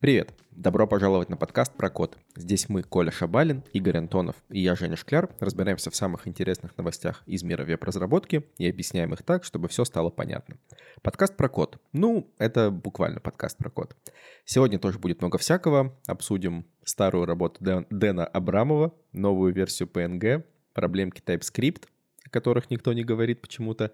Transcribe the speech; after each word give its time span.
Привет! 0.00 0.34
Добро 0.50 0.86
пожаловать 0.86 1.28
на 1.28 1.36
подкаст 1.36 1.74
про 1.74 1.90
код. 1.90 2.16
Здесь 2.36 2.68
мы, 2.68 2.82
Коля 2.82 3.10
Шабалин, 3.10 3.64
Игорь 3.72 3.96
Антонов 3.96 4.36
и 4.48 4.60
я, 4.60 4.76
Женя 4.76 4.96
Шкляр, 4.96 5.28
разбираемся 5.40 5.90
в 5.90 5.96
самых 5.96 6.28
интересных 6.28 6.76
новостях 6.76 7.22
из 7.26 7.42
мира 7.42 7.64
веб-разработки 7.64 8.44
и 8.58 8.68
объясняем 8.68 9.12
их 9.12 9.22
так, 9.22 9.44
чтобы 9.44 9.68
все 9.68 9.84
стало 9.84 10.10
понятно. 10.10 10.56
Подкаст 11.02 11.36
про 11.36 11.48
код. 11.48 11.78
Ну, 11.92 12.30
это 12.38 12.70
буквально 12.70 13.20
подкаст 13.20 13.58
про 13.58 13.70
код. 13.70 13.96
Сегодня 14.44 14.78
тоже 14.78 14.98
будет 14.98 15.20
много 15.20 15.38
всякого. 15.38 15.98
Обсудим 16.06 16.66
старую 16.84 17.26
работу 17.26 17.58
Дэна 17.90 18.24
Абрамова, 18.24 18.94
новую 19.12 19.52
версию 19.52 19.88
PNG, 19.92 20.44
проблемки 20.72 21.20
TypeScript, 21.20 21.84
о 22.24 22.30
которых 22.30 22.70
никто 22.70 22.92
не 22.92 23.04
говорит 23.04 23.40
почему-то, 23.40 23.92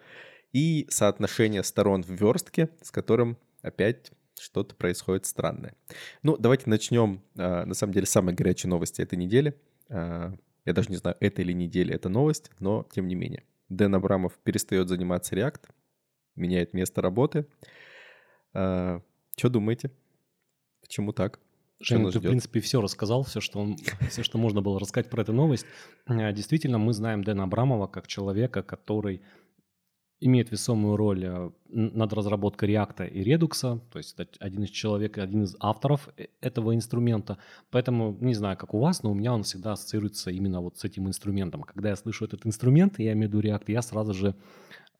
и 0.52 0.86
соотношение 0.90 1.62
сторон 1.62 2.02
в 2.02 2.10
верстке, 2.10 2.70
с 2.82 2.90
которым 2.90 3.36
опять 3.62 4.10
что-то 4.38 4.74
происходит 4.74 5.26
странное. 5.26 5.74
Ну, 6.22 6.36
давайте 6.36 6.68
начнем, 6.68 7.22
а, 7.36 7.64
на 7.66 7.74
самом 7.74 7.92
деле, 7.92 8.06
с 8.06 8.10
самой 8.10 8.34
горячей 8.34 8.68
новости 8.68 9.02
этой 9.02 9.16
недели. 9.16 9.54
А, 9.88 10.34
я 10.64 10.72
даже 10.72 10.90
не 10.90 10.96
знаю, 10.96 11.16
это 11.20 11.42
или 11.42 11.52
неделя 11.52 11.94
это 11.94 12.08
новость, 12.08 12.50
но 12.58 12.88
тем 12.92 13.06
не 13.06 13.14
менее. 13.14 13.44
Дэн 13.68 13.94
Абрамов 13.94 14.38
перестает 14.42 14.88
заниматься 14.88 15.34
React, 15.36 15.62
меняет 16.36 16.72
место 16.72 17.02
работы. 17.02 17.46
А, 18.52 19.02
что 19.36 19.48
думаете? 19.48 19.90
Почему 20.80 21.12
так? 21.12 21.38
Женя, 21.80 22.06
ты, 22.06 22.10
ждет? 22.10 22.24
в 22.24 22.28
принципе, 22.28 22.60
все 22.60 22.80
рассказал, 22.80 23.22
все 23.22 23.40
что, 23.40 23.58
он, 23.58 23.76
все, 24.10 24.22
что 24.22 24.38
можно 24.38 24.60
было 24.60 24.78
рассказать 24.78 25.10
про 25.10 25.22
эту 25.22 25.32
новость. 25.32 25.66
Действительно, 26.06 26.78
мы 26.78 26.92
знаем 26.92 27.24
Дэна 27.24 27.44
Абрамова 27.44 27.86
как 27.86 28.06
человека, 28.06 28.62
который 28.62 29.22
имеет 30.20 30.50
весомую 30.50 30.96
роль 30.96 31.24
э, 31.24 31.50
над 31.68 32.12
разработкой 32.12 32.70
React 32.70 33.08
и 33.08 33.24
Redux, 33.24 33.80
то 33.90 33.98
есть 33.98 34.16
один 34.38 34.64
из 34.64 34.70
человек, 34.70 35.16
один 35.18 35.44
из 35.44 35.56
авторов 35.60 36.10
э, 36.16 36.26
этого 36.42 36.74
инструмента. 36.74 37.38
Поэтому 37.70 38.16
не 38.20 38.34
знаю, 38.34 38.56
как 38.58 38.74
у 38.74 38.78
вас, 38.78 39.02
но 39.02 39.12
у 39.12 39.14
меня 39.14 39.32
он 39.32 39.42
всегда 39.42 39.72
ассоциируется 39.72 40.30
именно 40.30 40.60
вот 40.60 40.76
с 40.76 40.84
этим 40.84 41.08
инструментом. 41.08 41.62
Когда 41.62 41.88
я 41.88 41.96
слышу 41.96 42.26
этот 42.26 42.46
инструмент, 42.46 42.98
я 42.98 43.12
имею 43.12 43.30
в 43.30 43.34
виду 43.34 43.48
React, 43.48 43.64
я 43.68 43.80
сразу 43.80 44.12
же 44.12 44.36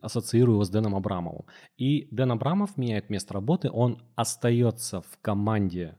ассоциирую 0.00 0.54
его 0.54 0.64
с 0.64 0.70
Дэном 0.70 0.94
Абрамовым. 0.94 1.44
И 1.76 2.08
Дэн 2.10 2.32
Абрамов 2.32 2.78
меняет 2.78 3.10
место 3.10 3.34
работы, 3.34 3.70
он 3.70 4.02
остается 4.16 5.02
в 5.02 5.19
команде 5.20 5.98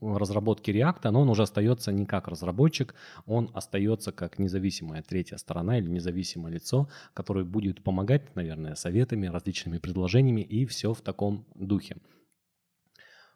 разработки 0.00 0.70
React, 0.70 1.10
но 1.10 1.22
он 1.22 1.30
уже 1.30 1.42
остается 1.42 1.92
не 1.92 2.06
как 2.06 2.28
разработчик, 2.28 2.94
он 3.26 3.50
остается 3.54 4.12
как 4.12 4.38
независимая 4.38 5.02
третья 5.02 5.36
сторона 5.36 5.78
или 5.78 5.88
независимое 5.88 6.52
лицо, 6.52 6.88
которое 7.14 7.44
будет 7.44 7.82
помогать, 7.82 8.34
наверное, 8.36 8.74
советами, 8.74 9.26
различными 9.26 9.78
предложениями 9.78 10.42
и 10.42 10.66
все 10.66 10.92
в 10.92 11.00
таком 11.00 11.46
духе. 11.54 11.96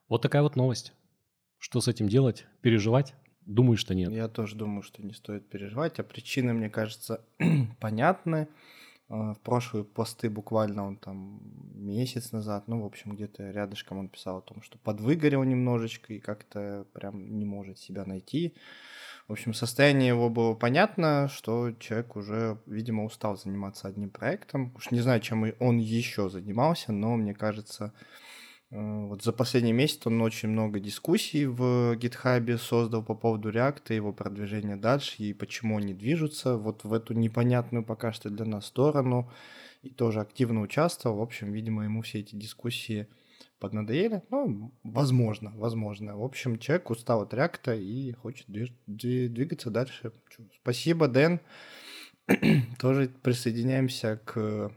Вот 0.08 0.22
такая 0.22 0.42
вот 0.42 0.56
новость. 0.56 0.92
Что 1.58 1.80
с 1.80 1.88
этим 1.88 2.08
делать? 2.08 2.46
Переживать? 2.60 3.14
Думаю, 3.46 3.76
что 3.76 3.94
нет. 3.94 4.10
Я 4.12 4.28
тоже 4.28 4.56
думаю, 4.56 4.82
что 4.82 5.02
не 5.02 5.12
стоит 5.12 5.48
переживать, 5.48 5.98
а 5.98 6.02
причины, 6.02 6.52
мне 6.52 6.70
кажется, 6.70 7.24
понятны. 7.80 8.48
А, 9.14 9.34
в 9.34 9.40
прошлые 9.40 9.84
посты 9.84 10.28
буквально 10.28 10.84
он 10.84 10.96
там 10.96 11.40
месяц 11.74 12.32
назад, 12.32 12.66
ну, 12.66 12.82
в 12.82 12.84
общем, 12.84 13.14
где-то 13.14 13.50
рядышком 13.52 13.98
он 13.98 14.08
писал 14.08 14.38
о 14.38 14.42
том, 14.42 14.60
что 14.60 14.76
подвыгорел 14.78 15.44
немножечко 15.44 16.14
и 16.14 16.18
как-то 16.18 16.84
прям 16.92 17.38
не 17.38 17.44
может 17.44 17.78
себя 17.78 18.04
найти. 18.04 18.54
В 19.28 19.32
общем, 19.32 19.54
состояние 19.54 20.08
его 20.08 20.30
было 20.30 20.54
понятно, 20.54 21.28
что 21.28 21.70
человек 21.78 22.16
уже, 22.16 22.58
видимо, 22.66 23.04
устал 23.04 23.36
заниматься 23.36 23.86
одним 23.86 24.10
проектом. 24.10 24.72
Уж 24.74 24.90
не 24.90 25.00
знаю, 25.00 25.20
чем 25.20 25.44
он 25.60 25.78
еще 25.78 26.28
занимался, 26.28 26.90
но 26.92 27.14
мне 27.14 27.34
кажется, 27.34 27.92
вот 28.74 29.22
за 29.22 29.32
последний 29.32 29.72
месяц 29.72 30.00
он 30.04 30.20
очень 30.20 30.48
много 30.48 30.80
дискуссий 30.80 31.46
в 31.46 31.94
GitHub 31.96 32.58
создал 32.58 33.04
по 33.04 33.14
поводу 33.14 33.50
React, 33.50 33.94
его 33.94 34.12
продвижения 34.12 34.74
дальше 34.74 35.22
и 35.22 35.32
почему 35.32 35.78
они 35.78 35.94
движутся 35.94 36.56
вот 36.56 36.82
в 36.82 36.92
эту 36.92 37.14
непонятную 37.14 37.84
пока 37.84 38.12
что 38.12 38.30
для 38.30 38.44
нас 38.44 38.66
сторону. 38.66 39.30
И 39.82 39.90
тоже 39.90 40.20
активно 40.20 40.60
участвовал. 40.62 41.18
В 41.18 41.22
общем, 41.22 41.52
видимо, 41.52 41.84
ему 41.84 42.02
все 42.02 42.20
эти 42.20 42.34
дискуссии 42.34 43.06
поднадоели. 43.60 44.22
Ну, 44.30 44.72
возможно, 44.82 45.52
возможно. 45.54 46.16
В 46.16 46.24
общем, 46.24 46.58
человек 46.58 46.90
устал 46.90 47.22
от 47.22 47.32
React 47.32 47.78
и 47.80 48.12
хочет 48.12 48.46
двигаться 48.48 49.70
дальше. 49.70 50.12
Спасибо, 50.62 51.06
Дэн. 51.06 51.38
тоже 52.78 53.10
присоединяемся 53.22 54.20
к 54.24 54.72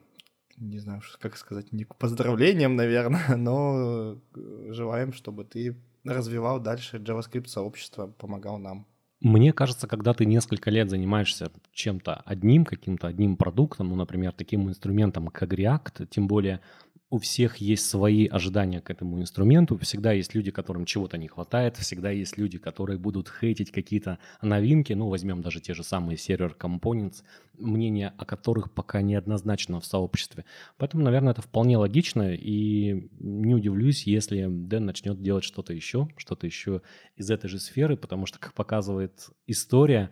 не 0.58 0.80
знаю, 0.80 1.02
как 1.20 1.38
сказать, 1.38 1.72
не 1.72 1.84
к 1.84 1.96
поздравлениям, 1.96 2.76
наверное, 2.76 3.36
но 3.38 4.18
э, 4.36 4.72
желаем, 4.72 5.14
чтобы 5.14 5.46
ты 5.46 5.76
развивал 6.04 6.60
дальше 6.60 6.98
JavaScript 6.98 7.48
сообщество, 7.48 8.08
помогал 8.08 8.58
нам. 8.58 8.86
Мне 9.20 9.52
кажется, 9.52 9.88
когда 9.88 10.14
ты 10.14 10.26
несколько 10.26 10.70
лет 10.70 10.92
занимаешься 10.92 11.52
чем-то 11.72 12.22
одним, 12.26 12.66
каким-то 12.66 13.08
одним 13.08 13.36
продуктом, 13.36 13.90
ну, 13.90 13.96
например, 13.96 14.32
таким 14.32 14.70
инструментом, 14.70 15.30
как 15.30 15.54
React, 15.54 16.06
тем 16.08 16.28
более 16.28 16.62
у 17.10 17.20
всех 17.20 17.58
есть 17.58 17.90
свои 17.90 18.28
ожидания 18.28 18.82
к 18.82 18.90
этому 18.90 19.22
инструменту. 19.22 19.78
Всегда 19.78 20.12
есть 20.12 20.36
люди, 20.36 20.52
которым 20.52 20.86
чего-то 20.86 21.18
не 21.18 21.28
хватает. 21.28 21.78
Всегда 21.78 22.12
есть 22.12 22.38
люди, 22.38 22.58
которые 22.58 23.00
будут 23.00 23.30
хейтить 23.30 23.72
какие-то 23.72 24.20
новинки. 24.42 24.92
Ну, 24.92 25.08
возьмем 25.08 25.42
даже 25.42 25.62
те 25.62 25.74
же 25.74 25.84
самые 25.84 26.18
сервер 26.18 26.56
components, 26.60 27.24
мнение 27.58 28.14
о 28.18 28.26
которых 28.26 28.74
пока 28.74 29.02
неоднозначно 29.02 29.80
в 29.80 29.86
сообществе. 29.86 30.44
Поэтому, 30.78 31.04
наверное, 31.04 31.32
это 31.32 31.42
вполне 31.42 31.78
логично. 31.78 32.34
И 32.34 33.10
не 33.20 33.56
удивлюсь, 33.56 34.04
если 34.04 34.46
Дэн 34.50 34.86
начнет 34.86 35.22
делать 35.22 35.46
что-то 35.46 35.74
еще, 35.74 36.10
что-то 36.18 36.46
еще 36.46 36.82
из 37.16 37.32
этой 37.32 37.48
же 37.48 37.60
сферы, 37.60 37.96
потому 37.96 38.26
что, 38.26 38.38
как 38.38 38.54
показывает 38.54 39.30
история, 39.46 40.12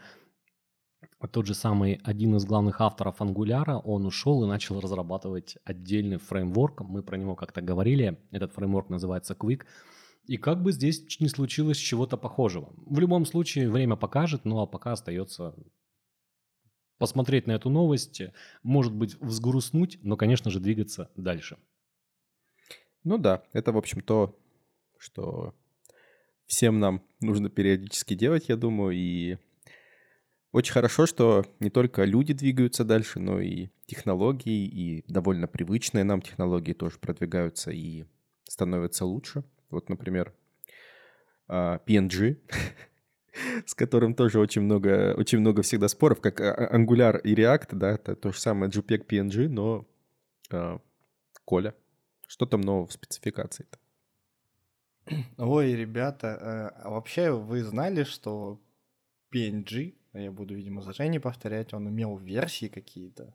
тот 1.28 1.46
же 1.46 1.54
самый 1.54 2.00
один 2.04 2.36
из 2.36 2.46
главных 2.46 2.82
авторов 2.82 3.22
Angular, 3.22 3.82
он 3.84 4.06
ушел 4.06 4.44
и 4.44 4.48
начал 4.48 4.80
разрабатывать 4.80 5.58
отдельный 5.64 6.18
фреймворк. 6.18 6.82
Мы 6.82 7.04
про 7.04 7.18
него 7.18 7.36
как-то 7.36 7.62
говорили. 7.62 8.20
Этот 8.32 8.54
фреймворк 8.54 8.90
называется 8.90 9.34
Quick. 9.34 9.64
И 10.26 10.38
как 10.38 10.64
бы 10.64 10.72
здесь 10.72 11.20
не 11.20 11.28
случилось 11.28 11.78
чего-то 11.78 12.18
похожего. 12.18 12.74
В 12.86 13.00
любом 13.00 13.26
случае, 13.26 13.70
время 13.70 13.96
покажет, 13.96 14.46
ну 14.46 14.60
а 14.60 14.66
пока 14.66 14.94
остается 14.94 15.56
посмотреть 16.98 17.46
на 17.48 17.52
эту 17.52 17.70
новость, 17.70 18.22
может 18.64 18.94
быть, 18.94 19.16
взгрустнуть, 19.20 20.00
но, 20.02 20.18
конечно 20.18 20.50
же, 20.50 20.60
двигаться 20.60 21.12
дальше. 21.16 21.58
Ну 23.04 23.18
да, 23.18 23.44
это, 23.54 23.72
в 23.72 23.78
общем, 23.78 24.02
то, 24.02 24.40
что 24.98 25.54
всем 26.48 26.80
нам 26.80 27.04
нужно 27.20 27.50
периодически 27.50 28.16
делать, 28.16 28.50
я 28.50 28.56
думаю, 28.56 28.96
и 28.96 29.38
очень 30.56 30.72
хорошо, 30.72 31.06
что 31.06 31.44
не 31.60 31.70
только 31.70 32.06
люди 32.06 32.34
двигаются 32.34 32.86
дальше, 32.86 33.20
но 33.20 33.42
и 33.42 33.68
технологии, 33.88 34.66
и 34.66 35.04
довольно 35.12 35.48
привычные 35.48 36.06
нам 36.06 36.22
технологии 36.22 36.72
тоже 36.72 36.98
продвигаются 36.98 37.72
и 37.72 38.06
становятся 38.46 39.04
лучше. 39.04 39.44
Вот, 39.70 39.90
например, 39.90 40.34
а, 41.50 41.82
PNG, 41.86 42.38
с 43.66 43.76
которым 43.76 44.16
тоже 44.16 44.40
очень 44.40 44.62
много, 44.62 45.14
очень 45.18 45.40
много 45.40 45.62
всегда 45.62 45.90
споров, 45.90 46.22
как 46.22 46.40
а, 46.40 46.70
Angular 46.74 47.20
и 47.22 47.36
React, 47.36 47.76
да, 47.76 47.92
это 47.92 48.16
то 48.16 48.32
же 48.32 48.40
самое 48.40 48.72
JPEG 48.72 49.06
PNG, 49.08 49.50
но 49.50 49.86
Коля, 51.44 51.76
что 52.28 52.46
там 52.46 52.62
нового 52.62 52.88
в 52.88 52.94
спецификации-то? 52.94 53.78
Ой, 55.38 55.76
ребята, 55.76 56.74
э, 56.86 56.90
вообще 56.90 57.32
вы 57.32 57.62
знали, 57.62 58.06
что 58.06 58.62
PNG 59.34 59.96
я 60.20 60.32
буду, 60.32 60.56
видимо, 60.56 60.82
за 60.82 60.94
Женей 60.94 61.20
повторять, 61.20 61.74
он 61.74 61.90
имел 61.90 62.18
версии 62.18 62.68
какие-то. 62.68 63.34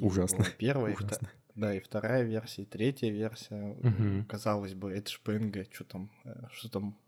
Ужасно. 0.00 0.44
Первая, 0.58 0.94
Ужасно. 0.94 1.30
да, 1.54 1.74
и 1.74 1.80
вторая 1.80 2.22
версия, 2.22 2.62
и 2.62 2.66
третья 2.66 3.10
версия. 3.10 3.76
Угу. 3.80 4.26
Казалось 4.28 4.74
бы, 4.74 4.92
это 4.92 5.10
же 5.10 5.18
PNG, 5.24 5.68
что 5.72 5.84
там, 5.84 6.10
э, 6.24 6.34
что 6.52 6.70
там 6.70 6.98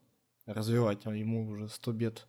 развивать, 0.47 1.07
а 1.07 1.15
ему 1.15 1.49
уже 1.49 1.69
сто 1.69 1.93
бед 1.93 2.27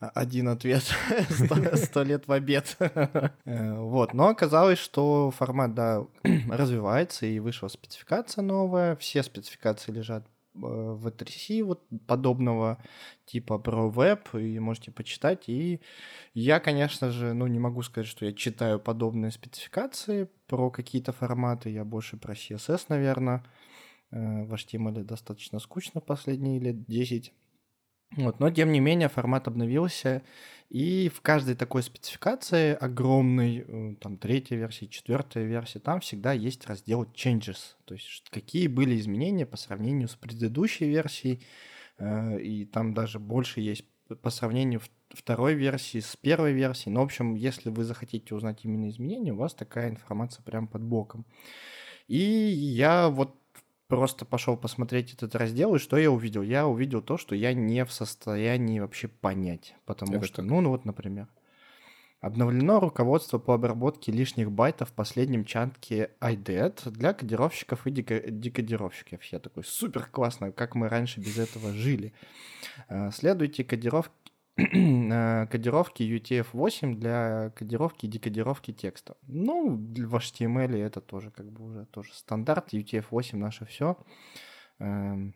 а, 0.00 0.08
один 0.14 0.48
ответ, 0.48 0.82
сто 1.74 2.02
лет 2.02 2.26
в 2.26 2.32
обед. 2.32 2.76
Э, 3.46 3.74
вот, 3.74 4.14
но 4.14 4.28
оказалось, 4.28 4.78
что 4.78 5.30
формат, 5.30 5.74
да, 5.74 6.04
развивается, 6.48 7.26
и 7.26 7.38
вышла 7.38 7.68
спецификация 7.68 8.42
новая, 8.42 8.96
все 8.96 9.22
спецификации 9.22 9.92
лежат 9.92 10.26
в 10.54 11.10
3 11.10 11.62
вот 11.62 11.82
подобного 12.06 12.78
типа 13.26 13.58
про 13.58 13.88
веб, 13.88 14.34
и 14.34 14.58
можете 14.58 14.90
почитать. 14.92 15.48
И 15.48 15.80
я, 16.34 16.60
конечно 16.60 17.10
же, 17.10 17.34
ну, 17.34 17.46
не 17.46 17.58
могу 17.58 17.82
сказать, 17.82 18.06
что 18.08 18.24
я 18.26 18.32
читаю 18.32 18.80
подобные 18.80 19.32
спецификации 19.32 20.28
про 20.46 20.70
какие-то 20.70 21.12
форматы, 21.12 21.70
я 21.70 21.84
больше 21.84 22.16
про 22.16 22.34
CSS, 22.34 22.86
наверное. 22.88 23.44
Э, 24.10 24.44
в 24.44 24.54
HTML 24.54 25.02
достаточно 25.04 25.58
скучно 25.58 26.00
последние 26.00 26.60
лет 26.60 26.84
10. 26.86 27.32
Вот, 28.16 28.38
но 28.38 28.50
тем 28.50 28.70
не 28.70 28.80
менее 28.80 29.08
формат 29.08 29.48
обновился, 29.48 30.22
и 30.70 31.10
в 31.14 31.20
каждой 31.20 31.54
такой 31.56 31.82
спецификации 31.82 32.74
огромной, 32.74 33.64
э, 33.66 33.94
там 34.00 34.18
третьей 34.18 34.56
версии, 34.56 34.86
четвертой 34.86 35.44
версии, 35.44 35.78
там 35.78 36.00
всегда 36.00 36.32
есть 36.32 36.66
раздел 36.66 37.04
changes, 37.04 37.74
то 37.84 37.94
есть 37.94 38.28
какие 38.30 38.68
были 38.68 38.98
изменения 38.98 39.46
по 39.46 39.56
сравнению 39.56 40.08
с 40.08 40.14
предыдущей 40.14 40.86
версией, 40.86 41.44
э, 41.98 42.40
и 42.40 42.64
там 42.66 42.94
даже 42.94 43.18
больше 43.18 43.60
есть 43.60 43.84
по 44.22 44.30
сравнению 44.30 44.80
второй 45.10 45.54
версии 45.54 46.00
с 46.00 46.16
первой 46.16 46.52
версией. 46.52 46.92
Ну, 46.92 47.00
в 47.00 47.04
общем, 47.04 47.34
если 47.34 47.70
вы 47.70 47.84
захотите 47.84 48.34
узнать 48.34 48.64
именно 48.64 48.88
изменения, 48.88 49.32
у 49.32 49.36
вас 49.36 49.54
такая 49.54 49.90
информация 49.90 50.42
прям 50.42 50.68
под 50.68 50.82
боком. 50.82 51.24
И 52.06 52.18
я 52.18 53.08
вот 53.08 53.36
просто 53.88 54.24
пошел 54.24 54.56
посмотреть 54.56 55.12
этот 55.14 55.34
раздел, 55.34 55.74
и 55.74 55.78
что 55.78 55.96
я 55.96 56.10
увидел? 56.10 56.42
Я 56.42 56.66
увидел 56.66 57.02
то, 57.02 57.16
что 57.16 57.34
я 57.34 57.52
не 57.54 57.84
в 57.84 57.92
состоянии 57.92 58.80
вообще 58.80 59.08
понять. 59.08 59.74
Потому 59.84 60.14
Это 60.14 60.26
что, 60.26 60.42
ну, 60.42 60.60
ну 60.60 60.70
вот, 60.70 60.84
например, 60.84 61.28
обновлено 62.20 62.80
руководство 62.80 63.38
по 63.38 63.54
обработке 63.54 64.10
лишних 64.10 64.50
байтов 64.50 64.88
в 64.88 64.92
последнем 64.92 65.44
чатке 65.44 66.10
IDET 66.20 66.90
для 66.90 67.12
кодировщиков 67.12 67.86
и 67.86 67.90
декодировщиков. 67.90 69.22
Я 69.24 69.38
такой, 69.38 69.64
супер 69.64 70.06
классно, 70.06 70.50
как 70.50 70.74
мы 70.74 70.88
раньше 70.88 71.20
без 71.20 71.38
этого 71.38 71.72
жили. 71.72 72.14
Э, 72.88 73.10
следуйте 73.12 73.62
кодировке 73.62 74.23
кодировки 75.50 76.02
UTF-8 76.02 76.94
для 76.94 77.50
кодировки 77.50 78.06
и 78.06 78.08
декодировки 78.08 78.72
текста. 78.72 79.16
Ну, 79.26 79.76
в 79.76 80.14
HTML 80.14 80.76
это 80.76 81.00
тоже 81.00 81.30
как 81.30 81.50
бы 81.50 81.64
уже 81.64 81.86
тоже 81.86 82.14
стандарт. 82.14 82.72
UTF-8 82.72 83.36
наше 83.36 83.66
все. 83.66 83.98
Эм, 84.78 85.34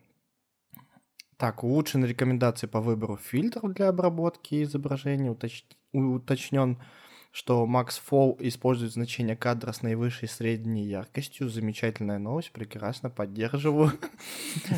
так, 1.36 1.64
улучшены 1.64 2.06
рекомендации 2.06 2.66
по 2.66 2.80
выбору 2.80 3.16
фильтров 3.16 3.72
для 3.72 3.88
обработки 3.88 4.62
изображения, 4.62 5.30
уточ... 5.30 5.64
уточнен 5.92 6.78
что 7.38 7.68
Max 7.70 8.00
Fall 8.10 8.36
использует 8.40 8.92
значение 8.92 9.36
кадра 9.36 9.70
с 9.70 9.82
наивысшей 9.82 10.28
средней 10.28 10.82
яркостью. 10.86 11.48
Замечательная 11.48 12.18
новость, 12.18 12.50
прекрасно 12.50 13.10
поддерживаю. 13.10 13.92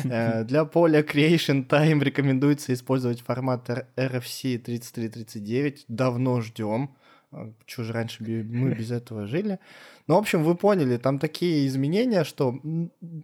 Э, 0.03 0.43
для 0.43 0.65
поля 0.65 1.01
Creation 1.01 1.67
Time 1.67 2.03
рекомендуется 2.03 2.71
использовать 2.73 3.21
формат 3.21 3.67
RFC 3.95 4.59
3339. 4.59 5.85
Давно 5.87 6.41
ждем. 6.41 6.91
А, 7.31 7.51
Чего 7.65 7.83
же 7.85 7.93
раньше 7.93 8.23
мы 8.23 8.75
без 8.75 8.91
этого 8.99 9.25
жили? 9.25 9.59
Ну, 10.07 10.15
в 10.15 10.19
общем, 10.19 10.43
вы 10.43 10.55
поняли, 10.55 10.97
там 10.97 11.17
такие 11.17 11.65
изменения, 11.65 12.23
что 12.23 12.59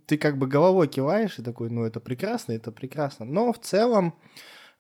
ты 0.07 0.17
как 0.17 0.37
бы 0.39 0.47
головой 0.47 0.87
киваешь 0.87 1.37
и 1.37 1.43
такой, 1.43 1.69
ну, 1.69 1.83
это 1.83 1.99
прекрасно, 1.99 2.53
это 2.53 2.71
прекрасно. 2.71 3.25
Но 3.25 3.53
в 3.53 3.59
целом, 3.59 4.15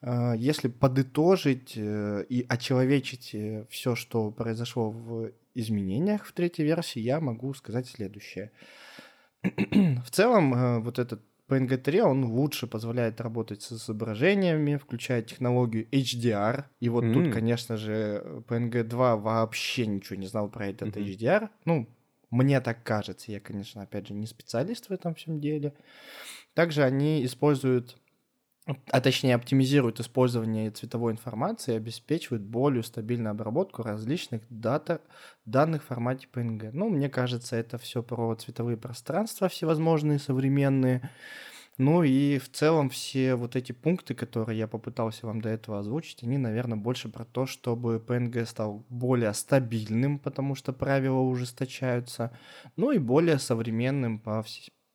если 0.03 0.67
подытожить 0.67 1.73
э, 1.75 2.23
и 2.29 2.45
очеловечить 2.47 3.33
э, 3.33 3.65
все, 3.69 3.95
что 3.95 4.29
произошло 4.29 4.91
в 4.91 5.31
изменениях 5.55 6.25
в 6.25 6.33
третьей 6.33 6.65
версии, 6.65 6.99
я 6.99 7.19
могу 7.19 7.53
сказать 7.55 7.87
следующее. 7.87 8.51
В 9.41 10.11
целом, 10.11 10.53
э, 10.53 10.79
вот 10.79 10.99
этот 10.99 11.23
PNG-3, 11.49 12.01
он 12.01 12.25
лучше 12.25 12.67
позволяет 12.67 13.21
работать 13.21 13.63
с 13.63 13.71
изображениями, 13.71 14.75
включая 14.75 15.23
технологию 15.23 15.87
HDR. 15.91 16.65
И 16.79 16.89
вот 16.89 17.05
mm. 17.05 17.13
тут, 17.13 17.33
конечно 17.33 17.77
же, 17.77 18.43
PNG-2 18.47 19.19
вообще 19.19 19.87
ничего 19.87 20.17
не 20.19 20.27
знал 20.27 20.49
про 20.49 20.67
этот 20.67 20.95
mm-hmm. 20.95 21.17
HDR. 21.17 21.49
Ну, 21.65 21.87
мне 22.29 22.59
так 22.59 22.83
кажется. 22.83 23.31
Я, 23.31 23.39
конечно, 23.39 23.81
опять 23.81 24.07
же, 24.07 24.13
не 24.13 24.27
специалист 24.27 24.89
в 24.89 24.91
этом 24.91 25.15
всем 25.15 25.39
деле. 25.39 25.73
Также 26.53 26.83
они 26.83 27.25
используют 27.25 27.97
а 28.91 29.01
точнее 29.01 29.35
оптимизирует 29.35 29.99
использование 29.99 30.71
цветовой 30.71 31.13
информации 31.13 31.73
и 31.73 31.77
обеспечивает 31.77 32.43
более 32.43 32.83
стабильную 32.83 33.31
обработку 33.31 33.83
различных 33.83 34.41
дата, 34.49 35.01
данных 35.45 35.83
в 35.83 35.87
формате 35.87 36.27
PNG. 36.31 36.71
Ну, 36.73 36.89
мне 36.89 37.09
кажется, 37.09 37.55
это 37.55 37.77
все 37.77 38.03
про 38.03 38.35
цветовые 38.35 38.77
пространства 38.77 39.47
всевозможные, 39.49 40.19
современные. 40.19 41.09
Ну 41.77 42.01
и 42.01 42.39
в 42.39 42.49
целом 42.49 42.89
все 42.89 43.35
вот 43.35 43.55
эти 43.55 43.71
пункты, 43.71 44.15
которые 44.15 44.57
я 44.57 44.67
попытался 44.67 45.27
вам 45.27 45.41
до 45.41 45.49
этого 45.49 45.79
озвучить, 45.79 46.23
они, 46.23 46.39
наверное, 46.39 46.77
больше 46.77 47.07
про 47.07 47.23
то, 47.23 47.45
чтобы 47.45 47.97
PNG 47.97 48.47
стал 48.47 48.83
более 48.89 49.31
стабильным, 49.35 50.17
потому 50.17 50.55
что 50.55 50.73
правила 50.73 51.19
ужесточаются, 51.19 52.35
ну 52.77 52.91
и 52.91 52.97
более 52.97 53.37
современным 53.37 54.17
по, 54.17 54.43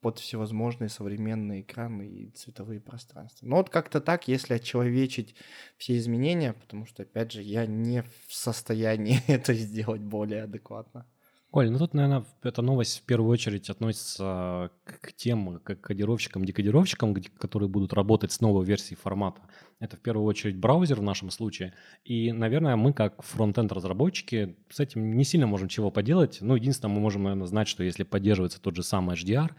под 0.03 0.19
всевозможные 0.19 0.89
современные 0.89 1.63
экраны 1.63 2.07
и 2.07 2.31
цветовые 2.31 2.81
пространства. 2.81 3.47
Но 3.47 3.57
вот 3.57 3.71
как-то 3.71 4.01
так, 4.01 4.29
если 4.29 4.55
очеловечить 4.55 5.37
все 5.79 5.97
изменения, 5.97 6.53
потому 6.53 6.87
что, 6.87 7.05
опять 7.05 7.33
же, 7.33 7.41
я 7.41 7.67
не 7.67 8.03
в 8.03 8.35
состоянии 8.35 9.21
это 9.29 9.55
сделать 9.55 10.03
более 10.03 10.43
адекватно. 10.43 11.07
Оль, 11.53 11.71
ну 11.71 11.79
тут, 11.79 11.93
наверное, 11.93 12.25
эта 12.43 12.63
новость 12.63 13.01
в 13.01 13.03
первую 13.03 13.31
очередь 13.31 13.69
относится 13.69 14.71
к 14.85 15.13
тем 15.13 15.61
к 15.61 15.75
кодировщикам, 15.77 16.47
декодировщикам, 16.47 17.15
которые 17.39 17.69
будут 17.69 17.93
работать 17.93 18.33
с 18.33 18.41
новой 18.41 18.65
версией 18.65 18.97
формата. 18.97 19.43
Это 19.79 19.99
в 19.99 20.01
первую 20.01 20.25
очередь 20.25 20.57
браузер 20.57 21.01
в 21.01 21.03
нашем 21.03 21.31
случае. 21.31 21.75
И, 22.05 22.33
наверное, 22.33 22.77
мы 22.77 22.95
как 22.95 23.23
фронтенд 23.23 23.71
разработчики 23.71 24.57
с 24.71 24.81
этим 24.81 25.15
не 25.15 25.25
сильно 25.25 25.47
можем 25.47 25.69
чего 25.69 25.91
поделать. 25.91 26.39
Ну, 26.41 26.55
единственное, 26.57 26.95
мы 26.95 27.01
можем, 27.03 27.25
наверное, 27.25 27.47
знать, 27.47 27.69
что 27.69 27.85
если 27.85 28.05
поддерживается 28.05 28.59
тот 28.59 28.75
же 28.75 28.83
самый 28.83 29.15
HDR, 29.15 29.51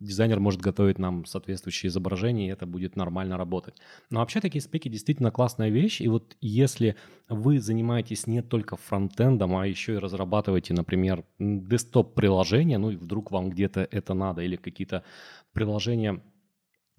дизайнер 0.00 0.40
может 0.40 0.60
готовить 0.60 0.98
нам 0.98 1.24
соответствующие 1.26 1.88
изображения, 1.88 2.48
и 2.48 2.50
это 2.50 2.66
будет 2.66 2.96
нормально 2.96 3.36
работать. 3.36 3.76
Но 4.10 4.20
вообще 4.20 4.40
такие 4.40 4.62
спеки 4.62 4.88
действительно 4.88 5.30
классная 5.30 5.68
вещь, 5.68 6.00
и 6.00 6.08
вот 6.08 6.36
если 6.40 6.96
вы 7.28 7.60
занимаетесь 7.60 8.26
не 8.26 8.42
только 8.42 8.76
фронтендом, 8.76 9.56
а 9.56 9.66
еще 9.66 9.94
и 9.94 9.98
разрабатываете, 9.98 10.74
например, 10.74 11.24
десктоп-приложения, 11.38 12.78
ну 12.78 12.90
и 12.90 12.96
вдруг 12.96 13.30
вам 13.30 13.50
где-то 13.50 13.86
это 13.90 14.14
надо, 14.14 14.42
или 14.42 14.56
какие-то 14.56 15.04
приложения 15.52 16.20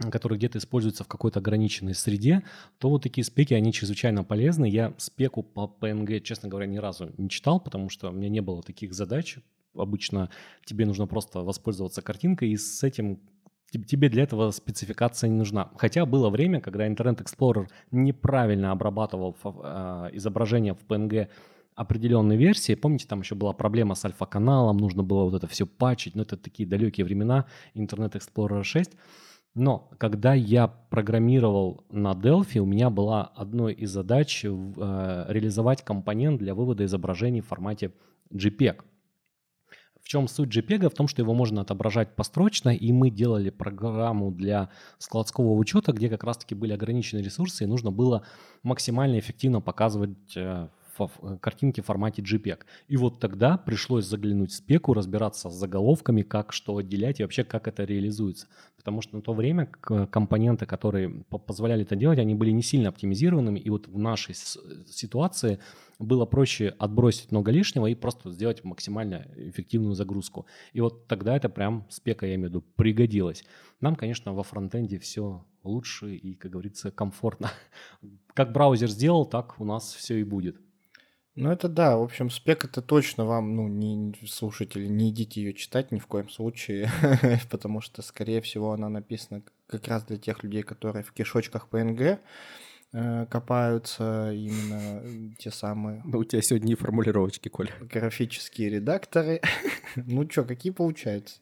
которые 0.09 0.39
где-то 0.39 0.57
используются 0.57 1.03
в 1.03 1.07
какой-то 1.07 1.37
ограниченной 1.37 1.93
среде, 1.93 2.41
то 2.79 2.89
вот 2.89 3.03
такие 3.03 3.23
спеки, 3.23 3.53
они 3.53 3.71
чрезвычайно 3.71 4.23
полезны. 4.23 4.67
Я 4.67 4.95
спеку 4.97 5.43
по 5.43 5.71
PNG, 5.79 6.21
честно 6.21 6.49
говоря, 6.49 6.65
ни 6.65 6.77
разу 6.77 7.11
не 7.17 7.29
читал, 7.29 7.59
потому 7.59 7.89
что 7.89 8.09
у 8.09 8.11
меня 8.11 8.29
не 8.29 8.39
было 8.39 8.63
таких 8.63 8.95
задач 8.95 9.37
обычно 9.75 10.29
тебе 10.65 10.85
нужно 10.85 11.07
просто 11.07 11.41
воспользоваться 11.41 12.01
картинкой, 12.01 12.49
и 12.49 12.57
с 12.57 12.83
этим 12.83 13.19
тебе 13.71 14.09
для 14.09 14.23
этого 14.23 14.51
спецификация 14.51 15.29
не 15.29 15.37
нужна. 15.37 15.71
Хотя 15.77 16.05
было 16.05 16.29
время, 16.29 16.59
когда 16.59 16.87
Internet 16.87 17.23
Explorer 17.23 17.67
неправильно 17.91 18.71
обрабатывал 18.71 19.35
э, 19.43 20.09
изображение 20.13 20.73
в 20.73 20.85
PNG 20.85 21.29
определенной 21.75 22.35
версии. 22.35 22.75
Помните, 22.75 23.07
там 23.07 23.21
еще 23.21 23.35
была 23.35 23.53
проблема 23.53 23.95
с 23.95 24.03
альфа-каналом, 24.03 24.77
нужно 24.77 25.03
было 25.03 25.23
вот 25.23 25.35
это 25.35 25.47
все 25.47 25.65
патчить, 25.65 26.15
но 26.15 26.23
это 26.23 26.35
такие 26.35 26.67
далекие 26.67 27.05
времена, 27.05 27.45
Internet 27.73 28.13
Explorer 28.13 28.63
6. 28.63 28.91
Но 29.53 29.89
когда 29.97 30.33
я 30.33 30.67
программировал 30.67 31.83
на 31.89 32.13
Delphi, 32.13 32.59
у 32.59 32.65
меня 32.65 32.89
была 32.89 33.23
одной 33.35 33.73
из 33.73 33.91
задач 33.91 34.45
э, 34.45 34.47
реализовать 35.27 35.83
компонент 35.83 36.39
для 36.39 36.55
вывода 36.55 36.85
изображений 36.85 37.41
в 37.41 37.47
формате 37.47 37.91
JPEG. 38.33 38.81
Чем 40.11 40.27
суть 40.27 40.53
JPEG? 40.53 40.89
В 40.89 40.93
том, 40.93 41.07
что 41.07 41.21
его 41.21 41.33
можно 41.33 41.61
отображать 41.61 42.17
построчно, 42.17 42.67
и 42.67 42.91
мы 42.91 43.09
делали 43.09 43.49
программу 43.49 44.29
для 44.29 44.67
складского 44.97 45.53
учета, 45.53 45.93
где 45.93 46.09
как 46.09 46.25
раз-таки 46.25 46.53
были 46.53 46.73
ограничены 46.73 47.21
ресурсы, 47.21 47.63
и 47.63 47.65
нужно 47.65 47.91
было 47.91 48.25
максимально 48.61 49.19
эффективно 49.19 49.61
показывать 49.61 50.37
э, 51.21 51.37
картинки 51.41 51.81
в 51.81 51.85
формате 51.85 52.21
JPEG. 52.21 52.59
И 52.87 52.97
вот 52.97 53.19
тогда 53.19 53.57
пришлось 53.57 54.05
заглянуть 54.05 54.51
в 54.51 54.55
спеку, 54.55 54.93
разбираться 54.93 55.49
с 55.49 55.53
заголовками, 55.53 56.21
как 56.21 56.51
что 56.53 56.77
отделять 56.77 57.19
и 57.19 57.23
вообще 57.23 57.43
как 57.43 57.67
это 57.67 57.83
реализуется. 57.83 58.47
Потому 58.75 59.01
что 59.01 59.15
на 59.15 59.21
то 59.21 59.33
время 59.33 59.67
компоненты, 59.67 60.65
которые 60.65 61.09
позволяли 61.45 61.83
это 61.83 61.95
делать, 61.95 62.19
они 62.19 62.33
были 62.33 62.51
не 62.51 62.63
сильно 62.63 62.89
оптимизированными. 62.89 63.59
И 63.59 63.69
вот 63.69 63.87
в 63.87 63.97
нашей 63.97 64.33
ситуации 64.33 65.59
было 65.99 66.25
проще 66.25 66.73
отбросить 66.79 67.31
много 67.31 67.51
лишнего 67.51 67.85
и 67.85 67.95
просто 67.95 68.31
сделать 68.31 68.63
максимально 68.63 69.27
эффективную 69.35 69.93
загрузку. 69.93 70.45
И 70.73 70.81
вот 70.81 71.07
тогда 71.07 71.35
это 71.35 71.47
прям 71.47 71.85
спека, 71.89 72.25
я 72.25 72.35
имею 72.35 72.47
в 72.47 72.51
виду, 72.51 72.61
пригодилось. 72.75 73.43
Нам, 73.79 73.95
конечно, 73.95 74.33
во 74.33 74.43
фронтенде 74.43 74.97
все 74.97 75.45
лучше 75.63 76.15
и, 76.15 76.33
как 76.33 76.51
говорится, 76.51 76.91
комфортно. 76.91 77.51
Как 78.33 78.51
браузер 78.53 78.89
сделал, 78.89 79.25
так 79.25 79.59
у 79.59 79.65
нас 79.65 79.93
все 79.93 80.19
и 80.19 80.23
будет. 80.23 80.57
Ну 81.35 81.49
это 81.49 81.69
да, 81.69 81.97
в 81.97 82.03
общем, 82.03 82.29
спек 82.29 82.65
это 82.65 82.81
точно 82.81 83.25
вам, 83.25 83.55
ну, 83.55 83.67
не 83.69 84.13
слушатели, 84.27 84.85
не 84.87 85.11
идите 85.11 85.41
ее 85.41 85.53
читать 85.53 85.91
ни 85.91 85.99
в 85.99 86.07
коем 86.07 86.29
случае, 86.29 86.89
потому 87.49 87.79
что, 87.79 88.01
скорее 88.01 88.41
всего, 88.41 88.73
она 88.73 88.89
написана 88.89 89.41
как 89.67 89.87
раз 89.87 90.03
для 90.03 90.17
тех 90.17 90.43
людей, 90.43 90.63
которые 90.63 91.03
в 91.03 91.13
кишочках 91.13 91.69
PNG 91.71 92.19
э, 92.91 93.25
копаются 93.27 94.33
именно 94.33 95.01
те 95.37 95.51
самые... 95.51 96.01
Ну, 96.03 96.19
у 96.19 96.25
тебя 96.25 96.41
сегодня 96.41 96.73
и 96.73 96.75
формулировочки, 96.75 97.47
Коля. 97.47 97.71
Графические 97.79 98.69
редакторы. 98.69 99.39
ну 99.95 100.29
что, 100.29 100.43
какие 100.43 100.73
получаются? 100.73 101.39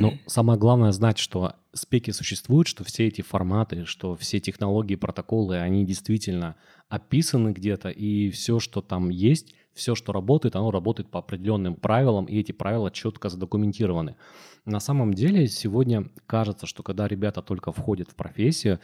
Но 0.00 0.14
самое 0.26 0.58
главное 0.58 0.92
знать, 0.92 1.18
что 1.18 1.54
спеки 1.72 2.10
существуют, 2.10 2.68
что 2.68 2.84
все 2.84 3.06
эти 3.06 3.22
форматы, 3.22 3.84
что 3.84 4.16
все 4.16 4.40
технологии, 4.40 4.94
протоколы, 4.94 5.58
они 5.58 5.84
действительно 5.84 6.56
описаны 6.88 7.50
где-то, 7.50 7.88
и 7.88 8.30
все, 8.30 8.58
что 8.58 8.80
там 8.80 9.08
есть, 9.08 9.54
все, 9.74 9.94
что 9.94 10.12
работает, 10.12 10.56
оно 10.56 10.70
работает 10.70 11.10
по 11.10 11.18
определенным 11.18 11.74
правилам, 11.74 12.26
и 12.26 12.38
эти 12.38 12.52
правила 12.52 12.90
четко 12.90 13.28
задокументированы. 13.28 14.16
На 14.64 14.80
самом 14.80 15.14
деле 15.14 15.46
сегодня 15.48 16.10
кажется, 16.26 16.66
что 16.66 16.82
когда 16.82 17.08
ребята 17.08 17.42
только 17.42 17.72
входят 17.72 18.10
в 18.10 18.14
профессию, 18.14 18.80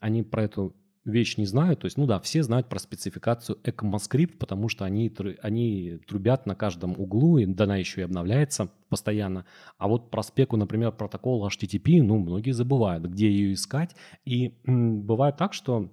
они 0.00 0.22
про 0.22 0.44
эту 0.44 0.74
вещь 1.04 1.36
не 1.36 1.46
знают. 1.46 1.80
То 1.80 1.86
есть, 1.86 1.96
ну 1.96 2.06
да, 2.06 2.20
все 2.20 2.42
знают 2.42 2.68
про 2.68 2.78
спецификацию 2.78 3.58
ECMAScript, 3.64 4.38
потому 4.38 4.68
что 4.68 4.84
они, 4.84 5.12
они 5.42 5.98
трубят 6.06 6.46
на 6.46 6.54
каждом 6.54 6.92
углу, 6.98 7.38
и 7.38 7.44
она 7.44 7.76
еще 7.76 8.02
и 8.02 8.04
обновляется 8.04 8.70
постоянно. 8.88 9.44
А 9.78 9.88
вот 9.88 10.10
про 10.10 10.22
спеку, 10.22 10.56
например, 10.56 10.92
протокол 10.92 11.46
HTTP, 11.46 12.02
ну, 12.02 12.18
многие 12.18 12.52
забывают, 12.52 13.04
где 13.04 13.30
ее 13.30 13.54
искать. 13.54 13.96
И 14.24 14.54
м, 14.64 15.02
бывает 15.02 15.36
так, 15.36 15.54
что 15.54 15.90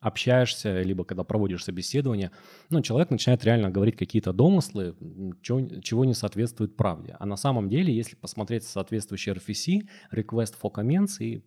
общаешься, 0.00 0.80
либо 0.80 1.04
когда 1.04 1.24
проводишь 1.24 1.64
собеседование, 1.64 2.30
ну, 2.70 2.80
человек 2.80 3.10
начинает 3.10 3.44
реально 3.44 3.70
говорить 3.70 3.96
какие-то 3.96 4.32
домыслы, 4.32 4.94
чего, 5.42 5.80
чего 5.80 6.04
не 6.06 6.14
соответствует 6.14 6.76
правде. 6.76 7.16
А 7.18 7.26
на 7.26 7.36
самом 7.36 7.68
деле, 7.68 7.94
если 7.94 8.16
посмотреть 8.16 8.64
соответствующий 8.64 9.32
RFC, 9.32 9.86
Request 10.12 10.54
for 10.62 10.72
Comments 10.72 11.10
и 11.20 11.44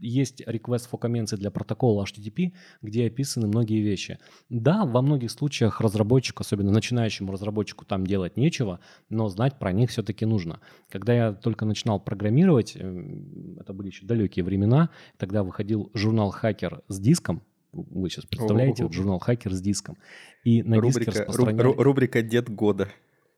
есть 0.00 0.40
request 0.42 0.88
for 0.90 1.00
comments 1.00 1.36
для 1.36 1.50
протокола 1.50 2.04
HTTP, 2.04 2.52
где 2.82 3.06
описаны 3.06 3.46
многие 3.46 3.80
вещи. 3.80 4.18
Да, 4.48 4.84
во 4.84 5.02
многих 5.02 5.30
случаях 5.30 5.80
разработчику, 5.80 6.42
особенно 6.42 6.70
начинающему 6.70 7.32
разработчику, 7.32 7.84
там 7.84 8.06
делать 8.06 8.36
нечего, 8.36 8.80
но 9.08 9.28
знать 9.28 9.58
про 9.58 9.72
них 9.72 9.90
все-таки 9.90 10.26
нужно. 10.26 10.60
Когда 10.90 11.14
я 11.14 11.32
только 11.32 11.64
начинал 11.64 12.00
программировать, 12.00 12.76
эм, 12.76 13.56
это 13.58 13.72
были 13.72 13.88
еще 13.88 14.06
далекие 14.06 14.44
времена, 14.44 14.90
тогда 15.18 15.42
выходил 15.42 15.90
журнал 15.94 16.30
«Хакер» 16.30 16.82
с 16.88 16.98
диском, 16.98 17.42
вы 17.72 18.08
сейчас 18.08 18.24
представляете, 18.26 18.84
вот 18.84 18.92
журнал 18.92 19.18
«Хакер» 19.18 19.52
с 19.52 19.60
диском. 19.60 19.96
И 20.44 20.62
на 20.62 20.76
рубрика, 20.76 21.10
диске 21.10 21.24
распространяли... 21.24 21.74
Рубрика 21.76 22.22
«Дед 22.22 22.48
года». 22.48 22.88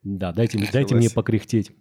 Да, 0.03 0.33
дайте, 0.33 0.59
дайте 0.73 0.95
мне 0.95 1.11
покряхтеть. 1.11 1.73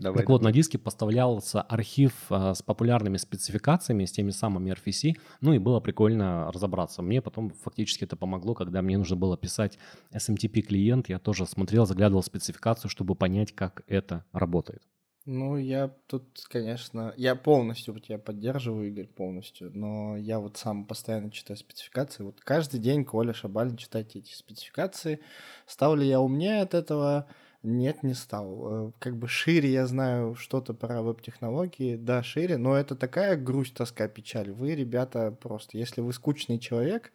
Давай, 0.00 0.18
так 0.18 0.26
давай. 0.28 0.38
вот, 0.38 0.42
на 0.42 0.52
диске 0.52 0.78
поставлялся 0.78 1.60
архив 1.60 2.12
а, 2.30 2.54
с 2.54 2.62
популярными 2.62 3.18
спецификациями, 3.18 4.06
с 4.06 4.12
теми 4.12 4.30
самыми 4.30 4.72
RFC, 4.72 5.16
ну 5.42 5.52
и 5.52 5.58
было 5.58 5.80
прикольно 5.80 6.50
разобраться. 6.50 7.02
Мне 7.02 7.20
потом 7.20 7.50
фактически 7.50 8.04
это 8.04 8.16
помогло, 8.16 8.54
когда 8.54 8.80
мне 8.80 8.96
нужно 8.96 9.16
было 9.16 9.36
писать 9.36 9.78
SMTP-клиент, 10.14 11.10
я 11.10 11.18
тоже 11.18 11.44
смотрел, 11.44 11.84
заглядывал 11.84 12.22
в 12.22 12.26
спецификацию, 12.26 12.90
чтобы 12.90 13.14
понять, 13.14 13.52
как 13.54 13.82
это 13.86 14.24
работает. 14.32 14.82
Ну, 15.26 15.58
я 15.58 15.94
тут, 16.06 16.46
конечно, 16.48 17.12
я 17.18 17.34
полностью 17.34 17.98
тебя 18.00 18.18
поддерживаю, 18.18 18.88
Игорь, 18.88 19.06
полностью, 19.06 19.70
но 19.74 20.16
я 20.16 20.40
вот 20.40 20.56
сам 20.56 20.86
постоянно 20.86 21.30
читаю 21.30 21.58
спецификации. 21.58 22.22
Вот 22.22 22.40
каждый 22.40 22.80
день 22.80 23.04
Коля 23.04 23.34
Шабалин 23.34 23.76
читает 23.76 24.16
эти 24.16 24.32
спецификации. 24.32 25.20
Стал 25.66 25.94
ли 25.94 26.08
я 26.08 26.20
умнее 26.20 26.62
от 26.62 26.72
этого? 26.72 27.28
Нет, 27.62 28.02
не 28.02 28.14
стал. 28.14 28.88
Э, 28.88 28.92
как 28.98 29.16
бы 29.16 29.28
шире 29.28 29.70
я 29.70 29.86
знаю 29.86 30.34
что-то 30.34 30.72
про 30.72 31.02
веб-технологии, 31.02 31.96
да, 31.96 32.22
шире, 32.22 32.56
но 32.56 32.74
это 32.74 32.96
такая 32.96 33.36
грусть, 33.36 33.74
тоска, 33.74 34.08
печаль. 34.08 34.50
Вы, 34.50 34.74
ребята, 34.74 35.30
просто, 35.30 35.76
если 35.76 36.00
вы 36.00 36.14
скучный 36.14 36.58
человек, 36.58 37.12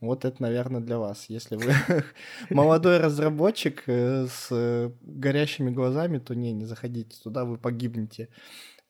вот 0.00 0.24
это, 0.24 0.40
наверное, 0.40 0.80
для 0.80 0.98
вас. 0.98 1.26
Если 1.28 1.56
вы 1.56 1.74
молодой 2.50 2.98
разработчик 2.98 3.82
э, 3.88 4.28
с 4.28 4.92
горящими 5.02 5.70
глазами, 5.70 6.18
то 6.18 6.36
не, 6.36 6.52
не 6.52 6.66
заходите 6.66 7.16
туда, 7.20 7.44
вы 7.44 7.58
погибнете. 7.58 8.28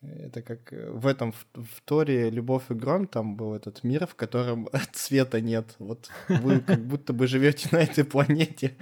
Это 0.02 0.40
как 0.40 0.72
э, 0.72 0.90
в 0.90 1.06
этом 1.06 1.32
в 1.52 1.82
Торе 1.84 2.30
«Любовь 2.30 2.70
и 2.70 2.74
гром» 2.74 3.06
там 3.06 3.36
был 3.36 3.52
этот 3.54 3.84
мир, 3.84 4.06
в 4.06 4.14
котором 4.14 4.68
цвета 4.92 5.40
нет. 5.42 5.74
Вот 5.78 6.08
вы 6.28 6.60
как 6.66 6.86
будто 6.86 7.12
бы 7.12 7.26
живете 7.26 7.68
на 7.70 7.82
этой 7.82 8.04
планете. 8.04 8.76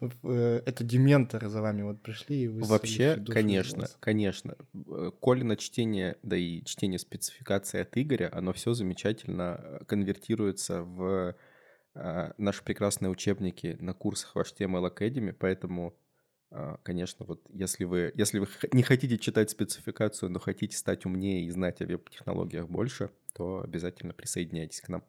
Э, 0.00 0.62
это 0.64 0.84
дементоры 0.84 1.48
за 1.48 1.60
вами 1.60 1.82
вот 1.82 2.00
пришли 2.02 2.44
и 2.44 2.48
вы 2.48 2.62
Вообще, 2.62 3.16
конечно, 3.16 3.88
конечно. 3.98 4.56
Э, 4.74 5.10
Колина 5.20 5.56
чтение, 5.56 6.16
да 6.22 6.36
и 6.36 6.62
чтение 6.64 7.00
спецификации 7.00 7.80
от 7.80 7.96
Игоря, 7.96 8.30
оно 8.32 8.52
все 8.52 8.72
замечательно 8.72 9.80
конвертируется 9.86 10.82
в 10.82 11.34
наши 12.38 12.62
прекрасные 12.62 13.10
учебники 13.10 13.76
на 13.80 13.94
курсах 13.94 14.36
в 14.36 14.38
HTML 14.38 14.96
Academy, 14.96 15.32
поэтому 15.32 15.96
конечно, 16.82 17.24
вот 17.24 17.42
если 17.52 17.84
вы, 17.84 18.12
если 18.14 18.38
вы 18.38 18.48
не 18.72 18.82
хотите 18.82 19.18
читать 19.18 19.50
спецификацию, 19.50 20.30
но 20.30 20.38
хотите 20.38 20.76
стать 20.76 21.06
умнее 21.06 21.44
и 21.44 21.50
знать 21.50 21.80
о 21.80 21.86
веб-технологиях 21.86 22.68
больше, 22.68 23.10
то 23.34 23.62
обязательно 23.62 24.12
присоединяйтесь 24.12 24.80
к 24.80 24.88
нам. 24.88 25.04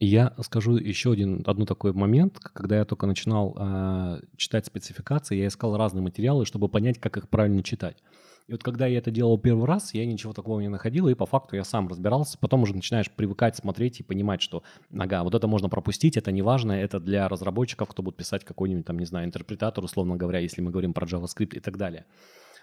Я 0.00 0.34
скажу 0.42 0.76
еще 0.76 1.12
один, 1.12 1.42
одну 1.44 1.66
такой 1.66 1.92
момент. 1.92 2.38
Когда 2.38 2.76
я 2.78 2.84
только 2.84 3.06
начинал 3.06 3.56
э, 3.58 4.20
читать 4.36 4.64
спецификации, 4.64 5.36
я 5.36 5.48
искал 5.48 5.76
разные 5.76 6.02
материалы, 6.02 6.46
чтобы 6.46 6.68
понять, 6.68 7.00
как 7.00 7.16
их 7.16 7.28
правильно 7.28 7.64
читать. 7.64 8.02
И 8.48 8.52
вот 8.52 8.62
когда 8.62 8.86
я 8.86 8.98
это 8.98 9.10
делал 9.10 9.38
первый 9.38 9.66
раз, 9.66 9.92
я 9.92 10.06
ничего 10.06 10.32
такого 10.32 10.58
не 10.60 10.68
находил, 10.68 11.06
и 11.08 11.14
по 11.14 11.26
факту 11.26 11.54
я 11.54 11.64
сам 11.64 11.86
разбирался. 11.86 12.38
Потом 12.38 12.62
уже 12.62 12.74
начинаешь 12.74 13.10
привыкать, 13.10 13.56
смотреть 13.56 14.00
и 14.00 14.02
понимать, 14.02 14.40
что, 14.40 14.62
ага, 14.98 15.22
вот 15.22 15.34
это 15.34 15.46
можно 15.46 15.68
пропустить, 15.68 16.16
это 16.16 16.32
не 16.32 16.40
важно, 16.40 16.72
это 16.72 16.98
для 16.98 17.28
разработчиков, 17.28 17.90
кто 17.90 18.02
будет 18.02 18.16
писать 18.16 18.46
какой-нибудь, 18.46 18.86
там, 18.86 18.98
не 18.98 19.04
знаю, 19.04 19.26
интерпретатор, 19.26 19.84
условно 19.84 20.16
говоря, 20.16 20.38
если 20.38 20.62
мы 20.62 20.70
говорим 20.70 20.94
про 20.94 21.06
JavaScript 21.06 21.56
и 21.56 21.60
так 21.60 21.76
далее. 21.76 22.06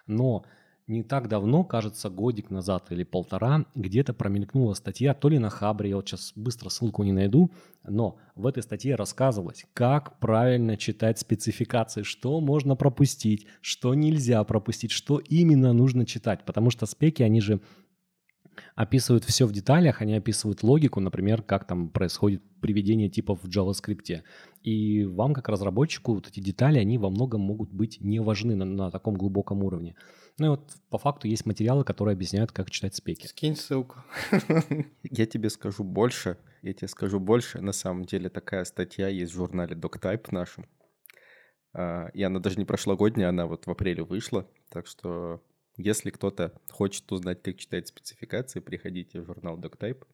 Но 0.07 0.43
не 0.87 1.03
так 1.03 1.27
давно, 1.27 1.63
кажется, 1.63 2.09
годик 2.09 2.51
назад 2.51 2.91
или 2.91 3.03
полтора, 3.03 3.65
где-то 3.73 4.13
промелькнула 4.13 4.73
статья, 4.75 5.13
то 5.13 5.29
ли 5.29 5.39
на 5.39 5.49
Хабре, 5.49 5.89
я 5.89 5.95
вот 5.95 6.07
сейчас 6.07 6.33
быстро 6.35 6.69
ссылку 6.69 7.03
не 7.03 7.11
найду, 7.11 7.51
но 7.83 8.17
в 8.35 8.45
этой 8.45 8.61
статье 8.61 8.95
рассказывалось, 8.95 9.65
как 9.73 10.19
правильно 10.19 10.77
читать 10.77 11.17
спецификации, 11.19 12.03
что 12.03 12.39
можно 12.39 12.75
пропустить, 12.75 13.47
что 13.61 13.93
нельзя 13.95 14.43
пропустить, 14.43 14.91
что 14.91 15.19
именно 15.19 15.73
нужно 15.73 16.05
читать, 16.05 16.45
потому 16.45 16.69
что 16.69 16.85
спеки, 16.85 17.23
они 17.23 17.41
же 17.41 17.61
описывают 18.75 19.23
все 19.23 19.45
в 19.45 19.51
деталях, 19.51 20.01
они 20.01 20.15
описывают 20.15 20.63
логику, 20.63 20.99
например, 20.99 21.41
как 21.41 21.65
там 21.65 21.89
происходит 21.89 22.41
приведение 22.61 23.09
типов 23.09 23.39
в 23.43 23.47
JavaScript. 23.47 24.23
И 24.63 25.05
вам, 25.05 25.33
как 25.33 25.49
разработчику, 25.49 26.15
вот 26.15 26.27
эти 26.27 26.39
детали, 26.39 26.79
они 26.79 26.97
во 26.97 27.09
многом 27.09 27.41
могут 27.41 27.71
быть 27.71 28.01
не 28.01 28.19
важны 28.19 28.55
на, 28.55 28.65
на 28.65 28.91
таком 28.91 29.15
глубоком 29.15 29.63
уровне. 29.63 29.95
Ну 30.37 30.47
и 30.47 30.49
вот 30.49 30.73
по 30.89 30.97
факту 30.97 31.27
есть 31.27 31.45
материалы, 31.45 31.83
которые 31.83 32.13
объясняют, 32.13 32.51
как 32.51 32.69
читать 32.69 32.95
спеки. 32.95 33.27
Скинь 33.27 33.55
ссылку. 33.55 34.03
Я 35.03 35.25
тебе 35.25 35.49
скажу 35.49 35.83
больше. 35.83 36.37
Я 36.61 36.73
тебе 36.73 36.87
скажу 36.87 37.19
больше. 37.19 37.61
На 37.61 37.71
самом 37.71 38.05
деле 38.05 38.29
такая 38.29 38.65
статья 38.65 39.07
есть 39.07 39.31
в 39.31 39.35
журнале 39.35 39.75
DocType 39.75 40.27
нашем. 40.31 40.65
А, 41.73 42.07
и 42.13 42.23
она 42.23 42.39
даже 42.39 42.57
не 42.57 42.65
прошлогодняя, 42.65 43.29
она 43.29 43.45
вот 43.45 43.65
в 43.65 43.71
апреле 43.71 44.03
вышла. 44.03 44.47
Так 44.69 44.87
что 44.87 45.41
если 45.77 46.09
кто-то 46.09 46.53
хочет 46.69 47.11
узнать, 47.11 47.41
как 47.41 47.57
читать 47.57 47.87
спецификации, 47.87 48.59
приходите 48.59 49.21
в 49.21 49.25
журнал 49.25 49.59
DocType. 49.59 50.05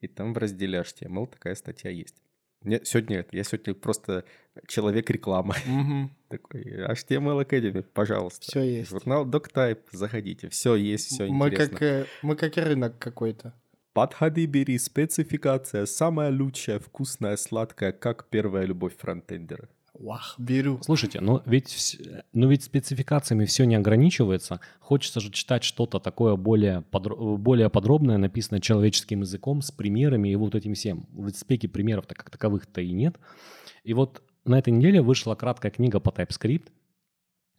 И 0.00 0.08
там 0.08 0.32
в 0.32 0.38
разделе 0.38 0.80
HTML 0.80 1.28
такая 1.28 1.54
статья 1.54 1.90
есть. 1.90 2.16
Мне 2.62 2.80
сегодня 2.84 3.24
я 3.30 3.44
сегодня 3.44 3.74
просто 3.74 4.24
человек 4.66 5.10
реклама. 5.10 5.54
Угу. 5.66 6.10
Такой 6.28 6.62
HTML 6.62 7.46
Academy, 7.46 7.82
пожалуйста. 7.82 8.42
Все 8.42 8.62
есть. 8.62 8.90
Журнал 8.90 9.26
DocType, 9.26 9.82
заходите. 9.92 10.48
Все 10.48 10.74
есть, 10.74 11.06
все 11.06 11.26
мы 11.26 11.48
интересно. 11.48 11.78
Как, 11.78 11.82
э, 11.82 12.06
мы 12.22 12.36
как 12.36 12.56
рынок 12.56 12.98
какой-то. 12.98 13.54
Подходи, 13.92 14.46
бери, 14.46 14.78
спецификация, 14.78 15.86
самая 15.86 16.30
лучшая, 16.30 16.78
вкусная, 16.78 17.36
сладкая, 17.36 17.92
как 17.92 18.28
первая 18.28 18.64
любовь 18.64 18.96
фронтендера. 18.96 19.68
Вах, 19.98 20.36
беру. 20.38 20.78
Слушайте, 20.82 21.20
но 21.20 21.42
ведь, 21.44 21.98
но 22.32 22.48
ведь 22.48 22.62
спецификациями 22.62 23.44
все 23.46 23.64
не 23.64 23.74
ограничивается. 23.74 24.60
Хочется 24.78 25.18
же 25.20 25.30
читать 25.30 25.64
что-то 25.64 25.98
такое 25.98 26.36
более, 26.36 26.84
подро- 26.92 27.36
более 27.36 27.68
подробное, 27.68 28.16
написанное 28.16 28.60
человеческим 28.60 29.20
языком, 29.22 29.60
с 29.60 29.72
примерами 29.72 30.28
и 30.28 30.36
вот 30.36 30.54
этим 30.54 30.74
всем. 30.74 31.08
В 31.12 31.30
спеке 31.30 31.68
примеров-то 31.68 32.14
как 32.14 32.30
таковых-то 32.30 32.80
и 32.80 32.92
нет. 32.92 33.16
И 33.82 33.92
вот 33.92 34.22
на 34.44 34.58
этой 34.58 34.72
неделе 34.72 35.02
вышла 35.02 35.34
краткая 35.34 35.72
книга 35.72 35.98
по 35.98 36.10
TypeScript. 36.10 36.68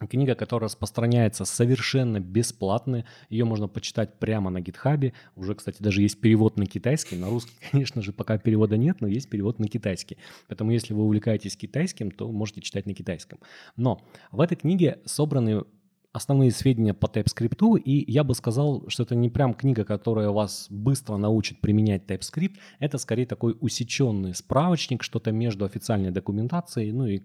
Книга, 0.08 0.36
которая 0.36 0.70
распространяется 0.70 1.44
совершенно 1.44 2.20
бесплатно. 2.20 3.06
Ее 3.29 3.46
можно 3.46 3.68
почитать 3.68 4.18
прямо 4.18 4.50
на 4.50 4.62
гитхабе. 4.62 5.13
Уже, 5.36 5.56
кстати, 5.56 5.82
даже 5.82 6.01
есть 6.01 6.22
перевод 6.22 6.58
на 6.58 6.65
китайский. 6.65 7.18
На 7.18 7.29
русский, 7.29 7.53
конечно 7.72 8.01
же, 8.01 8.13
пока 8.13 8.38
перевода 8.38 8.77
нет, 8.77 9.01
но 9.01 9.08
есть 9.08 9.29
перевод 9.29 9.60
на 9.60 9.68
китайский. 9.68 10.18
Поэтому, 10.48 10.72
если 10.72 10.94
вы 10.94 11.03
увлекаетесь 11.03 11.58
китайским, 11.58 12.12
то 12.12 12.32
можете 12.32 12.62
читать 12.62 12.86
на 12.86 12.94
китайском. 12.94 13.39
Но 13.75 14.01
в 14.32 14.39
этой 14.39 14.56
книге 14.56 15.00
собраны 15.06 15.63
основные 16.12 16.51
сведения 16.51 16.94
по 16.94 17.06
TypeScript, 17.06 17.79
и 17.82 18.12
я 18.12 18.24
бы 18.24 18.34
сказал, 18.34 18.86
что 18.88 19.03
это 19.03 19.15
не 19.15 19.29
прям 19.29 19.53
книга, 19.53 19.84
которая 19.86 20.29
вас 20.29 20.68
быстро 20.70 21.18
научит 21.18 21.62
применять 21.62 22.06
TypeScript, 22.06 22.56
это 22.79 22.98
скорее 22.98 23.25
такой 23.25 23.56
усеченный 23.60 24.34
справочник, 24.34 25.03
что-то 25.03 25.32
между 25.32 25.65
официальной 25.65 26.12
документацией, 26.12 26.91
ну 26.91 27.06
и 27.06 27.22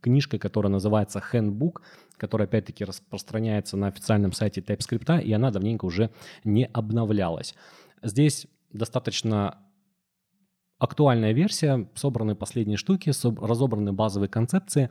книжкой, 0.00 0.38
которая 0.38 0.72
называется 0.72 1.22
Handbook, 1.32 1.80
которая 2.16 2.46
опять-таки 2.46 2.84
распространяется 2.84 3.76
на 3.76 3.88
официальном 3.88 4.32
сайте 4.32 4.60
TypeScript, 4.60 5.22
и 5.22 5.32
она 5.32 5.50
давненько 5.50 5.84
уже 5.84 6.10
не 6.44 6.66
обновлялась. 6.66 7.54
Здесь 8.02 8.46
достаточно 8.72 9.58
актуальная 10.78 11.32
версия, 11.32 11.88
собраны 11.94 12.34
последние 12.34 12.76
штуки, 12.76 13.12
разобраны 13.40 13.92
базовые 13.92 14.28
концепции. 14.28 14.90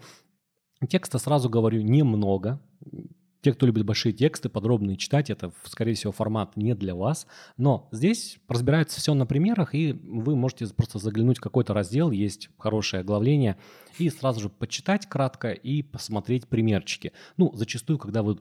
Текста, 0.87 1.17
сразу 1.17 1.49
говорю, 1.49 1.81
немного. 1.81 2.61
Те, 3.41 3.53
кто 3.53 3.65
любит 3.65 3.85
большие 3.85 4.11
тексты, 4.11 4.49
подробные 4.49 4.97
читать, 4.97 5.29
это, 5.29 5.51
скорее 5.63 5.93
всего, 5.93 6.11
формат 6.11 6.57
не 6.57 6.75
для 6.75 6.93
вас. 6.93 7.25
Но 7.57 7.87
здесь 7.91 8.39
разбирается 8.49 8.99
все 8.99 9.13
на 9.13 9.25
примерах, 9.25 9.73
и 9.73 9.93
вы 9.93 10.35
можете 10.35 10.67
просто 10.67 10.99
заглянуть 10.99 11.37
в 11.37 11.41
какой-то 11.41 11.73
раздел, 11.73 12.11
есть 12.11 12.49
хорошее 12.57 13.01
оглавление, 13.01 13.57
и 13.97 14.09
сразу 14.09 14.41
же 14.41 14.49
почитать 14.49 15.07
кратко 15.07 15.51
и 15.51 15.81
посмотреть 15.81 16.47
примерчики. 16.47 17.13
Ну, 17.37 17.51
зачастую, 17.53 17.97
когда 17.97 18.23
вы 18.23 18.39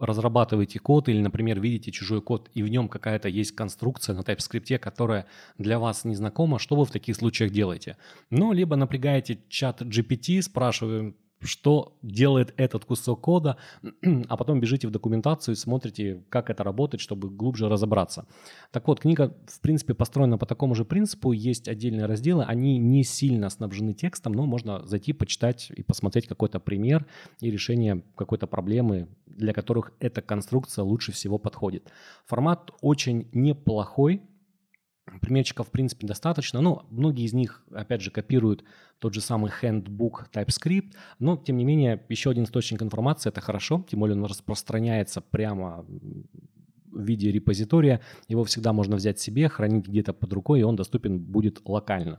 разрабатываете 0.00 0.78
код 0.78 1.08
или, 1.08 1.20
например, 1.20 1.60
видите 1.60 1.92
чужой 1.92 2.22
код, 2.22 2.50
и 2.54 2.62
в 2.62 2.68
нем 2.68 2.88
какая-то 2.88 3.28
есть 3.28 3.52
конструкция 3.52 4.16
на 4.16 4.20
TypeScript, 4.20 4.78
которая 4.78 5.26
для 5.58 5.78
вас 5.78 6.04
не 6.04 6.14
знакома, 6.14 6.58
что 6.58 6.76
вы 6.76 6.84
в 6.84 6.90
таких 6.90 7.16
случаях 7.16 7.52
делаете? 7.52 7.96
Ну, 8.30 8.52
либо 8.52 8.76
напрягаете 8.76 9.38
чат 9.48 9.82
GPT, 9.82 10.42
спрашиваем, 10.42 11.16
что 11.40 11.96
делает 12.02 12.52
этот 12.56 12.84
кусок 12.84 13.20
кода, 13.20 13.56
а 14.28 14.36
потом 14.36 14.60
бежите 14.60 14.86
в 14.88 14.90
документацию 14.90 15.54
и 15.54 15.58
смотрите, 15.58 16.24
как 16.28 16.50
это 16.50 16.64
работает, 16.64 17.00
чтобы 17.00 17.30
глубже 17.30 17.68
разобраться. 17.68 18.26
Так 18.70 18.86
вот, 18.88 19.00
книга, 19.00 19.36
в 19.46 19.60
принципе, 19.60 19.94
построена 19.94 20.38
по 20.38 20.46
такому 20.46 20.74
же 20.74 20.84
принципу. 20.84 21.32
Есть 21.32 21.68
отдельные 21.68 22.06
разделы, 22.06 22.44
они 22.44 22.78
не 22.78 23.04
сильно 23.04 23.50
снабжены 23.50 23.94
текстом, 23.94 24.32
но 24.32 24.46
можно 24.46 24.86
зайти, 24.86 25.12
почитать 25.12 25.70
и 25.74 25.82
посмотреть 25.82 26.26
какой-то 26.26 26.60
пример 26.60 27.06
и 27.40 27.50
решение 27.50 28.02
какой-то 28.16 28.46
проблемы, 28.46 29.08
для 29.26 29.52
которых 29.52 29.92
эта 30.00 30.22
конструкция 30.22 30.84
лучше 30.84 31.12
всего 31.12 31.38
подходит. 31.38 31.90
Формат 32.26 32.70
очень 32.80 33.28
неплохой, 33.32 34.22
Примерчиков, 35.20 35.68
в 35.68 35.70
принципе, 35.70 36.06
достаточно. 36.06 36.60
Ну, 36.60 36.82
многие 36.90 37.24
из 37.24 37.32
них, 37.32 37.64
опять 37.72 38.00
же, 38.00 38.10
копируют 38.10 38.64
тот 38.98 39.14
же 39.14 39.20
самый 39.20 39.50
handbook 39.50 40.30
TypeScript, 40.32 40.92
но, 41.18 41.36
тем 41.36 41.56
не 41.56 41.64
менее, 41.64 42.04
еще 42.08 42.30
один 42.30 42.44
источник 42.44 42.82
информации– 42.82 43.28
это 43.30 43.40
хорошо, 43.40 43.84
тем 43.88 44.00
более 44.00 44.16
он 44.16 44.24
распространяется 44.24 45.20
прямо 45.20 45.84
в 46.92 47.02
виде 47.02 47.30
репозитория. 47.30 48.00
Его 48.28 48.44
всегда 48.44 48.72
можно 48.72 48.96
взять 48.96 49.18
себе, 49.18 49.48
хранить 49.48 49.86
где-то 49.86 50.12
под 50.12 50.32
рукой, 50.32 50.60
и 50.60 50.64
он 50.64 50.76
доступен 50.76 51.20
будет 51.20 51.60
локально. 51.64 52.18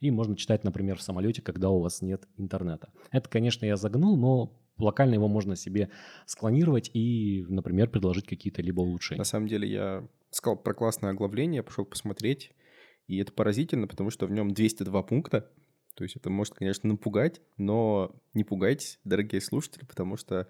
И 0.00 0.10
можно 0.10 0.36
читать, 0.36 0.64
например, 0.64 0.96
в 0.96 1.02
самолете, 1.02 1.42
когда 1.42 1.70
у 1.70 1.80
вас 1.80 2.02
нет 2.02 2.26
интернета. 2.36 2.90
Это, 3.10 3.28
конечно, 3.28 3.66
я 3.66 3.76
загнул, 3.76 4.16
но 4.16 4.58
локально 4.78 5.14
его 5.14 5.28
можно 5.28 5.56
себе 5.56 5.90
склонировать 6.26 6.90
и, 6.94 7.44
например, 7.48 7.88
предложить 7.88 8.26
какие-то 8.26 8.62
либо 8.62 8.80
улучшения. 8.80 9.18
На 9.18 9.24
самом 9.24 9.48
деле 9.48 9.68
я 9.68 10.08
сказал 10.32 10.56
про 10.56 10.74
классное 10.74 11.10
оглавление, 11.10 11.62
пошел 11.62 11.84
посмотреть, 11.84 12.52
и 13.06 13.18
это 13.18 13.32
поразительно, 13.32 13.86
потому 13.86 14.10
что 14.10 14.26
в 14.26 14.30
нем 14.30 14.52
202 14.52 15.02
пункта, 15.02 15.50
то 15.94 16.04
есть 16.04 16.16
это 16.16 16.30
может, 16.30 16.54
конечно, 16.54 16.88
напугать, 16.88 17.40
но 17.58 18.14
не 18.32 18.44
пугайтесь, 18.44 18.98
дорогие 19.04 19.40
слушатели, 19.40 19.84
потому 19.84 20.16
что 20.16 20.48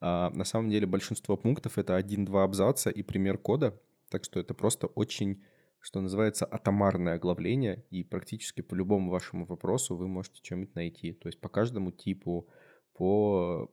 а, 0.00 0.30
на 0.30 0.44
самом 0.44 0.70
деле 0.70 0.86
большинство 0.86 1.36
пунктов 1.36 1.76
это 1.76 1.96
один-два 1.96 2.44
абзаца 2.44 2.90
и 2.90 3.02
пример 3.02 3.36
кода, 3.36 3.80
так 4.10 4.24
что 4.24 4.40
это 4.40 4.54
просто 4.54 4.86
очень, 4.86 5.44
что 5.80 6.00
называется, 6.00 6.46
атомарное 6.46 7.14
оглавление, 7.14 7.84
и 7.90 8.04
практически 8.04 8.62
по 8.62 8.74
любому 8.74 9.10
вашему 9.10 9.44
вопросу 9.44 9.94
вы 9.94 10.08
можете 10.08 10.40
что-нибудь 10.42 10.74
найти. 10.74 11.12
То 11.12 11.28
есть 11.28 11.40
по 11.40 11.50
каждому 11.50 11.90
типу, 11.90 12.48
по 12.94 13.70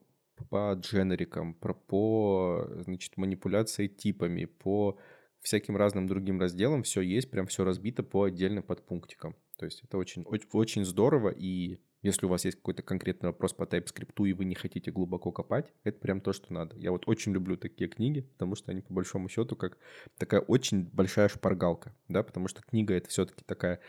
по 0.49 0.73
дженерикам, 0.73 1.53
про, 1.53 1.73
по 1.73 2.67
значит, 2.83 3.15
манипуляции 3.15 3.87
типами, 3.87 4.43
по 4.43 4.97
всяким 5.45 5.77
разным 5.77 6.07
другим 6.07 6.39
разделам 6.41 6.81
все 6.81 7.01
есть, 7.01 7.29
прям 7.29 7.45
все 7.45 7.63
разбито 7.63 8.01
по 8.01 8.23
отдельным 8.23 8.63
подпунктикам. 8.63 9.35
То 9.57 9.65
есть 9.65 9.83
это 9.83 9.97
очень, 9.97 10.23
очень, 10.23 10.47
очень 10.51 10.83
здорово, 10.83 11.29
и 11.29 11.77
если 12.01 12.25
у 12.25 12.29
вас 12.29 12.45
есть 12.45 12.57
какой-то 12.57 12.81
конкретный 12.81 13.29
вопрос 13.29 13.53
по 13.53 13.63
TypeScript, 13.63 14.27
и 14.27 14.33
вы 14.33 14.45
не 14.45 14.55
хотите 14.55 14.89
глубоко 14.91 15.31
копать, 15.31 15.71
это 15.83 15.99
прям 15.99 16.19
то, 16.19 16.33
что 16.33 16.51
надо. 16.51 16.75
Я 16.77 16.91
вот 16.91 17.07
очень 17.07 17.31
люблю 17.31 17.57
такие 17.57 17.87
книги, 17.87 18.21
потому 18.21 18.55
что 18.55 18.71
они 18.71 18.81
по 18.81 18.91
большому 18.93 19.29
счету 19.29 19.55
как 19.55 19.77
такая 20.17 20.41
очень 20.41 20.83
большая 20.83 21.29
шпаргалка, 21.29 21.95
да, 22.07 22.23
потому 22.23 22.47
что 22.47 22.63
книга 22.63 22.95
это 22.95 23.09
все-таки 23.09 23.43
такая, 23.45 23.79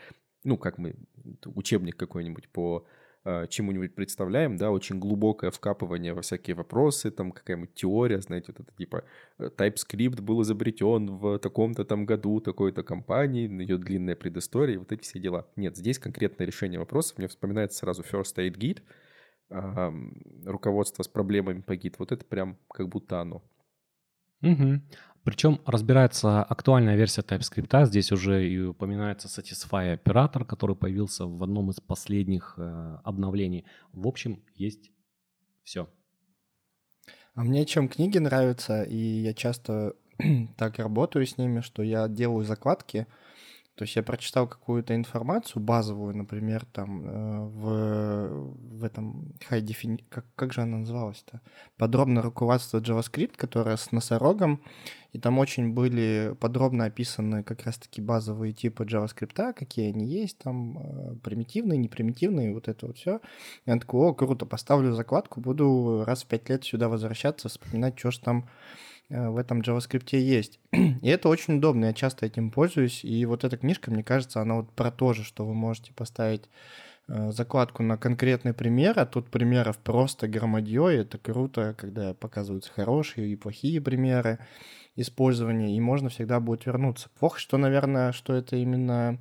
ну, 0.43 0.57
как 0.57 0.77
мы, 0.77 0.95
учебник 1.45 1.97
какой-нибудь 1.97 2.49
по 2.49 2.85
чему-нибудь 3.49 3.95
представляем, 3.95 4.57
да, 4.57 4.71
очень 4.71 4.99
глубокое 4.99 5.51
вкапывание 5.51 6.13
во 6.13 6.21
всякие 6.21 6.55
вопросы, 6.55 7.11
там 7.11 7.31
какая-нибудь 7.31 7.73
теория, 7.73 8.21
знаете, 8.21 8.53
вот 8.55 8.61
это 8.61 8.77
типа 8.77 9.03
э, 9.39 9.49
TypeScript 9.57 10.21
был 10.21 10.41
изобретен 10.41 11.17
в 11.17 11.39
таком-то 11.39 11.83
там 11.85 12.05
году 12.05 12.39
такой-то 12.39 12.83
компании, 12.83 13.47
ее 13.47 13.77
длинная 13.77 14.15
предыстория, 14.15 14.79
вот 14.79 14.91
эти 14.91 15.01
все 15.03 15.19
дела. 15.19 15.47
Нет, 15.55 15.75
здесь 15.75 15.99
конкретное 15.99 16.47
решение 16.47 16.79
вопросов. 16.79 17.17
Мне 17.17 17.27
вспоминается 17.27 17.79
сразу 17.79 18.03
First 18.03 18.35
Aid 18.37 18.57
Guide, 18.57 18.81
руководство 20.45 21.03
с 21.03 21.07
проблемами 21.07 21.61
по 21.61 21.75
гид. 21.75 21.99
Вот 21.99 22.11
это 22.11 22.25
прям 22.25 22.57
как 22.69 22.89
будто 22.89 23.21
оно. 23.21 23.43
Угу. 24.41 24.81
Причем 25.27 25.59
разбирается 25.65 26.41
актуальная 26.41 26.95
версия 26.95 27.19
TypeScript. 27.19 27.87
Здесь 27.87 28.13
уже 28.13 28.47
и 28.47 28.61
упоминается 28.61 29.27
Satisfy 29.27 29.91
оператор, 29.91 30.45
который 30.45 30.77
появился 30.77 31.25
в 31.25 31.43
одном 31.43 31.69
из 31.69 31.81
последних 31.81 32.53
э, 32.55 32.97
обновлений. 33.03 33.65
В 33.91 34.07
общем, 34.07 34.41
есть 34.55 34.89
все. 35.65 35.89
А 37.35 37.43
мне 37.43 37.65
чем 37.65 37.89
книги 37.89 38.17
нравятся, 38.19 38.83
и 38.83 38.95
я 38.95 39.33
часто 39.33 39.95
так 40.57 40.79
работаю 40.79 41.25
с 41.25 41.37
ними, 41.37 41.59
что 41.59 41.83
я 41.83 42.07
делаю 42.07 42.45
закладки, 42.45 43.05
то 43.77 43.83
есть 43.83 43.95
я 43.95 44.01
прочитал 44.01 44.47
какую-то 44.47 44.95
информацию 44.95 45.61
базовую, 45.61 46.17
например, 46.17 46.65
там 46.65 47.05
э, 47.05 47.39
в, 47.45 48.79
в 48.79 48.83
этом 48.83 49.33
high 49.51 49.61
defini... 49.61 50.03
как, 50.09 50.25
как 50.35 50.51
же 50.51 50.61
она 50.61 50.77
называлась-то? 50.77 51.41
Подробное 51.77 52.23
руководство 52.23 52.79
JavaScript, 52.79 53.33
которое 53.37 53.77
с 53.77 53.91
носорогом, 53.91 54.63
и 55.13 55.19
там 55.19 55.37
очень 55.37 55.73
были 55.73 56.35
подробно 56.39 56.85
описаны 56.85 57.43
как 57.43 57.65
раз-таки 57.65 58.01
базовые 58.01 58.51
типы 58.51 58.83
JavaScript, 58.83 59.53
какие 59.53 59.89
они 59.89 60.07
есть, 60.07 60.39
там 60.39 60.79
э, 60.79 61.15
примитивные, 61.17 61.77
непримитивные, 61.77 62.55
вот 62.55 62.67
это 62.69 62.87
вот 62.87 62.97
все. 62.97 63.21
Я 63.67 63.77
такой, 63.77 64.09
о, 64.09 64.13
круто, 64.15 64.47
поставлю 64.47 64.93
закладку, 64.93 65.39
буду 65.39 66.03
раз 66.03 66.23
в 66.23 66.25
пять 66.25 66.49
лет 66.49 66.63
сюда 66.63 66.89
возвращаться, 66.89 67.47
вспоминать, 67.47 67.99
что 67.99 68.09
ж 68.09 68.17
там 68.17 68.49
в 69.09 69.37
этом 69.37 69.61
JavaScript 69.61 70.17
есть. 70.17 70.59
И 70.71 71.07
это 71.07 71.29
очень 71.29 71.57
удобно, 71.57 71.85
я 71.85 71.93
часто 71.93 72.25
этим 72.25 72.51
пользуюсь. 72.51 73.03
И 73.03 73.25
вот 73.25 73.43
эта 73.43 73.57
книжка, 73.57 73.91
мне 73.91 74.03
кажется, 74.03 74.41
она 74.41 74.55
вот 74.55 74.71
про 74.71 74.91
то 74.91 75.13
же, 75.13 75.23
что 75.23 75.45
вы 75.45 75.53
можете 75.53 75.93
поставить 75.93 76.49
э, 77.07 77.31
закладку 77.31 77.83
на 77.83 77.97
конкретный 77.97 78.53
пример, 78.53 78.99
а 78.99 79.05
тут 79.05 79.29
примеров 79.29 79.77
просто 79.77 80.27
громадье, 80.27 80.93
и 80.93 80.97
это 80.97 81.17
круто, 81.17 81.73
когда 81.77 82.13
показываются 82.13 82.71
хорошие 82.71 83.29
и 83.29 83.35
плохие 83.35 83.79
примеры 83.81 84.39
использования, 84.95 85.77
и 85.77 85.79
можно 85.79 86.09
всегда 86.09 86.39
будет 86.39 86.65
вернуться. 86.65 87.09
Плохо, 87.19 87.39
что, 87.39 87.57
наверное, 87.57 88.11
что 88.11 88.33
это 88.33 88.55
именно 88.55 89.19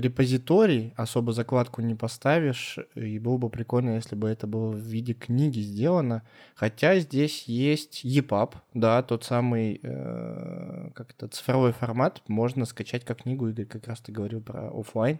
репозиторий, 0.00 0.92
особо 0.96 1.32
закладку 1.32 1.82
не 1.82 1.94
поставишь, 1.94 2.78
и 2.94 3.18
было 3.18 3.38
бы 3.38 3.48
прикольно, 3.48 3.96
если 3.96 4.14
бы 4.14 4.28
это 4.28 4.46
было 4.46 4.70
в 4.70 4.78
виде 4.78 5.14
книги 5.14 5.60
сделано. 5.60 6.22
Хотя 6.54 6.98
здесь 6.98 7.44
есть 7.44 8.04
EPUB, 8.04 8.54
да, 8.74 9.02
тот 9.02 9.24
самый, 9.24 9.80
э, 9.82 10.90
как 10.94 11.10
это, 11.10 11.28
цифровой 11.28 11.72
формат, 11.72 12.22
можно 12.28 12.64
скачать 12.66 13.04
как 13.04 13.22
книгу, 13.22 13.48
Игорь 13.48 13.66
как 13.66 13.88
раз 13.88 14.00
ты 14.00 14.12
говорил 14.12 14.40
про 14.40 14.68
офлайн. 14.68 15.18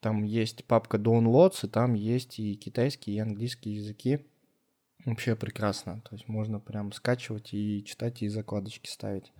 Там 0.00 0.22
есть 0.22 0.64
папка 0.64 0.96
Downloads, 0.96 1.66
и 1.66 1.68
там 1.68 1.94
есть 1.94 2.38
и 2.38 2.54
китайский, 2.54 3.12
и 3.12 3.18
английский 3.18 3.70
языки. 3.70 4.20
Вообще 5.04 5.34
прекрасно. 5.34 6.00
То 6.08 6.14
есть 6.14 6.28
можно 6.28 6.60
прям 6.60 6.92
скачивать 6.92 7.52
и 7.52 7.84
читать, 7.84 8.22
и 8.22 8.28
закладочки 8.28 8.88
ставить. 8.88 9.32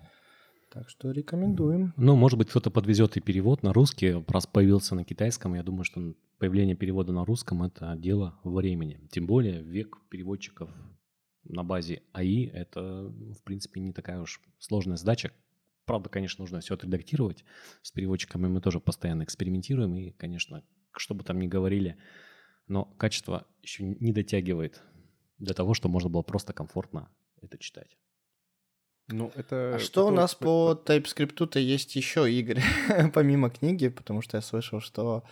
Так 0.71 0.89
что 0.89 1.11
рекомендуем. 1.11 1.93
Ну, 1.97 2.15
может 2.15 2.39
быть, 2.39 2.49
кто-то 2.49 2.71
подвезет 2.71 3.17
и 3.17 3.21
перевод 3.21 3.65
на 3.65 3.73
русский, 3.73 4.25
раз 4.29 4.47
появился 4.47 4.95
на 4.95 5.05
китайском. 5.05 5.55
Я 5.55 5.65
думаю, 5.65 5.83
что 5.83 6.15
появление 6.39 6.77
перевода 6.77 7.13
на 7.13 7.25
русском– 7.25 7.63
это 7.65 7.97
дело 7.97 8.39
времени. 8.45 9.01
Тем 9.11 9.27
более 9.27 9.63
век 9.63 9.99
переводчиков 10.11 10.71
на 11.43 11.65
базе 11.65 12.03
АИ– 12.13 12.47
это, 12.55 13.09
в 13.09 13.43
принципе, 13.43 13.81
не 13.81 13.93
такая 13.93 14.21
уж 14.21 14.41
сложная 14.61 14.97
задача. 14.97 15.33
Правда, 15.87 16.09
конечно, 16.09 16.43
нужно 16.43 16.61
все 16.61 16.75
отредактировать. 16.75 17.45
С 17.83 17.91
переводчиками 17.91 18.47
мы 18.47 18.61
тоже 18.61 18.79
постоянно 18.79 19.25
экспериментируем. 19.25 19.97
И, 19.97 20.13
конечно, 20.13 20.63
что 20.97 21.15
бы 21.17 21.25
там 21.25 21.41
ни 21.41 21.49
говорили, 21.49 21.97
но 22.69 22.85
качество 22.85 23.45
еще 23.61 23.83
не 23.83 24.13
дотягивает 24.13 24.81
для 25.39 25.55
того, 25.55 25.75
чтобы 25.75 25.95
можно 25.95 26.11
было 26.11 26.23
просто 26.23 26.53
комфортно 26.53 27.11
это 27.43 27.59
читать. 27.59 27.99
Ну, 29.11 29.33
это... 29.35 29.75
А 29.77 29.79
что 29.79 30.07
у 30.07 30.11
нас 30.11 30.35
по 30.35 30.81
TypeScript-то 30.87 31.59
есть 31.59 31.97
еще, 31.97 32.31
Игорь, 32.31 32.63
помимо 33.15 33.51
книги? 33.51 33.89
Потому 33.89 34.23
что 34.23 34.37
я 34.37 34.43
слышал, 34.43 34.81
что 34.81 35.25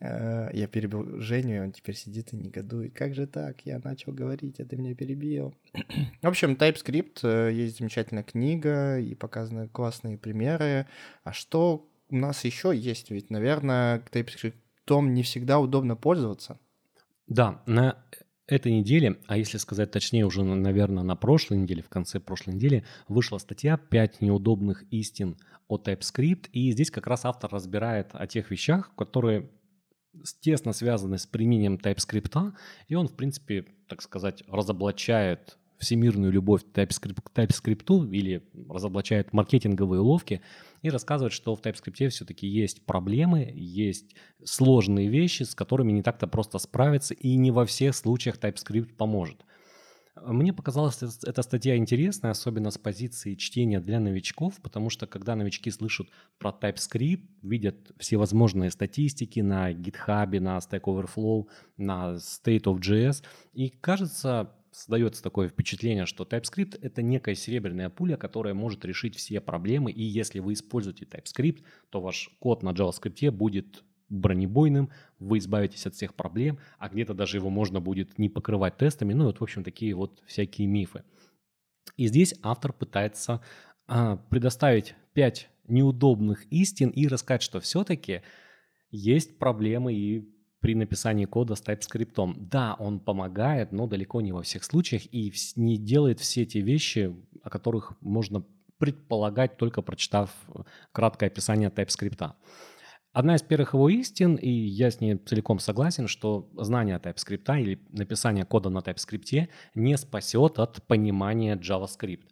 Э, 0.00 0.50
я 0.52 0.66
перебил 0.68 1.20
Женю, 1.20 1.56
и 1.56 1.58
он 1.58 1.72
теперь 1.72 1.96
сидит 1.96 2.32
и 2.32 2.36
негодует. 2.36 2.94
Как 2.94 3.14
же 3.14 3.26
так? 3.26 3.60
Я 3.64 3.80
начал 3.82 4.12
говорить, 4.12 4.60
а 4.60 4.64
ты 4.64 4.76
меня 4.76 4.94
перебил. 4.94 5.54
В 6.22 6.26
общем, 6.26 6.52
TypeScript, 6.52 7.20
э, 7.22 7.52
есть 7.52 7.78
замечательная 7.78 8.22
книга, 8.22 8.98
и 8.98 9.14
показаны 9.14 9.68
классные 9.68 10.16
примеры. 10.16 10.86
А 11.24 11.32
что 11.32 11.88
у 12.10 12.16
нас 12.16 12.44
еще 12.44 12.74
есть? 12.74 13.10
Ведь, 13.10 13.30
наверное, 13.30 14.00
TypeScript 14.12 14.54
не 14.88 15.22
всегда 15.22 15.58
удобно 15.58 15.96
пользоваться. 15.96 16.58
Да, 17.26 17.62
на 17.66 18.02
этой 18.48 18.72
неделе, 18.72 19.18
а 19.26 19.36
если 19.36 19.58
сказать 19.58 19.90
точнее, 19.90 20.24
уже, 20.24 20.42
наверное, 20.42 21.04
на 21.04 21.16
прошлой 21.16 21.58
неделе, 21.58 21.82
в 21.82 21.88
конце 21.88 22.18
прошлой 22.18 22.54
недели, 22.54 22.84
вышла 23.06 23.38
статья 23.38 23.78
«5 23.90 24.16
неудобных 24.20 24.84
истин 24.90 25.36
о 25.68 25.76
TypeScript», 25.76 26.48
и 26.52 26.72
здесь 26.72 26.90
как 26.90 27.06
раз 27.06 27.24
автор 27.24 27.50
разбирает 27.52 28.08
о 28.12 28.26
тех 28.26 28.50
вещах, 28.50 28.94
которые 28.96 29.50
тесно 30.40 30.72
связаны 30.72 31.18
с 31.18 31.26
применением 31.26 31.76
TypeScript, 31.76 32.52
и 32.88 32.94
он, 32.94 33.08
в 33.08 33.14
принципе, 33.14 33.66
так 33.86 34.02
сказать, 34.02 34.42
разоблачает 34.48 35.58
всемирную 35.78 36.32
любовь 36.32 36.62
к 36.64 36.76
TypeScript, 36.76 37.22
TypeScript 37.34 38.10
или 38.10 38.42
разоблачает 38.68 39.32
маркетинговые 39.32 40.00
уловки 40.00 40.40
и 40.82 40.90
рассказывает, 40.90 41.32
что 41.32 41.54
в 41.54 41.60
TypeScript 41.60 42.08
все-таки 42.10 42.46
есть 42.46 42.84
проблемы, 42.84 43.52
есть 43.54 44.14
сложные 44.44 45.08
вещи, 45.08 45.44
с 45.44 45.54
которыми 45.54 45.92
не 45.92 46.02
так-то 46.02 46.26
просто 46.26 46.58
справиться, 46.58 47.14
и 47.14 47.36
не 47.36 47.50
во 47.50 47.64
всех 47.64 47.94
случаях 47.94 48.38
TypeScript 48.38 48.94
поможет. 48.94 49.44
Мне 50.26 50.52
показалась 50.52 51.00
эта 51.02 51.42
статья 51.42 51.76
интересная, 51.76 52.32
особенно 52.32 52.70
с 52.70 52.78
позиции 52.78 53.34
чтения 53.34 53.80
для 53.80 54.00
новичков, 54.00 54.60
потому 54.62 54.90
что 54.90 55.06
когда 55.06 55.36
новички 55.36 55.70
слышат 55.70 56.08
про 56.38 56.50
TypeScript, 56.50 57.22
видят 57.42 57.92
всевозможные 57.98 58.70
статистики 58.70 59.40
на 59.40 59.72
GitHub, 59.72 60.40
на 60.40 60.58
Stack 60.58 60.82
Overflow, 60.82 61.46
на 61.76 62.14
State 62.16 62.64
of 62.64 62.80
JS, 62.80 63.22
и 63.52 63.68
кажется, 63.68 64.52
создается 64.72 65.22
такое 65.22 65.48
впечатление, 65.48 66.06
что 66.06 66.24
TypeScript— 66.24 66.78
это 66.82 67.02
некая 67.02 67.34
серебряная 67.34 67.90
пуля, 67.90 68.16
которая 68.16 68.54
может 68.54 68.84
решить 68.84 69.16
все 69.16 69.40
проблемы, 69.40 69.90
и 69.90 70.02
если 70.02 70.40
вы 70.40 70.52
используете 70.52 71.04
TypeScript, 71.04 71.62
то 71.90 72.00
ваш 72.00 72.30
код 72.38 72.62
на 72.62 72.70
JavaScript 72.70 73.30
будет 73.30 73.84
бронебойным, 74.08 74.90
вы 75.18 75.38
избавитесь 75.38 75.86
от 75.86 75.94
всех 75.94 76.14
проблем, 76.14 76.58
а 76.78 76.88
где-то 76.88 77.14
даже 77.14 77.36
его 77.36 77.50
можно 77.50 77.80
будет 77.80 78.18
не 78.18 78.28
покрывать 78.28 78.76
тестами. 78.76 79.12
Ну, 79.12 79.26
вот, 79.26 79.40
в 79.40 79.42
общем, 79.42 79.64
такие 79.64 79.94
вот 79.94 80.22
всякие 80.26 80.66
мифы. 80.66 81.04
И 81.96 82.06
здесь 82.06 82.34
автор 82.42 82.72
пытается 82.72 83.42
а, 83.86 84.16
предоставить 84.16 84.94
пять 85.12 85.50
неудобных 85.66 86.46
истин 86.50 86.90
и 86.90 87.06
рассказать, 87.06 87.42
что 87.42 87.60
все-таки 87.60 88.22
есть 88.90 89.38
проблемы 89.38 89.92
и 89.92 90.37
при 90.60 90.74
написании 90.74 91.24
кода 91.24 91.54
с 91.54 91.62
TypeScript. 91.62 92.34
Да, 92.36 92.74
он 92.78 93.00
помогает, 93.00 93.72
но 93.72 93.86
далеко 93.86 94.20
не 94.20 94.32
во 94.32 94.42
всех 94.42 94.64
случаях 94.64 95.02
и 95.12 95.32
не 95.56 95.76
делает 95.78 96.20
все 96.20 96.44
те 96.44 96.60
вещи, 96.60 97.14
о 97.42 97.50
которых 97.50 97.92
можно 98.00 98.44
предполагать, 98.78 99.56
только 99.56 99.82
прочитав 99.82 100.30
краткое 100.92 101.26
описание 101.26 101.68
TypeScript. 101.68 102.32
Одна 103.12 103.34
из 103.34 103.42
первых 103.42 103.74
его 103.74 103.88
истин, 103.88 104.36
и 104.36 104.50
я 104.50 104.90
с 104.90 105.00
ней 105.00 105.16
целиком 105.16 105.58
согласен, 105.58 106.06
что 106.06 106.50
знание 106.56 106.98
TypeScript 106.98 107.60
или 107.60 107.80
написание 107.90 108.44
кода 108.44 108.68
на 108.68 108.78
TypeScript 108.78 109.48
не 109.74 109.96
спасет 109.96 110.58
от 110.58 110.86
понимания 110.86 111.56
JavaScript. 111.56 112.26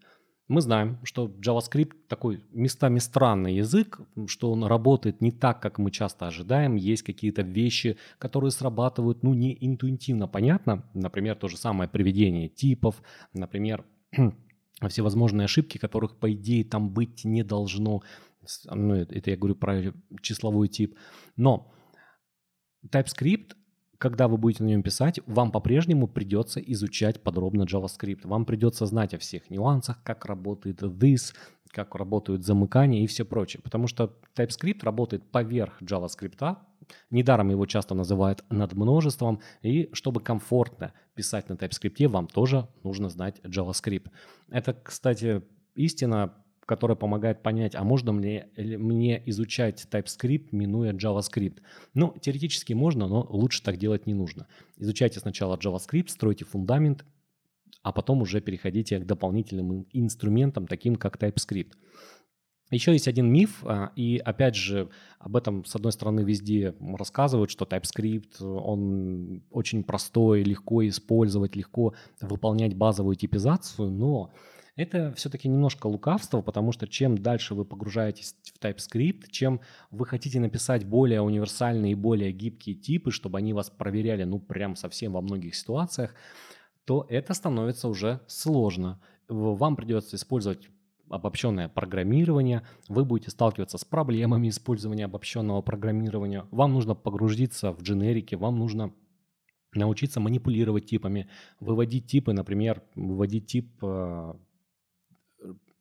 Мы 0.49 0.61
знаем, 0.61 0.99
что 1.03 1.27
JavaScript 1.27 1.95
такой 2.09 2.41
местами 2.53 3.01
странный 3.01 3.57
язык, 3.57 4.01
что 4.29 4.53
он 4.53 4.65
работает 4.65 5.21
не 5.21 5.33
так, 5.33 5.61
как 5.61 5.79
мы 5.79 5.91
часто 5.91 6.29
ожидаем. 6.29 6.77
Есть 6.77 7.03
какие-то 7.03 7.43
вещи, 7.43 7.99
которые 8.19 8.53
срабатывают, 8.53 9.25
ну, 9.25 9.35
не 9.35 9.57
интуитивно 9.61 10.29
понятно. 10.29 10.89
Например, 10.95 11.35
то 11.35 11.49
же 11.49 11.57
самое 11.57 11.91
приведение 11.91 12.49
типов, 12.49 13.03
например, 13.33 13.85
всевозможные 14.89 15.47
ошибки, 15.47 15.79
которых, 15.79 16.17
по 16.17 16.33
идее, 16.33 16.65
там 16.65 16.91
быть 16.91 17.25
не 17.25 17.43
должно 17.43 18.03
ну, 18.71 18.95
это 18.95 19.31
я 19.31 19.37
говорю 19.37 19.57
про 19.57 19.93
числовой 20.23 20.69
тип. 20.69 20.97
Но 21.37 21.73
TypeScript, 22.89 23.53
когда 23.99 24.29
вы 24.29 24.37
будете 24.37 24.63
на 24.63 24.69
нем 24.69 24.83
писать, 24.83 25.21
вам 25.27 25.51
по-прежнему 25.51 26.09
придется 26.09 26.61
изучать 26.61 27.23
подробно 27.23 27.63
JavaScript. 27.63 28.27
Вам 28.27 28.45
придется 28.45 28.87
знать 28.87 29.15
о 29.15 29.19
всех 29.19 29.51
нюансах, 29.51 30.03
как 30.03 30.25
работает 30.27 30.83
this, 30.83 31.35
как 31.71 31.95
работают 31.95 32.45
замыкания 32.45 33.03
и 33.03 33.07
все 33.07 33.25
прочее. 33.25 33.61
Потому 33.63 33.87
что 33.87 34.19
TypeScript 34.37 34.83
работает 34.83 35.31
поверх 35.31 35.81
JavaScript. 35.83 36.57
Недаром 37.11 37.51
его 37.51 37.67
часто 37.67 37.95
называют 37.95 38.45
над 38.51 38.75
множеством. 38.75 39.41
И 39.63 39.91
чтобы 39.93 40.21
комфортно 40.21 40.93
писать 41.15 41.49
на 41.49 41.55
TypeScript, 41.55 42.09
вам 42.09 42.29
тоже 42.29 42.69
нужно 42.83 43.09
знать 43.09 43.41
JavaScript. 43.41 44.11
Это, 44.49 44.75
кстати, 44.75 45.43
истина 45.75 46.35
которая 46.67 46.97
помогает 46.97 47.43
понять, 47.43 47.75
а 47.75 47.85
можно 47.85 48.13
мне, 48.13 48.49
мне 48.57 49.23
изучать 49.27 49.87
TypeScript, 49.91 50.49
минуя 50.51 50.93
JavaScript. 50.93 51.59
Ну, 51.95 52.15
теоретически 52.21 52.73
можно, 52.73 53.07
но 53.07 53.27
лучше 53.31 53.63
так 53.63 53.77
делать 53.79 54.07
не 54.07 54.15
нужно. 54.15 54.49
Изучайте 54.77 55.21
сначала 55.21 55.57
JavaScript, 55.57 56.09
стройте 56.09 56.45
фундамент, 56.45 57.05
а 57.83 57.93
потом 57.93 58.21
уже 58.21 58.41
переходите 58.41 58.99
к 58.99 59.07
дополнительным 59.07 59.87
инструментам, 59.93 60.67
таким 60.67 60.97
как 60.97 61.17
TypeScript. 61.17 61.73
Еще 62.73 62.93
есть 62.93 63.07
один 63.07 63.33
миф, 63.33 63.63
а, 63.65 63.93
и 63.95 64.19
опять 64.19 64.57
же 64.57 64.89
об 65.21 65.37
этом, 65.37 65.65
с 65.65 65.77
одной 65.77 65.93
стороны, 65.93 66.23
везде 66.23 66.75
рассказывают, 66.81 67.53
что 67.53 67.65
TypeScript, 67.65 68.43
он 68.43 69.45
очень 69.53 69.85
простой, 69.85 70.43
легко 70.43 70.85
использовать, 70.89 71.55
легко 71.55 71.95
выполнять 72.21 72.75
базовую 72.75 73.15
типизацию, 73.15 73.89
но 73.89 74.33
это 74.77 75.13
все-таки 75.15 75.49
немножко 75.49 75.87
лукавство, 75.87 76.43
потому 76.43 76.71
что 76.71 76.87
чем 76.87 77.17
дальше 77.17 77.55
вы 77.55 77.65
погружаетесь 77.65 78.37
в 78.45 78.63
TypeScript, 78.63 79.31
чем 79.31 79.61
вы 79.91 80.05
хотите 80.05 80.39
написать 80.39 80.85
более 80.85 81.23
универсальные 81.23 81.93
и 81.93 81.97
более 81.97 82.31
гибкие 82.31 82.77
типы, 82.77 83.11
чтобы 83.11 83.39
они 83.39 83.55
вас 83.55 83.71
проверяли, 83.71 84.25
ну, 84.25 84.39
прям 84.39 84.77
совсем 84.77 85.15
во 85.15 85.23
многих 85.23 85.55
ситуациях, 85.55 86.15
то 86.85 87.07
это 87.09 87.33
становится 87.33 87.89
уже 87.89 88.21
сложно. 88.27 89.01
Вам 89.29 89.77
придется 89.77 90.17
использовать 90.17 90.69
обобщенное 91.09 91.69
программирование, 91.69 92.63
вы 92.89 93.05
будете 93.05 93.31
сталкиваться 93.31 93.79
с 93.79 93.85
проблемами 93.85 94.49
использования 94.49 95.07
обобщенного 95.07 95.63
программирования, 95.63 96.47
вам 96.51 96.73
нужно 96.73 96.95
погрузиться 96.95 97.73
в 97.73 97.83
дженерики, 97.83 98.35
вам 98.35 98.59
нужно 98.59 98.93
научиться 99.73 100.21
манипулировать 100.21 100.87
типами, 100.87 101.29
выводить 101.61 102.07
типы, 102.07 102.33
например, 102.33 102.83
выводить 102.95 103.47
тип 103.47 103.73
э, 103.83 104.35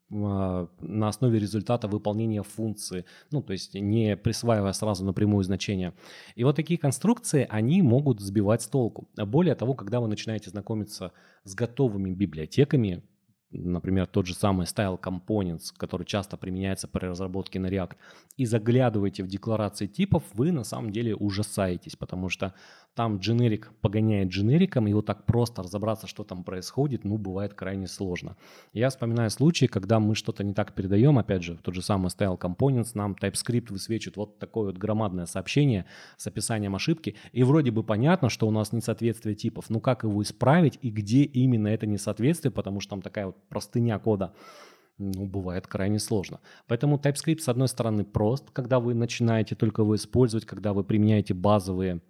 на 0.08 0.68
основе 1.08 1.38
результата 1.38 1.88
выполнения 1.88 2.42
функции, 2.42 3.04
ну, 3.30 3.42
то 3.42 3.52
есть 3.52 3.74
не 3.74 4.16
присваивая 4.16 4.72
сразу 4.72 5.04
напрямую 5.04 5.42
значение. 5.44 5.94
И 6.36 6.44
вот 6.44 6.56
такие 6.56 6.78
конструкции, 6.78 7.46
они 7.50 7.82
могут 7.82 8.20
сбивать 8.20 8.62
с 8.62 8.68
толку. 8.68 9.08
Более 9.16 9.54
того, 9.54 9.74
когда 9.74 10.00
вы 10.00 10.08
начинаете 10.08 10.50
знакомиться 10.50 11.12
с 11.44 11.54
готовыми 11.54 12.12
библиотеками, 12.12 13.02
например, 13.58 14.06
тот 14.06 14.26
же 14.26 14.34
самый 14.34 14.66
Style 14.66 15.00
Components, 15.00 15.72
который 15.76 16.04
часто 16.04 16.36
применяется 16.36 16.88
при 16.88 17.06
разработке 17.06 17.58
на 17.58 17.66
React, 17.66 17.96
и 18.36 18.44
заглядываете 18.44 19.22
в 19.22 19.28
декларации 19.28 19.86
типов, 19.86 20.22
вы 20.34 20.52
на 20.52 20.64
самом 20.64 20.90
деле 20.90 21.14
ужасаетесь, 21.14 21.96
потому 21.96 22.28
что 22.28 22.54
там 22.94 23.18
дженерик 23.18 23.72
погоняет 23.82 24.30
дженериком, 24.30 24.88
и 24.88 24.92
вот 24.94 25.04
так 25.04 25.26
просто 25.26 25.62
разобраться, 25.62 26.06
что 26.06 26.24
там 26.24 26.44
происходит, 26.44 27.04
ну, 27.04 27.18
бывает 27.18 27.52
крайне 27.52 27.86
сложно. 27.86 28.36
Я 28.72 28.88
вспоминаю 28.88 29.28
случаи, 29.30 29.66
когда 29.66 30.00
мы 30.00 30.14
что-то 30.14 30.42
не 30.42 30.54
так 30.54 30.72
передаем, 30.72 31.18
опять 31.18 31.42
же, 31.42 31.58
тот 31.62 31.74
же 31.74 31.82
самый 31.82 32.08
Style 32.08 32.38
Components, 32.38 32.92
нам 32.94 33.14
TypeScript 33.20 33.70
высвечивает 33.70 34.16
вот 34.16 34.38
такое 34.38 34.66
вот 34.66 34.78
громадное 34.78 35.26
сообщение 35.26 35.84
с 36.16 36.26
описанием 36.26 36.74
ошибки, 36.74 37.16
и 37.32 37.42
вроде 37.42 37.70
бы 37.70 37.82
понятно, 37.82 38.30
что 38.30 38.48
у 38.48 38.50
нас 38.50 38.72
несоответствие 38.72 39.34
типов, 39.34 39.68
ну 39.68 39.80
как 39.80 40.04
его 40.04 40.22
исправить 40.22 40.78
и 40.80 40.90
где 40.90 41.22
именно 41.22 41.68
это 41.68 41.86
несоответствие, 41.86 42.50
потому 42.50 42.80
что 42.80 42.90
там 42.90 43.02
такая 43.02 43.26
вот 43.26 43.36
простыня 43.48 43.98
кода 43.98 44.34
ну, 44.98 45.26
бывает 45.26 45.66
крайне 45.66 45.98
сложно. 45.98 46.40
Поэтому 46.66 46.96
TypeScript, 46.96 47.40
с 47.40 47.48
одной 47.48 47.68
стороны, 47.68 48.04
прост, 48.04 48.50
когда 48.52 48.80
вы 48.80 48.94
начинаете 48.94 49.54
только 49.54 49.82
его 49.82 49.94
использовать, 49.94 50.46
когда 50.46 50.72
вы 50.72 50.84
применяете 50.84 51.34
базовые 51.34 52.00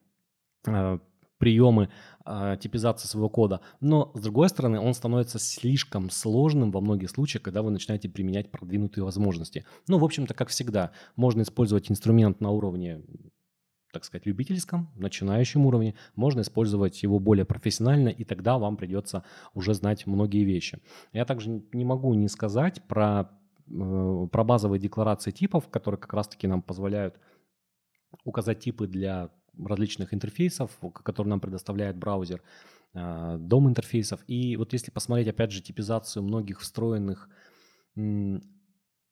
Э, 0.66 0.98
приемы 1.38 1.90
э, 2.24 2.56
типизации 2.58 3.08
своего 3.08 3.28
кода. 3.28 3.60
Но, 3.82 4.10
с 4.14 4.22
другой 4.22 4.48
стороны, 4.48 4.80
он 4.80 4.94
становится 4.94 5.38
слишком 5.38 6.08
сложным 6.08 6.70
во 6.70 6.80
многих 6.80 7.10
случаях, 7.10 7.42
когда 7.42 7.60
вы 7.60 7.70
начинаете 7.70 8.08
применять 8.08 8.50
продвинутые 8.50 9.04
возможности. 9.04 9.66
Ну, 9.86 9.98
в 9.98 10.04
общем-то, 10.04 10.32
как 10.32 10.48
всегда, 10.48 10.92
можно 11.14 11.42
использовать 11.42 11.90
инструмент 11.90 12.40
на 12.40 12.52
уровне 12.52 13.02
так 13.96 14.04
сказать, 14.04 14.26
любительском, 14.26 14.90
начинающем 14.94 15.64
уровне, 15.64 15.94
можно 16.16 16.42
использовать 16.42 17.02
его 17.02 17.18
более 17.18 17.46
профессионально, 17.46 18.10
и 18.10 18.24
тогда 18.24 18.58
вам 18.58 18.76
придется 18.76 19.24
уже 19.54 19.72
знать 19.72 20.06
многие 20.06 20.44
вещи. 20.44 20.80
Я 21.14 21.24
также 21.24 21.62
не 21.72 21.84
могу 21.86 22.12
не 22.12 22.28
сказать 22.28 22.82
про, 22.88 23.30
э, 23.70 24.28
про 24.30 24.44
базовые 24.44 24.78
декларации 24.78 25.30
типов, 25.30 25.70
которые 25.70 25.98
как 25.98 26.12
раз-таки 26.12 26.46
нам 26.46 26.60
позволяют 26.60 27.18
указать 28.24 28.60
типы 28.60 28.86
для 28.86 29.30
различных 29.58 30.12
интерфейсов, 30.12 30.70
которые 30.92 31.30
нам 31.30 31.40
предоставляет 31.40 31.96
браузер, 31.96 32.42
э, 32.92 33.38
дом 33.40 33.66
интерфейсов. 33.66 34.20
И 34.26 34.58
вот 34.58 34.74
если 34.74 34.90
посмотреть, 34.90 35.28
опять 35.28 35.52
же, 35.52 35.62
типизацию 35.62 36.22
многих 36.22 36.60
встроенных 36.60 37.30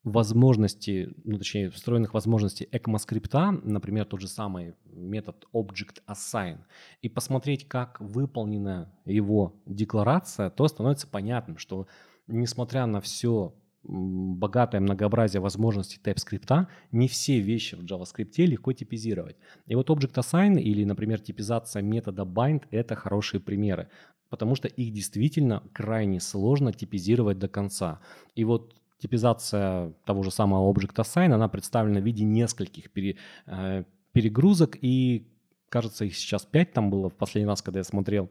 возможностей, 0.04 1.08
ну 1.24 1.38
точнее, 1.38 1.70
встроенных 1.70 2.14
возможностей 2.14 2.68
ECMAScript, 2.70 3.60
например, 3.64 4.04
тот 4.04 4.20
же 4.20 4.28
самый 4.28 4.74
метод 4.84 5.46
Object 5.52 6.02
Assign, 6.06 6.58
и 7.00 7.08
посмотреть, 7.08 7.66
как 7.66 8.00
выполнена 8.00 8.92
его 9.06 9.54
декларация, 9.66 10.50
то 10.50 10.68
становится 10.68 11.06
понятным, 11.06 11.56
что 11.56 11.86
несмотря 12.26 12.86
на 12.86 13.00
все 13.00 13.54
богатое 13.82 14.80
многообразие 14.80 15.40
возможностей 15.40 16.00
TypeScript, 16.02 16.66
не 16.92 17.08
все 17.08 17.40
вещи 17.40 17.74
в 17.74 17.84
JavaScript 17.84 18.44
легко 18.44 18.72
типизировать. 18.72 19.36
И 19.66 19.74
вот 19.74 19.90
Object 19.90 20.14
Assign 20.14 20.60
или, 20.60 20.84
например, 20.84 21.20
типизация 21.20 21.82
метода 21.82 22.22
bind— 22.22 22.64
это 22.70 22.94
хорошие 22.94 23.40
примеры, 23.40 23.88
потому 24.30 24.54
что 24.54 24.68
их 24.68 24.92
действительно 24.92 25.62
крайне 25.72 26.20
сложно 26.20 26.72
типизировать 26.72 27.38
до 27.38 27.48
конца. 27.48 28.00
И 28.34 28.44
вот 28.44 28.74
типизация 28.98 29.92
того 30.04 30.22
же 30.22 30.30
самого 30.30 30.72
Object 30.72 30.96
Assign, 30.96 31.32
она 31.32 31.48
представлена 31.48 32.00
в 32.00 32.04
виде 32.04 32.24
нескольких 32.24 32.90
пере, 32.90 33.16
э, 33.46 33.84
перегрузок, 34.12 34.76
и 34.80 35.26
кажется, 35.68 36.04
их 36.04 36.16
сейчас 36.16 36.44
5 36.44 36.72
там 36.72 36.90
было 36.90 37.08
в 37.10 37.14
последний 37.14 37.48
раз, 37.48 37.62
когда 37.62 37.80
я 37.80 37.84
смотрел. 37.84 38.30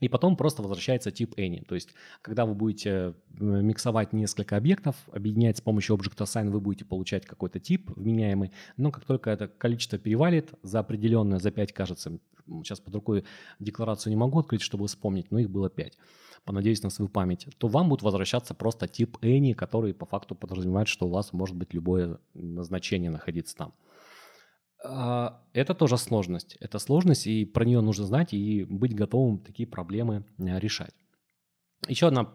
И 0.00 0.08
потом 0.08 0.36
просто 0.36 0.62
возвращается 0.62 1.10
тип 1.10 1.34
any. 1.38 1.64
То 1.64 1.74
есть, 1.74 1.90
когда 2.22 2.46
вы 2.46 2.54
будете 2.54 2.90
э, 2.90 3.12
миксовать 3.38 4.12
несколько 4.12 4.56
объектов, 4.56 4.96
объединять 5.12 5.58
с 5.58 5.60
помощью 5.60 5.96
Object 5.96 6.18
Assign, 6.18 6.50
вы 6.50 6.60
будете 6.60 6.84
получать 6.84 7.26
какой-то 7.26 7.60
тип 7.60 7.90
вменяемый. 7.96 8.50
Но 8.76 8.90
как 8.90 9.04
только 9.04 9.30
это 9.30 9.48
количество 9.48 9.98
перевалит 9.98 10.54
за 10.62 10.80
определенное, 10.80 11.38
за 11.38 11.50
5, 11.50 11.72
кажется, 11.72 12.18
сейчас 12.46 12.80
под 12.80 12.94
рукой 12.94 13.24
декларацию 13.58 14.10
не 14.10 14.16
могу 14.16 14.40
открыть, 14.40 14.62
чтобы 14.62 14.86
вспомнить, 14.86 15.30
но 15.30 15.38
их 15.38 15.50
было 15.50 15.70
5 15.70 15.98
понадеюсь 16.44 16.82
на 16.82 16.90
свою 16.90 17.08
память, 17.08 17.46
то 17.58 17.68
вам 17.68 17.88
будет 17.88 18.02
возвращаться 18.02 18.54
просто 18.54 18.88
тип 18.88 19.18
any, 19.22 19.54
который 19.54 19.92
по 19.92 20.06
факту 20.06 20.34
подразумевает, 20.34 20.88
что 20.88 21.06
у 21.06 21.10
вас 21.10 21.32
может 21.32 21.54
быть 21.56 21.74
любое 21.74 22.18
значение 22.34 23.10
находиться 23.10 23.56
там. 23.56 23.74
А, 24.84 25.42
это 25.52 25.74
тоже 25.74 25.98
сложность. 25.98 26.56
Это 26.60 26.78
сложность, 26.78 27.26
и 27.26 27.44
про 27.44 27.64
нее 27.64 27.80
нужно 27.80 28.06
знать 28.06 28.32
и 28.32 28.64
быть 28.64 28.94
готовым 28.94 29.38
такие 29.38 29.66
проблемы 29.66 30.24
э, 30.38 30.58
решать. 30.58 30.94
Еще 31.88 32.08
одна 32.08 32.32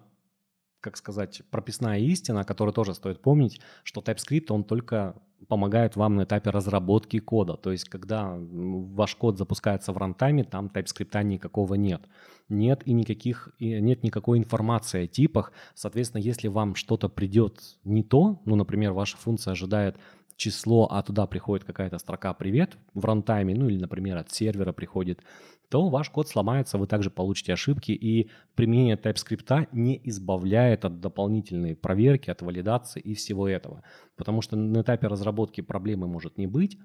как 0.86 0.98
сказать, 0.98 1.42
прописная 1.50 1.98
истина, 1.98 2.44
которую 2.44 2.72
тоже 2.72 2.94
стоит 2.94 3.20
помнить, 3.20 3.60
что 3.84 4.02
TypeScript, 4.02 4.46
он 4.50 4.64
только 4.64 5.16
помогает 5.48 5.96
вам 5.96 6.16
на 6.16 6.26
этапе 6.26 6.52
разработки 6.52 7.18
кода. 7.18 7.58
То 7.58 7.72
есть, 7.72 7.90
когда 7.90 8.36
ваш 8.38 9.16
код 9.16 9.40
запускается 9.40 9.94
в 9.94 9.98
рантайме, 9.98 10.44
там 10.44 10.68
TypeScript 10.68 11.24
никакого 11.24 11.74
нет. 11.74 12.04
Нет 12.50 12.84
и 12.86 12.94
никаких, 12.94 13.50
и 13.58 13.82
нет 13.82 14.04
никакой 14.04 14.38
информации 14.38 15.06
о 15.06 15.08
типах. 15.08 15.54
Соответственно, 15.74 16.22
если 16.22 16.50
вам 16.50 16.76
что-то 16.76 17.10
придет 17.10 17.62
не 17.84 18.04
то, 18.04 18.44
ну, 18.46 18.56
например, 18.56 18.94
ваша 18.94 19.18
функция 19.18 19.54
ожидает 19.54 19.98
число, 20.36 20.88
а 20.92 21.02
туда 21.02 21.28
приходит 21.28 21.66
какая-то 21.66 21.98
строка 21.98 22.34
«привет» 22.34 22.78
в 22.94 23.06
рантайме, 23.06 23.56
ну 23.56 23.70
или, 23.70 23.78
например, 23.78 24.18
от 24.18 24.32
сервера 24.32 24.74
приходит 24.74 25.22
то 25.70 25.90
ваш 25.90 26.10
код 26.10 26.28
сломается, 26.28 26.78
вы 26.78 26.88
также 26.88 27.10
получите 27.10 27.54
ошибки, 27.54 27.92
и 27.92 28.30
применение 28.56 28.96
TypeScript 28.96 29.70
не 29.72 30.00
избавляет 30.04 30.86
от 30.86 31.00
дополнительной 31.00 31.76
проверки, 31.76 32.30
от 32.30 32.42
валидации 32.42 33.00
и 33.00 33.14
всего 33.14 33.48
этого. 33.48 33.84
Потому 34.16 34.42
что 34.42 34.56
на 34.56 34.82
этапе 34.82 35.08
разработки 35.08 35.62
проблемы 35.62 36.08
может 36.08 36.38
не 36.38 36.48
быть, 36.48 36.78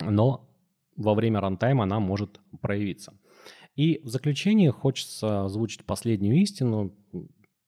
но 0.00 0.48
во 0.96 1.14
время 1.14 1.40
рантайма 1.40 1.84
она 1.84 2.00
может 2.00 2.40
проявиться. 2.60 3.14
И 3.76 4.00
в 4.02 4.08
заключение 4.08 4.72
хочется 4.72 5.44
озвучить 5.44 5.84
последнюю 5.84 6.42
истину. 6.42 6.94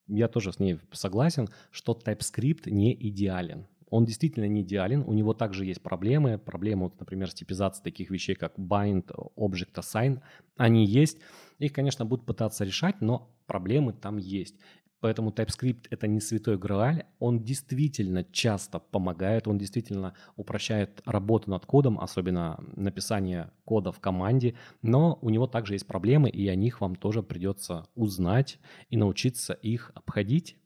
Я 0.07 0.27
тоже 0.27 0.51
с 0.51 0.59
ней 0.59 0.79
согласен, 0.91 1.47
что 1.71 1.93
TypeScript 1.93 2.69
не 2.69 2.93
идеален 2.93 3.67
он 3.89 4.05
действительно 4.05 4.45
не 4.45 4.61
идеален, 4.61 5.03
у 5.05 5.13
него 5.13 5.33
также 5.33 5.65
есть 5.65 5.81
проблемы, 5.81 6.37
проблемы, 6.37 6.83
вот, 6.83 6.99
например, 6.99 7.29
с 7.29 7.33
типизацией 7.33 7.83
таких 7.83 8.09
вещей, 8.09 8.35
как 8.35 8.57
bind, 8.57 9.11
object 9.35 9.75
assign, 9.75 10.21
они 10.57 10.85
есть, 10.85 11.19
их, 11.59 11.73
конечно, 11.73 12.05
будут 12.05 12.25
пытаться 12.25 12.63
решать, 12.63 13.01
но 13.01 13.35
проблемы 13.47 13.93
там 13.93 14.17
есть. 14.17 14.55
Поэтому 15.01 15.31
TypeScript 15.31 15.87
это 15.89 16.07
не 16.07 16.19
святой 16.19 16.57
грааль, 16.57 17.05
он 17.19 17.41
действительно 17.41 18.25
часто 18.25 18.79
помогает, 18.79 19.47
он 19.47 19.57
действительно 19.57 20.13
упрощает 20.35 21.01
работу 21.05 21.49
над 21.49 21.65
кодом, 21.65 21.99
особенно 21.99 22.61
написание 22.75 23.51
кода 23.63 23.93
в 23.93 23.99
команде, 23.99 24.55
но 24.81 25.17
у 25.21 25.29
него 25.29 25.47
также 25.47 25.73
есть 25.73 25.87
проблемы, 25.87 26.29
и 26.29 26.47
о 26.49 26.55
них 26.55 26.81
вам 26.81 26.95
тоже 26.95 27.23
придется 27.23 27.87
узнать 27.95 28.59
и 28.89 28.97
научиться 28.97 29.53
их 29.53 29.91
обходить, 29.95 30.57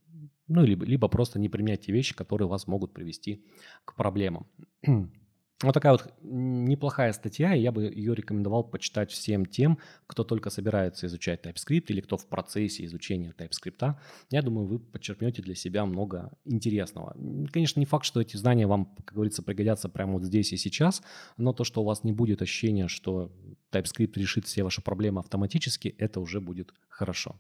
ну, 0.54 0.64
либо, 0.64 0.86
либо 0.86 1.08
просто 1.08 1.40
не 1.40 1.50
применять 1.50 1.82
те 1.86 1.92
вещи, 1.92 2.16
которые 2.16 2.48
вас 2.48 2.68
могут 2.68 2.94
привести 2.94 3.44
к 3.86 3.96
проблемам. 3.96 4.48
Вот 5.64 5.74
такая 5.74 5.94
вот 5.94 6.14
неплохая 6.22 7.14
статья, 7.14 7.56
и 7.56 7.62
я 7.62 7.72
бы 7.72 7.84
ее 7.84 8.14
рекомендовал 8.14 8.66
почитать 8.66 9.12
всем 9.12 9.46
тем, 9.46 9.80
кто 10.08 10.26
только 10.26 10.50
собирается 10.50 11.08
изучать 11.08 11.46
TypeScript 11.46 11.86
или 11.88 12.02
кто 12.02 12.18
в 12.18 12.28
процессе 12.28 12.84
изучения 12.84 13.34
TypeScript. 13.38 13.96
Я 14.30 14.42
думаю, 14.42 14.68
вы 14.68 14.80
подчеркнете 14.80 15.42
для 15.42 15.56
себя 15.56 15.86
много 15.86 16.34
интересного. 16.44 17.16
Конечно, 17.54 17.80
не 17.80 17.86
факт, 17.86 18.04
что 18.04 18.20
эти 18.20 18.36
знания 18.36 18.68
вам, 18.68 18.94
как 19.06 19.14
говорится, 19.14 19.42
пригодятся 19.42 19.88
прямо 19.88 20.14
вот 20.14 20.24
здесь 20.24 20.52
и 20.52 20.58
сейчас, 20.58 21.02
но 21.38 21.54
то, 21.54 21.64
что 21.64 21.82
у 21.82 21.86
вас 21.86 22.04
не 22.04 22.12
будет 22.12 22.42
ощущения, 22.42 22.90
что 22.90 23.32
TypeScript 23.72 24.20
решит 24.20 24.46
все 24.46 24.64
ваши 24.64 24.82
проблемы 24.82 25.22
автоматически, 25.22 25.96
это 25.98 26.20
уже 26.20 26.42
будет 26.42 26.74
хорошо. 26.90 27.40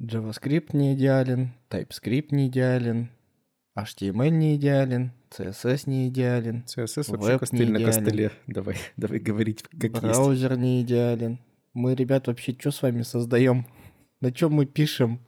JavaScript 0.00 0.74
не 0.74 0.94
идеален, 0.94 1.52
TypeScript 1.68 2.28
не 2.30 2.48
идеален, 2.48 3.10
HTML 3.78 4.30
не 4.30 4.56
идеален, 4.56 5.12
CSS 5.30 5.82
не 5.86 6.08
идеален. 6.08 6.64
CSS 6.66 7.10
вообще 7.10 7.38
костыль 7.38 7.70
на 7.70 7.84
костыле. 7.84 8.32
Давай, 8.46 8.76
давай 8.96 9.18
говорить 9.18 9.62
как 9.62 9.92
Браузер 9.92 10.52
есть. 10.52 10.62
не 10.62 10.82
идеален. 10.82 11.38
Мы, 11.74 11.94
ребят, 11.94 12.26
вообще 12.26 12.56
что 12.58 12.70
с 12.70 12.82
вами 12.82 13.02
создаем? 13.02 13.66
На 14.20 14.32
чем 14.32 14.54
мы 14.54 14.66
пишем? 14.66 15.20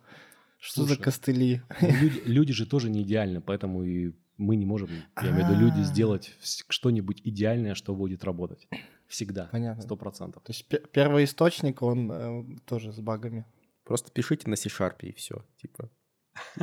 Что 0.58 0.80
Слушай, 0.80 0.96
за 0.96 1.02
костыли? 1.02 1.62
Ну, 1.80 1.88
люди, 1.88 2.22
люди 2.24 2.52
же 2.52 2.66
тоже 2.66 2.88
не 2.88 3.02
идеальны, 3.02 3.40
поэтому 3.40 3.82
и 3.84 4.12
мы 4.38 4.56
не 4.56 4.64
можем, 4.64 4.88
я 5.20 5.30
имею 5.30 5.46
в 5.46 5.50
виду, 5.50 5.60
люди 5.60 5.80
а. 5.80 5.84
сделать 5.84 6.34
что-нибудь 6.40 7.20
идеальное, 7.24 7.74
что 7.74 7.94
будет 7.94 8.24
работать. 8.24 8.66
Всегда. 9.06 9.48
Понятно. 9.52 9.82
Сто 9.82 9.96
процентов. 9.96 10.42
То 10.44 10.52
есть 10.52 10.66
первый 10.92 11.24
источник, 11.24 11.82
он 11.82 12.10
э, 12.10 12.44
тоже 12.64 12.92
с 12.92 13.00
багами. 13.00 13.44
Просто 13.84 14.10
пишите 14.12 14.48
на 14.48 14.56
C-Sharp 14.56 14.96
и 15.00 15.12
все. 15.12 15.44
Типа, 15.56 15.90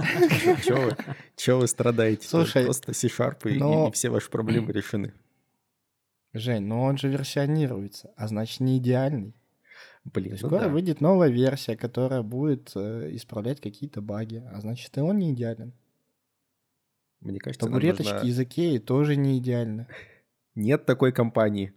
Чего 1.35 1.59
вы, 1.59 1.67
страдаете? 1.67 2.27
Слушай, 2.27 2.63
просто 2.63 2.93
C-Sharp 2.93 3.47
и, 3.49 3.91
все 3.91 4.09
ваши 4.09 4.29
проблемы 4.29 4.71
решены. 4.71 5.13
Жень, 6.33 6.65
но 6.65 6.83
он 6.83 6.97
же 6.97 7.07
версионируется, 7.09 8.13
а 8.15 8.27
значит 8.27 8.59
не 8.59 8.77
идеальный. 8.77 9.35
Блин, 10.05 10.37
ну 10.41 10.47
скоро 10.47 10.69
выйдет 10.69 11.01
новая 11.01 11.29
версия, 11.29 11.75
которая 11.75 12.21
будет 12.21 12.71
э, 12.75 13.09
исправлять 13.15 13.59
какие-то 13.59 14.01
баги, 14.01 14.43
а 14.51 14.61
значит 14.61 14.95
и 14.97 15.01
он 15.01 15.17
не 15.17 15.33
идеален. 15.33 15.73
Мне 17.19 17.39
кажется, 17.39 17.65
Табуреточки 17.65 18.13
нужно... 18.13 18.27
из 18.27 18.39
Икеи 18.39 18.77
тоже 18.77 19.15
не 19.15 19.39
идеальны. 19.39 19.87
Нет 20.55 20.85
такой 20.85 21.11
компании. 21.11 21.73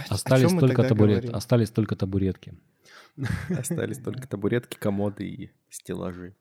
Остались 0.08 0.52
только, 0.52 0.82
табурет, 0.84 1.30
остались 1.30 1.70
только 1.70 1.96
табуретки. 1.96 2.54
Остались 3.50 3.98
только 3.98 4.28
табуретки, 4.28 4.76
комоды 4.76 5.28
и 5.28 5.50
стеллажи. 5.70 6.34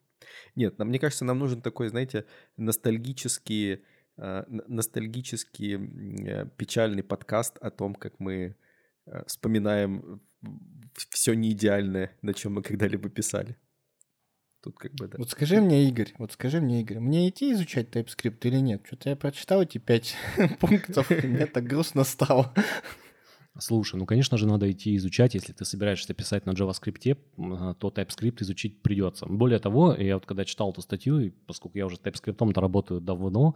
Нет, 0.56 0.77
нам, 0.77 0.89
мне 0.89 0.99
кажется, 0.99 1.25
нам 1.25 1.39
нужен 1.39 1.62
такой, 1.62 1.89
знаете, 1.89 2.25
ностальгический, 2.58 3.82
э, 4.17 4.43
ностальгический 4.47 5.75
э, 5.75 6.45
печальный 6.58 7.03
подкаст 7.03 7.58
о 7.58 7.71
том, 7.71 7.95
как 7.95 8.19
мы 8.19 8.56
э, 9.06 9.23
вспоминаем 9.25 10.21
все 11.10 11.34
неидеальное, 11.34 12.12
на 12.21 12.34
чем 12.34 12.56
мы 12.56 12.63
когда-либо 12.63 13.10
писали. 13.10 13.56
Тут 14.62 14.80
как 14.80 14.93
бы, 14.93 15.08
да. 15.08 15.17
Вот 15.17 15.30
скажи 15.30 15.62
мне, 15.62 15.88
Игорь, 15.88 16.13
вот 16.17 16.34
скажи 16.34 16.60
мне, 16.60 16.82
Игорь, 16.82 16.99
мне 16.99 17.30
идти 17.30 17.53
изучать 17.53 17.89
TypeScript 17.89 18.39
или 18.41 18.58
нет? 18.58 18.82
Что-то 18.86 19.10
я 19.10 19.15
прочитал 19.15 19.62
эти 19.62 19.77
пять 19.77 20.15
пунктов, 20.60 21.12
и 21.12 21.27
мне 21.27 21.45
так 21.45 21.65
грустно 21.65 22.03
стало. 22.03 22.53
Слушай, 23.59 23.95
ну, 23.95 24.05
конечно 24.05 24.37
же, 24.37 24.47
надо 24.47 24.71
идти 24.71 24.95
изучать. 24.97 25.33
Если 25.33 25.53
ты 25.53 25.65
собираешься 25.65 26.13
писать 26.13 26.45
на 26.45 26.51
JavaScript, 26.51 27.17
то 27.79 27.87
TypeScript 27.89 28.41
изучить 28.41 28.81
придется. 28.81 29.25
Более 29.25 29.59
того, 29.59 29.93
я 29.95 30.15
вот 30.15 30.25
когда 30.25 30.45
читал 30.45 30.71
эту 30.71 30.81
статью, 30.81 31.19
и 31.19 31.29
поскольку 31.29 31.77
я 31.77 31.85
уже 31.85 31.95
с 31.95 31.99
TypeScript 31.99 32.59
работаю 32.59 33.01
давно, 33.01 33.55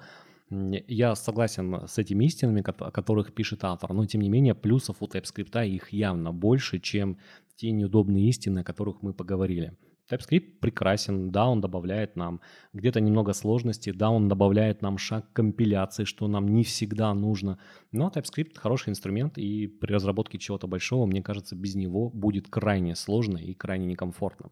я 0.50 1.16
согласен 1.16 1.88
с 1.88 1.98
этими 1.98 2.26
истинами, 2.26 2.64
о 2.66 2.92
которых 2.92 3.34
пишет 3.34 3.64
автор, 3.64 3.94
но 3.94 4.06
тем 4.06 4.22
не 4.22 4.30
менее 4.30 4.56
плюсов 4.56 4.98
у 5.00 5.06
TypeScript 5.06 5.68
их 5.68 5.94
явно 5.94 6.34
больше, 6.34 6.80
чем 6.80 7.18
те 7.56 7.72
неудобные 7.72 8.28
истины, 8.28 8.60
о 8.60 8.64
которых 8.64 9.02
мы 9.02 9.14
поговорили. 9.14 9.78
TypeScript 10.12 10.60
прекрасен, 10.60 11.32
да, 11.32 11.48
он 11.48 11.62
добавляет 11.62 12.16
нам 12.16 12.42
где-то 12.74 13.00
немного 13.00 13.34
сложности, 13.34 13.92
да, 13.92 14.10
он 14.10 14.28
добавляет 14.28 14.82
нам 14.82 14.98
шаг 14.98 15.32
компиляции, 15.34 16.04
что 16.04 16.28
нам 16.28 16.48
не 16.48 16.64
всегда 16.64 17.14
нужно, 17.14 17.60
но 17.92 18.12
TypeScript 18.14 18.58
хороший 18.58 18.90
инструмент, 18.90 19.38
и 19.38 19.68
при 19.68 19.94
разработке 19.94 20.38
чего-то 20.38 20.68
большого, 20.68 21.06
мне 21.06 21.22
кажется, 21.22 21.56
без 21.56 21.76
него 21.76 22.10
будет 22.10 22.50
крайне 22.50 22.96
сложно 22.96 23.38
и 23.38 23.54
крайне 23.54 23.86
некомфортно. 23.86 24.50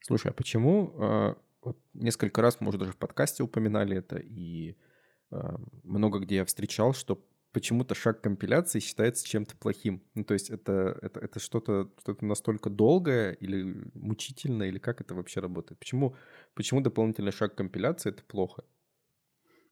Слушай, 0.00 0.30
а 0.30 0.34
почему, 0.34 0.94
э, 0.98 1.34
вот 1.62 1.78
несколько 1.94 2.42
раз, 2.42 2.60
может, 2.60 2.80
даже 2.80 2.92
в 2.92 2.96
подкасте 2.96 3.42
упоминали 3.42 3.96
это, 3.98 4.16
и 4.16 4.76
э, 5.30 5.36
много 5.84 6.18
где 6.18 6.36
я 6.36 6.44
встречал, 6.44 6.92
что 6.92 7.24
почему-то 7.52 7.94
шаг 7.94 8.20
компиляции 8.20 8.80
считается 8.80 9.26
чем-то 9.26 9.56
плохим. 9.56 10.02
Ну, 10.14 10.24
то 10.24 10.34
есть 10.34 10.50
это, 10.50 10.98
это, 11.02 11.20
это 11.20 11.38
что-то 11.40 11.90
что 12.00 12.16
настолько 12.20 12.70
долгое 12.70 13.32
или 13.32 13.90
мучительное, 13.94 14.68
или 14.68 14.78
как 14.78 15.00
это 15.00 15.14
вообще 15.14 15.40
работает? 15.40 15.78
Почему, 15.78 16.16
почему 16.54 16.80
дополнительный 16.80 17.32
шаг 17.32 17.54
компиляции— 17.54 18.10
это 18.10 18.22
плохо? 18.24 18.64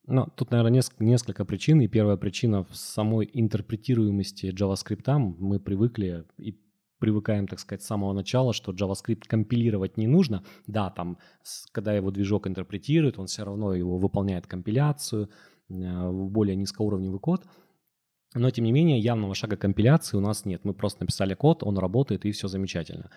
Ну, 0.06 0.26
тут, 0.34 0.50
наверное, 0.50 0.72
несколько, 0.72 1.04
несколько 1.04 1.44
причин. 1.44 1.80
И 1.80 1.88
первая 1.88 2.16
причина 2.16 2.64
в 2.64 2.74
самой 2.74 3.30
интерпретируемости 3.32 4.46
JavaScript. 4.46 5.34
Мы 5.38 5.60
привыкли 5.60 6.26
и 6.38 6.58
привыкаем, 6.98 7.46
так 7.46 7.58
сказать, 7.58 7.82
с 7.82 7.86
самого 7.86 8.12
начала, 8.12 8.52
что 8.52 8.72
JavaScript 8.72 9.22
компилировать 9.26 9.96
не 9.96 10.06
нужно. 10.06 10.44
Да, 10.66 10.90
там, 10.90 11.18
когда 11.72 11.94
его 11.94 12.10
движок 12.10 12.46
интерпретирует, 12.46 13.18
он 13.18 13.26
все 13.26 13.44
равно 13.44 13.74
его 13.74 13.98
выполняет 13.98 14.46
компиляцию 14.46 15.30
э, 15.68 15.72
в 15.74 16.30
более 16.30 16.56
низкоуровневый 16.56 17.20
код. 17.20 17.46
Но, 18.34 18.50
тем 18.50 18.64
не 18.64 18.72
менее, 18.72 19.00
явного 19.00 19.34
шага 19.34 19.56
компиляции 19.56 20.16
у 20.16 20.20
нас 20.20 20.44
нет. 20.44 20.64
Мы 20.64 20.72
просто 20.72 21.02
написали 21.02 21.34
код, 21.34 21.62
он 21.64 21.78
работает, 21.78 22.24
и 22.24 22.30
все 22.30 22.46
замечательно. 22.46 23.10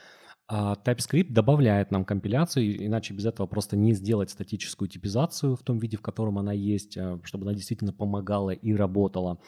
А 0.48 0.76
TypeScript 0.76 1.32
добавляет 1.32 1.92
нам 1.92 2.04
компиляцию, 2.04 2.86
иначе 2.86 3.14
без 3.14 3.26
этого 3.26 3.48
просто 3.48 3.78
не 3.78 3.94
сделать 3.94 4.30
статическую 4.30 4.90
типизацию 4.90 5.56
в 5.56 5.62
том 5.62 5.80
виде, 5.80 5.98
в 5.98 6.02
котором 6.02 6.38
она 6.38 6.52
есть, 6.52 6.98
э, 6.98 7.20
чтобы 7.24 7.46
она 7.46 7.54
действительно 7.54 7.94
помогала 7.94 8.50
и 8.50 8.74
работала. 8.74 9.40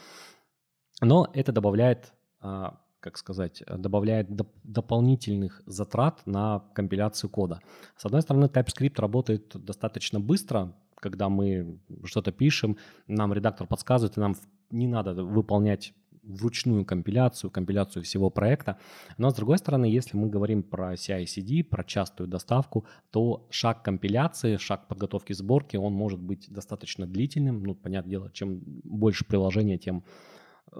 Но 1.01 1.27
это 1.33 1.51
добавляет, 1.51 2.13
а, 2.39 2.79
как 3.01 3.17
сказать, 3.17 3.61
добавляет 3.67 4.29
доп- 4.29 4.55
дополнительных 4.63 5.61
затрат 5.65 6.25
на 6.25 6.59
компиляцию 6.73 7.29
кода. 7.29 7.59
С 7.97 8.05
одной 8.05 8.21
стороны, 8.21 8.45
TypeScript 8.45 9.01
работает 9.01 9.51
достаточно 9.65 10.19
быстро, 10.21 10.73
когда 10.95 11.27
мы 11.27 11.79
что-то 12.05 12.31
пишем, 12.31 12.77
нам 13.07 13.33
редактор 13.33 13.67
подсказывает, 13.67 14.17
и 14.17 14.21
нам 14.21 14.35
не 14.71 14.87
надо 14.87 15.13
выполнять 15.23 15.93
вручную 16.25 16.85
компиляцию, 16.85 17.51
компиляцию 17.51 18.03
всего 18.03 18.29
проекта. 18.29 18.77
Но 19.17 19.29
с 19.29 19.35
другой 19.35 19.57
стороны, 19.57 19.85
если 19.85 20.17
мы 20.17 20.27
говорим 20.27 20.63
про 20.63 20.93
CI-CD, 20.93 21.63
про 21.63 21.83
частую 21.83 22.27
доставку, 22.27 22.85
то 23.11 23.45
шаг 23.49 23.83
компиляции, 23.83 24.57
шаг 24.57 24.87
подготовки 24.87 25.33
сборки, 25.33 25.77
он 25.77 25.93
может 25.93 26.19
быть 26.19 26.47
достаточно 26.49 27.05
длительным. 27.05 27.63
Ну, 27.63 27.75
понятное 27.75 28.09
дело, 28.11 28.31
чем 28.31 28.61
больше 28.83 29.25
приложения, 29.25 29.77
тем 29.77 30.03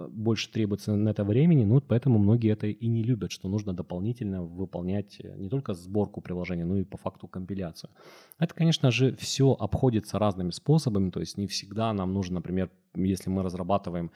больше 0.08 0.50
требуется 0.50 0.94
на 0.94 1.08
это 1.10 1.24
времени, 1.24 1.64
ну, 1.64 1.80
поэтому 1.80 2.18
многие 2.18 2.52
это 2.52 2.66
и 2.66 2.86
не 2.88 3.02
любят, 3.02 3.32
что 3.32 3.48
нужно 3.48 3.72
дополнительно 3.72 4.42
выполнять 4.42 5.18
э, 5.20 5.34
не 5.36 5.48
только 5.48 5.74
сборку 5.74 6.20
приложения, 6.20 6.64
но 6.64 6.76
и 6.76 6.84
по 6.84 6.96
факту 6.96 7.28
компиляцию. 7.28 7.90
Это, 8.38 8.54
конечно 8.54 8.90
же, 8.90 9.14
все 9.16 9.52
обходится 9.52 10.18
разными 10.18 10.50
способами, 10.50 11.10
то 11.10 11.20
есть 11.20 11.38
не 11.38 11.46
всегда 11.46 11.92
нам 11.92 12.12
нужно, 12.12 12.36
например, 12.36 12.70
если 12.94 13.30
мы 13.30 13.42
разрабатываем 13.42 14.10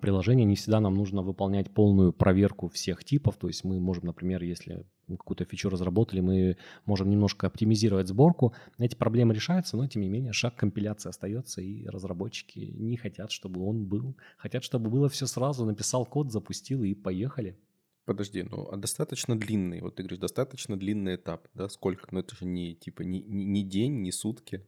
приложение, 0.00 0.46
не 0.46 0.56
всегда 0.56 0.80
нам 0.80 0.94
нужно 0.94 1.22
выполнять 1.22 1.72
полную 1.72 2.12
проверку 2.12 2.68
всех 2.68 3.04
типов. 3.04 3.36
То 3.36 3.48
есть 3.48 3.64
мы 3.64 3.78
можем, 3.78 4.06
например, 4.06 4.42
если 4.42 4.86
какую-то 5.08 5.44
фичу 5.44 5.68
разработали, 5.68 6.20
мы 6.20 6.56
можем 6.84 7.10
немножко 7.10 7.46
оптимизировать 7.46 8.08
сборку. 8.08 8.54
Эти 8.78 8.94
проблемы 8.94 9.34
решаются, 9.34 9.76
но 9.76 9.86
тем 9.86 10.02
не 10.02 10.08
менее 10.08 10.32
шаг 10.32 10.56
компиляции 10.56 11.08
остается, 11.08 11.60
и 11.60 11.86
разработчики 11.86 12.58
не 12.58 12.96
хотят, 12.96 13.30
чтобы 13.30 13.64
он 13.64 13.86
был. 13.86 14.16
Хотят, 14.38 14.64
чтобы 14.64 14.90
было 14.90 15.08
все 15.08 15.26
сразу, 15.26 15.64
написал 15.64 16.04
код, 16.06 16.32
запустил 16.32 16.82
и 16.82 16.94
поехали. 16.94 17.58
Подожди, 18.06 18.44
ну 18.44 18.68
а 18.70 18.76
достаточно 18.76 19.38
длинный, 19.38 19.80
вот 19.80 19.96
ты 19.96 20.04
говоришь, 20.04 20.20
достаточно 20.20 20.76
длинный 20.76 21.16
этап, 21.16 21.48
да, 21.54 21.68
сколько? 21.68 22.06
Ну 22.12 22.20
это 22.20 22.36
же 22.36 22.44
не 22.44 22.76
типа 22.76 23.02
не, 23.02 23.20
не, 23.20 23.44
не 23.44 23.64
день, 23.64 24.00
не 24.02 24.12
сутки. 24.12 24.64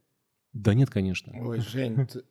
Да 0.53 0.75
нет, 0.75 0.91
конечно. 0.91 1.33
Ой, 1.41 1.61
Жень, 1.61 2.07
ты, 2.13 2.25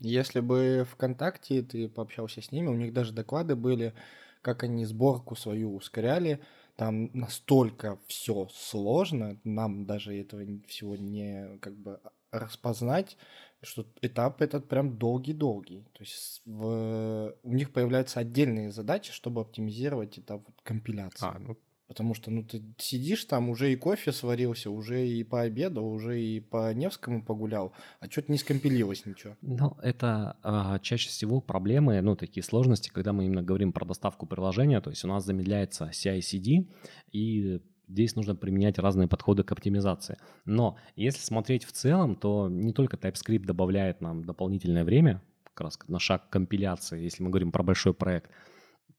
если 0.00 0.40
бы 0.40 0.86
ВКонтакте 0.90 1.62
ты 1.62 1.88
пообщался 1.88 2.42
с 2.42 2.50
ними, 2.50 2.66
у 2.66 2.74
них 2.74 2.92
даже 2.92 3.12
доклады 3.12 3.54
были, 3.54 3.94
как 4.42 4.64
они 4.64 4.84
сборку 4.84 5.36
свою 5.36 5.74
ускоряли. 5.74 6.40
Там 6.80 7.10
настолько 7.12 7.98
все 8.06 8.48
сложно, 8.54 9.38
нам 9.44 9.84
даже 9.84 10.18
этого 10.18 10.42
всего 10.66 10.96
не 10.96 11.58
как 11.58 11.76
бы 11.76 12.00
распознать, 12.32 13.18
что 13.60 13.84
этап 14.00 14.40
этот 14.40 14.66
прям 14.66 14.96
долгий-долгий. 14.96 15.84
То 15.92 16.02
есть 16.02 16.40
в... 16.46 17.36
у 17.42 17.52
них 17.52 17.74
появляются 17.74 18.20
отдельные 18.20 18.72
задачи, 18.72 19.12
чтобы 19.12 19.42
оптимизировать 19.42 20.18
этап 20.18 20.48
компиляции. 20.62 21.26
А, 21.26 21.38
ну 21.38 21.58
Потому 21.90 22.14
что, 22.14 22.30
ну, 22.30 22.44
ты 22.44 22.62
сидишь 22.78 23.24
там, 23.24 23.48
уже 23.48 23.72
и 23.72 23.76
кофе 23.76 24.12
сварился, 24.12 24.70
уже 24.70 25.08
и 25.08 25.24
по 25.24 25.40
обеду, 25.40 25.82
уже 25.82 26.22
и 26.22 26.38
по 26.38 26.72
Невскому 26.72 27.20
погулял, 27.24 27.72
а 27.98 28.08
что-то 28.08 28.30
не 28.30 28.38
скомпилилось 28.38 29.06
ничего. 29.06 29.34
Ну, 29.42 29.76
это 29.82 30.36
а, 30.44 30.78
чаще 30.78 31.08
всего 31.08 31.40
проблемы, 31.40 32.00
ну, 32.00 32.14
такие 32.14 32.44
сложности, 32.44 32.90
когда 32.90 33.12
мы 33.12 33.24
именно 33.24 33.42
говорим 33.42 33.72
про 33.72 33.84
доставку 33.84 34.24
приложения, 34.24 34.80
то 34.80 34.90
есть 34.90 35.04
у 35.04 35.08
нас 35.08 35.24
замедляется 35.24 35.90
CI-CD, 35.92 36.68
и 37.10 37.60
здесь 37.88 38.14
нужно 38.14 38.36
применять 38.36 38.78
разные 38.78 39.08
подходы 39.08 39.42
к 39.42 39.50
оптимизации. 39.50 40.16
Но 40.44 40.76
если 40.94 41.22
смотреть 41.22 41.64
в 41.64 41.72
целом, 41.72 42.14
то 42.14 42.48
не 42.48 42.72
только 42.72 42.98
TypeScript 42.98 43.46
добавляет 43.46 44.00
нам 44.00 44.24
дополнительное 44.24 44.84
время, 44.84 45.22
как 45.42 45.62
раз 45.62 45.78
на 45.88 45.98
шаг 45.98 46.30
компиляции, 46.30 47.02
если 47.02 47.24
мы 47.24 47.30
говорим 47.30 47.50
про 47.50 47.64
большой 47.64 47.94
проект, 47.94 48.30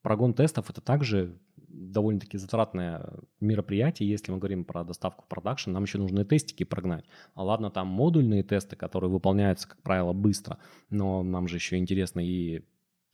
Прогон 0.02 0.34
тестов 0.34 0.70
это 0.70 0.82
также 0.82 1.38
довольно-таки 1.74 2.38
затратное 2.38 3.14
мероприятие, 3.40 4.10
если 4.10 4.32
мы 4.32 4.38
говорим 4.38 4.66
про 4.66 4.84
доставку 4.84 5.24
в 5.24 5.28
продакшн, 5.28 5.72
нам 5.72 5.84
еще 5.84 5.98
нужны 5.98 6.26
тестики 6.26 6.64
прогнать. 6.64 7.06
А 7.34 7.44
ладно, 7.44 7.72
там 7.72 7.88
модульные 7.88 8.44
тесты, 8.44 8.76
которые 8.76 9.10
выполняются, 9.10 9.68
как 9.68 9.82
правило, 9.82 10.14
быстро, 10.14 10.58
но 10.90 11.24
нам 11.24 11.48
же 11.48 11.58
еще 11.58 11.78
интересно 11.78 12.20
и 12.20 12.64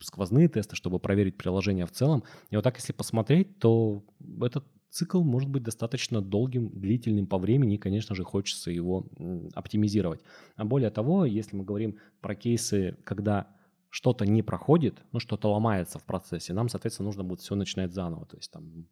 сквозные 0.00 0.48
тесты, 0.48 0.76
чтобы 0.76 0.98
проверить 0.98 1.36
приложение 1.36 1.86
в 1.86 1.90
целом. 1.90 2.22
И 2.50 2.56
вот 2.56 2.62
так, 2.62 2.76
если 2.76 2.92
посмотреть, 2.92 3.58
то 3.58 4.04
этот 4.40 4.64
цикл 4.90 5.22
может 5.22 5.50
быть 5.50 5.62
достаточно 5.62 6.22
долгим, 6.22 6.70
длительным 6.70 7.26
по 7.26 7.38
времени, 7.38 7.74
и, 7.74 7.78
конечно 7.78 8.14
же, 8.14 8.24
хочется 8.24 8.70
его 8.70 9.06
оптимизировать. 9.54 10.20
А 10.56 10.64
более 10.64 10.90
того, 10.90 11.24
если 11.24 11.56
мы 11.56 11.64
говорим 11.64 11.98
про 12.20 12.34
кейсы, 12.34 12.96
когда 13.04 13.48
что-то 13.90 14.26
не 14.26 14.42
проходит, 14.42 15.02
ну, 15.12 15.20
что-то 15.20 15.50
ломается 15.50 15.98
в 15.98 16.04
процессе, 16.04 16.52
нам, 16.52 16.68
соответственно, 16.68 17.06
нужно 17.06 17.24
будет 17.24 17.40
все 17.40 17.54
начинать 17.54 17.92
заново. 17.92 18.26
То 18.26 18.36
есть 18.36 18.50
там 18.50 18.86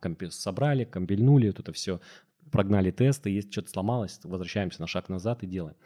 компи- 0.00 0.30
собрали, 0.30 0.84
компильнули, 0.84 1.48
вот 1.48 1.60
это 1.60 1.72
все, 1.72 2.00
прогнали 2.50 2.90
тесты, 2.90 3.30
если 3.30 3.50
что-то 3.50 3.70
сломалось, 3.70 4.20
возвращаемся 4.24 4.80
на 4.80 4.86
шаг 4.86 5.08
назад 5.08 5.42
и 5.42 5.46
делаем. 5.46 5.76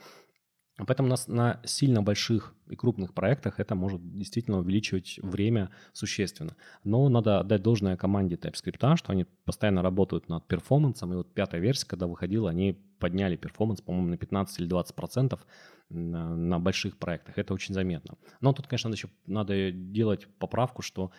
Поэтому 0.87 1.09
у 1.09 1.11
нас 1.11 1.27
на 1.27 1.61
сильно 1.65 2.03
больших 2.03 2.55
и 2.69 2.77
крупных 2.77 3.13
проектах 3.13 3.59
это 3.59 3.75
может 3.75 4.01
действительно 4.17 4.59
увеличивать 4.59 5.19
время 5.23 5.71
существенно. 5.93 6.55
Но 6.85 7.09
надо 7.09 7.41
отдать 7.41 7.63
должное 7.63 7.97
команде 7.97 8.37
TypeScript, 8.37 8.97
что 8.97 9.13
они 9.13 9.27
постоянно 9.45 9.83
работают 9.83 10.29
над 10.29 10.47
перформансом. 10.47 11.13
И 11.13 11.17
вот 11.17 11.33
пятая 11.35 11.61
версия, 11.61 11.87
когда 11.87 12.07
выходила, 12.07 12.51
они 12.51 12.79
подняли 12.99 13.37
перформанс, 13.37 13.81
по-моему, 13.81 14.09
на 14.09 14.17
15 14.17 14.61
или 14.61 14.67
20 14.67 14.95
процентов 14.95 15.45
на, 15.89 16.35
на 16.37 16.61
больших 16.61 16.97
проектах. 16.97 17.39
Это 17.39 17.55
очень 17.55 17.75
заметно. 17.75 18.17
Но 18.41 18.53
тут, 18.53 18.67
конечно, 18.67 18.89
надо 18.89 18.97
еще 18.97 19.09
надо 19.27 19.73
делать 19.73 20.29
поправку, 20.39 20.83
что 20.83 21.11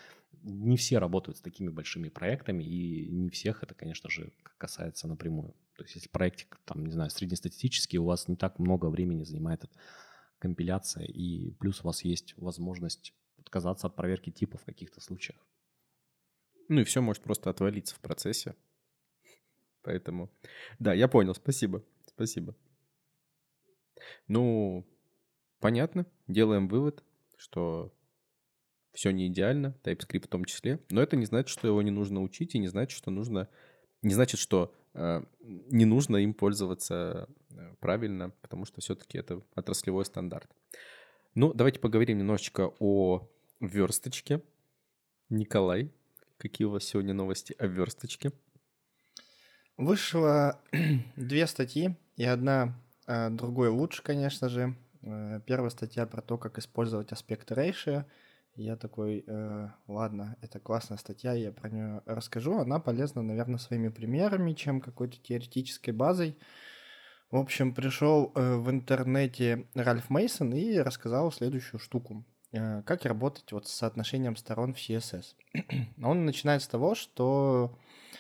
не 0.44 0.78
все 0.78 1.00
работают 1.00 1.38
с 1.38 1.42
такими 1.42 1.70
большими 1.70 2.10
проектами, 2.10 2.64
и 2.64 3.08
не 3.10 3.30
всех 3.30 3.64
это, 3.64 3.76
конечно 3.76 4.10
же, 4.10 4.32
касается 4.58 5.08
напрямую. 5.08 5.54
То 5.76 5.84
есть 5.84 5.96
если 5.96 6.10
проектик, 6.10 6.60
там, 6.66 6.86
не 6.86 6.92
знаю, 6.92 7.10
среднестатистический, 7.10 7.98
у 7.98 8.06
вас 8.06 8.28
не 8.28 8.36
так 8.36 8.60
много 8.60 8.88
времени 8.88 9.24
занимает 9.24 9.66
компиляция, 10.40 11.06
и 11.06 11.52
плюс 11.52 11.82
у 11.82 11.88
вас 11.88 12.04
есть 12.04 12.34
возможность 12.38 13.14
отказаться 13.38 13.88
от 13.88 13.96
проверки 13.96 14.30
типа 14.30 14.58
в 14.58 14.66
каких-то 14.66 15.02
случаях. 15.02 15.46
Ну 16.68 16.82
и 16.82 16.84
все 16.84 17.02
может 17.02 17.24
просто 17.24 17.50
отвалиться 17.50 17.96
в 17.96 18.00
процессе. 18.00 18.56
Поэтому, 19.82 20.30
да, 20.78 20.94
я 20.94 21.08
понял, 21.08 21.34
спасибо, 21.34 21.84
спасибо. 22.06 22.56
Ну, 24.28 24.86
понятно, 25.60 26.06
делаем 26.28 26.68
вывод, 26.68 27.04
что 27.38 27.94
все 28.94 29.12
не 29.12 29.28
идеально, 29.28 29.76
TypeScript 29.84 30.26
в 30.26 30.28
том 30.28 30.46
числе, 30.46 30.80
но 30.90 31.02
это 31.02 31.16
не 31.16 31.26
значит, 31.26 31.50
что 31.50 31.68
его 31.68 31.82
не 31.82 31.92
нужно 31.92 32.22
учить, 32.22 32.56
и 32.56 32.60
не 32.60 32.68
значит, 32.68 32.98
что 32.98 33.12
нужно, 33.12 33.48
не 34.02 34.14
значит, 34.14 34.40
что 34.40 34.74
э, 34.94 35.24
не 35.42 35.86
нужно 35.86 36.18
им 36.18 36.34
пользоваться 36.34 37.30
э, 37.52 37.76
правильно, 37.80 38.32
потому 38.42 38.66
что 38.66 38.82
все-таки 38.82 39.18
это 39.18 39.42
отраслевой 39.56 40.06
стандарт. 40.06 40.50
Ну, 41.36 41.54
давайте 41.54 41.80
поговорим 41.80 42.18
немножечко 42.18 42.74
о 42.80 43.28
версточке. 43.60 44.42
Николай, 45.30 45.92
какие 46.38 46.66
у 46.66 46.72
вас 46.72 46.84
сегодня 46.84 47.14
новости 47.14 47.56
о 47.60 47.68
версточке? 47.68 48.32
Вышло 49.78 50.60
две 51.16 51.48
статьи, 51.48 51.96
и 52.18 52.26
одна 52.26 52.76
э, 53.08 53.30
другой 53.30 53.70
лучше, 53.70 54.04
конечно 54.04 54.50
же. 54.50 54.76
Э, 55.02 55.40
первая 55.46 55.70
статья 55.70 56.06
про 56.06 56.22
то, 56.22 56.38
как 56.38 56.58
использовать 56.58 57.12
аспект 57.12 57.52
ratio. 57.52 58.06
Я 58.56 58.76
такой, 58.76 59.24
э, 59.26 59.70
ладно, 59.88 60.38
это 60.42 60.60
классная 60.60 60.98
статья, 60.98 61.34
я 61.34 61.52
про 61.52 61.70
нее 61.70 62.02
расскажу. 62.06 62.58
Она 62.60 62.80
полезна, 62.80 63.22
наверное, 63.22 63.58
своими 63.58 63.90
примерами, 63.90 64.54
чем 64.54 64.82
какой-то 64.82 65.18
теоретической 65.18 65.94
базой. 65.94 66.38
В 67.32 67.38
общем, 67.38 67.74
пришел 67.74 68.32
э, 68.36 68.56
в 68.56 68.70
интернете 68.70 69.68
Ральф 69.76 70.10
Мейсон 70.10 70.54
и 70.54 70.78
рассказал 70.80 71.32
следующую 71.32 71.80
штуку. 71.80 72.26
Э, 72.52 72.82
как 72.84 73.06
работать 73.06 73.52
вот 73.52 73.68
с 73.68 73.72
соотношением 73.72 74.36
сторон 74.36 74.74
в 74.74 74.78
CSS. 74.78 75.36
Он 76.04 76.26
начинает 76.26 76.64
с 76.64 76.68
того, 76.68 76.96
что 76.96 77.78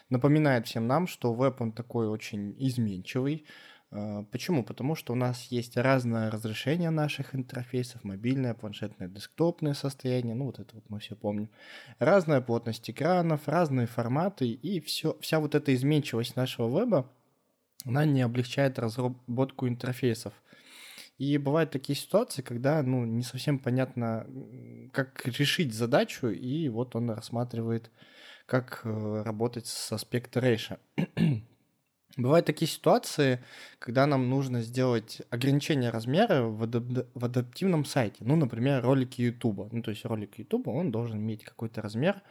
напоминает 0.09 0.67
всем 0.67 0.85
нам, 0.87 1.07
что 1.07 1.33
веб, 1.33 1.61
он 1.61 1.71
такой 1.71 2.07
очень 2.07 2.55
изменчивый. 2.59 3.45
Э, 3.91 4.23
почему? 4.31 4.63
Потому 4.63 4.95
что 4.95 5.13
у 5.13 5.15
нас 5.15 5.45
есть 5.45 5.77
разное 5.77 6.29
разрешение 6.29 6.89
наших 6.89 7.35
интерфейсов, 7.35 8.03
мобильное, 8.03 8.53
планшетное, 8.53 9.07
десктопное 9.07 9.73
состояние, 9.73 10.35
ну 10.35 10.45
вот 10.45 10.59
это 10.59 10.75
вот 10.75 10.89
мы 10.89 10.99
все 10.99 11.15
помним. 11.15 11.49
Разная 11.97 12.41
плотность 12.41 12.89
экранов, 12.89 13.47
разные 13.47 13.87
форматы, 13.87 14.47
и 14.47 14.79
все, 14.79 15.17
вся 15.21 15.39
вот 15.39 15.55
эта 15.55 15.73
изменчивость 15.73 16.35
нашего 16.35 16.79
веба, 16.79 17.11
она 17.85 18.05
не 18.05 18.21
облегчает 18.21 18.77
разработку 18.77 19.67
интерфейсов. 19.67 20.33
И 21.17 21.37
бывают 21.37 21.71
такие 21.71 21.97
ситуации, 21.97 22.41
когда 22.41 22.81
ну, 22.81 23.05
не 23.05 23.23
совсем 23.23 23.59
понятно, 23.59 24.25
как 24.93 25.25
решить 25.25 25.73
задачу, 25.73 26.27
и 26.27 26.69
вот 26.69 26.95
он 26.95 27.11
рассматривает, 27.11 27.91
как 28.45 28.81
э, 28.83 29.21
работать 29.23 29.67
с 29.67 29.91
аспекта 29.91 30.39
рейша. 30.39 30.79
Бывают 32.19 32.45
такие 32.45 32.69
ситуации, 32.69 33.39
когда 33.79 34.05
нам 34.05 34.29
нужно 34.29 34.61
сделать 34.61 35.21
ограничение 35.29 35.89
размера 35.89 36.43
в, 36.43 36.63
адап- 36.63 37.07
в 37.13 37.25
адаптивном 37.25 37.85
сайте. 37.85 38.17
Ну, 38.19 38.35
например, 38.35 38.83
ролики 38.83 39.21
YouTube. 39.21 39.71
Ну, 39.71 39.81
то 39.81 39.91
есть 39.91 40.03
ролик 40.03 40.37
YouTube, 40.37 40.67
он 40.67 40.91
должен 40.91 41.17
иметь 41.19 41.45
какой-то 41.45 41.81
размер 41.81 42.21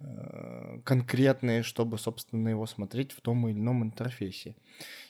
э, 0.00 0.80
конкретный, 0.84 1.62
чтобы, 1.62 1.98
собственно, 1.98 2.48
его 2.48 2.64
смотреть 2.66 3.12
в 3.12 3.20
том 3.20 3.46
или 3.46 3.58
ином 3.58 3.82
интерфейсе. 3.82 4.56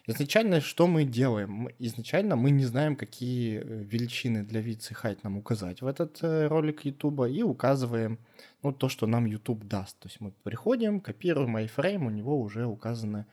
Изначально 0.09 0.61
что 0.61 0.89
мы 0.89 1.05
делаем? 1.05 1.69
Изначально 1.79 2.35
мы 2.35 2.51
не 2.51 2.65
знаем, 2.65 2.97
какие 2.97 3.61
э, 3.61 3.63
величины 3.85 4.43
для 4.43 4.61
width 4.61 4.91
и 4.91 4.95
height 4.95 5.21
нам 5.23 5.39
указать 5.39 5.83
в 5.83 5.87
этот 5.87 6.19
э, 6.23 6.49
ролик 6.49 6.85
YouTube 6.85 7.29
и 7.29 7.45
указываем 7.45 8.19
ну, 8.65 8.73
то, 8.73 8.89
что 8.89 9.07
нам 9.07 9.27
YouTube 9.27 9.69
даст. 9.69 9.97
То 10.01 10.09
есть 10.09 10.21
мы 10.21 10.33
приходим, 10.43 10.99
копируем 10.99 11.57
iFrame, 11.57 12.05
у 12.05 12.11
него 12.11 12.41
уже 12.41 12.67
указаны 12.67 13.27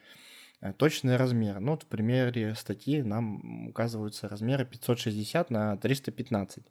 точные 0.72 1.18
размеры. 1.18 1.60
Ну, 1.60 1.72
вот 1.72 1.84
в 1.84 1.88
примере 1.88 2.56
статьи 2.56 3.02
нам 3.02 3.68
указываются 3.68 4.30
размеры 4.30 4.66
560 4.66 5.50
на 5.50 5.76
315. 5.76 6.64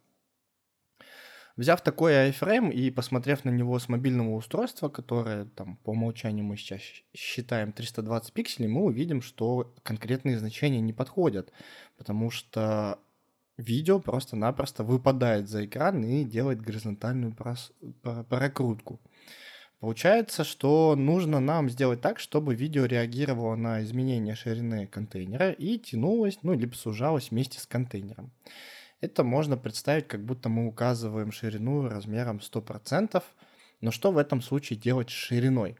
Взяв 1.55 1.81
такой 1.81 2.13
iFrame 2.29 2.71
и 2.71 2.89
посмотрев 2.89 3.45
на 3.45 3.51
него 3.51 3.77
с 3.77 3.87
мобильного 3.87 4.33
устройства, 4.33 4.89
которое 4.89 5.45
там 5.45 5.77
по 5.83 5.91
умолчанию 5.91 6.43
мы 6.43 6.57
сейчас 6.57 6.81
считаем 7.15 7.71
320 7.71 8.33
пикселей, 8.33 8.67
мы 8.67 8.81
увидим, 8.81 9.21
что 9.21 9.71
конкретные 9.83 10.39
значения 10.39 10.81
не 10.81 10.93
подходят, 10.93 11.51
потому 11.95 12.31
что 12.31 12.97
видео 13.57 13.99
просто-напросто 13.99 14.83
выпадает 14.83 15.47
за 15.47 15.65
экран 15.65 16.03
и 16.03 16.23
делает 16.23 16.59
горизонтальную 16.59 17.35
прокрутку. 18.01 18.99
Получается, 19.83 20.45
что 20.45 20.95
нужно 20.95 21.41
нам 21.41 21.69
сделать 21.69 21.99
так, 21.99 22.17
чтобы 22.17 22.55
видео 22.55 22.85
реагировало 22.85 23.57
на 23.57 23.83
изменение 23.83 24.33
ширины 24.33 24.87
контейнера 24.87 25.51
и 25.51 25.77
тянулось, 25.77 26.39
ну, 26.41 26.53
либо 26.53 26.73
сужалось 26.73 27.31
вместе 27.31 27.59
с 27.59 27.67
контейнером. 27.67 28.31
Это 29.01 29.25
можно 29.25 29.57
представить, 29.57 30.07
как 30.07 30.23
будто 30.23 30.47
мы 30.47 30.67
указываем 30.67 31.33
ширину 31.33 31.85
размером 31.89 32.37
100%, 32.37 33.21
но 33.81 33.91
что 33.91 34.13
в 34.13 34.17
этом 34.17 34.41
случае 34.41 34.79
делать 34.79 35.09
с 35.09 35.13
шириной? 35.13 35.75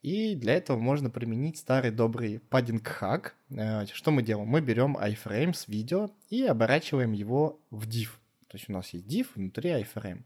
И 0.00 0.36
для 0.36 0.54
этого 0.54 0.78
можно 0.78 1.10
применить 1.10 1.58
старый 1.58 1.90
добрый 1.90 2.38
паддинг 2.38 2.86
хак. 2.86 3.34
Э, 3.50 3.84
что 3.92 4.12
мы 4.12 4.22
делаем? 4.22 4.46
Мы 4.46 4.60
берем 4.60 4.96
iframe 4.96 5.54
с 5.54 5.66
видео 5.66 6.12
и 6.28 6.44
оборачиваем 6.44 7.10
его 7.10 7.58
в 7.72 7.88
div. 7.88 8.10
То 8.46 8.58
есть 8.58 8.68
у 8.68 8.72
нас 8.72 8.90
есть 8.90 9.06
div 9.08 9.26
внутри 9.34 9.70
iframe. 9.70 10.22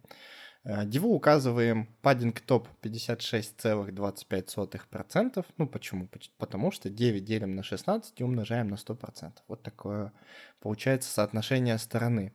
Диву 0.64 1.12
э, 1.12 1.16
указываем 1.16 1.88
padding 2.02 2.34
топ 2.46 2.68
56,25%. 2.82 5.44
Ну, 5.58 5.66
почему? 5.66 6.08
Потому 6.38 6.70
что 6.70 6.88
9 6.88 7.24
делим 7.24 7.54
на 7.54 7.62
16 7.62 8.18
и 8.20 8.24
умножаем 8.24 8.68
на 8.68 8.76
100%. 8.76 9.32
Вот 9.48 9.62
такое 9.62 10.14
получается 10.60 11.10
соотношение 11.10 11.76
стороны. 11.78 12.32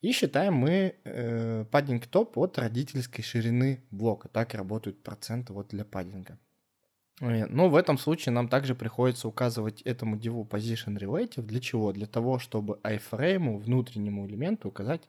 И 0.00 0.12
считаем 0.12 0.54
мы 0.54 0.94
э, 1.04 1.66
паддинг 1.70 2.06
топ 2.06 2.38
от 2.38 2.58
родительской 2.58 3.22
ширины 3.22 3.84
блока. 3.90 4.28
Так 4.28 4.54
работают 4.54 5.02
проценты 5.02 5.52
вот 5.52 5.68
для 5.68 5.84
паддинга. 5.84 6.38
Э, 7.20 7.44
но 7.44 7.68
в 7.68 7.76
этом 7.76 7.98
случае 7.98 8.32
нам 8.32 8.48
также 8.48 8.74
приходится 8.74 9.28
указывать 9.28 9.82
этому 9.82 10.16
диву 10.16 10.48
position 10.50 10.98
relative. 10.98 11.42
Для 11.42 11.60
чего? 11.60 11.92
Для 11.92 12.06
того, 12.06 12.38
чтобы 12.38 12.80
iframe, 12.82 13.58
внутреннему 13.58 14.26
элементу, 14.26 14.68
указать 14.68 15.02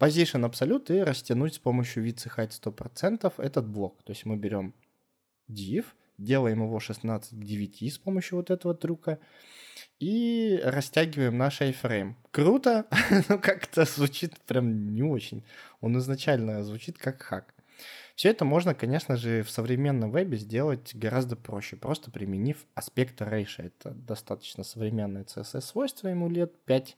Position 0.00 0.46
абсолют 0.46 0.90
и 0.90 1.00
растянуть 1.02 1.54
с 1.54 1.58
помощью 1.58 2.06
и 2.06 2.10
height 2.10 2.50
100% 2.50 3.34
этот 3.36 3.68
блок. 3.68 4.02
То 4.02 4.12
есть 4.12 4.24
мы 4.24 4.36
берем 4.36 4.74
div, 5.46 5.84
делаем 6.16 6.62
его 6.62 6.80
16 6.80 7.38
к 7.38 7.44
9 7.44 7.92
с 7.92 7.98
помощью 7.98 8.38
вот 8.38 8.50
этого 8.50 8.74
трюка 8.74 9.18
и 9.98 10.58
растягиваем 10.64 11.36
наш 11.36 11.60
iframe. 11.60 12.14
Круто, 12.30 12.86
но 13.28 13.38
как-то 13.38 13.84
звучит 13.84 14.38
прям 14.46 14.94
не 14.94 15.02
очень. 15.02 15.44
Он 15.82 15.98
изначально 15.98 16.64
звучит 16.64 16.96
как 16.96 17.20
хак. 17.22 17.54
Все 18.14 18.30
это 18.30 18.44
можно, 18.44 18.74
конечно 18.74 19.16
же, 19.16 19.42
в 19.42 19.50
современном 19.50 20.10
вебе 20.10 20.36
сделать 20.36 20.94
гораздо 20.94 21.36
проще, 21.36 21.76
просто 21.76 22.10
применив 22.10 22.66
аспект 22.74 23.20
ratio. 23.20 23.66
Это 23.66 23.90
достаточно 23.90 24.64
современное 24.64 25.24
CSS-свойство, 25.24 26.08
ему 26.08 26.28
лет 26.28 26.52
5. 26.64 26.96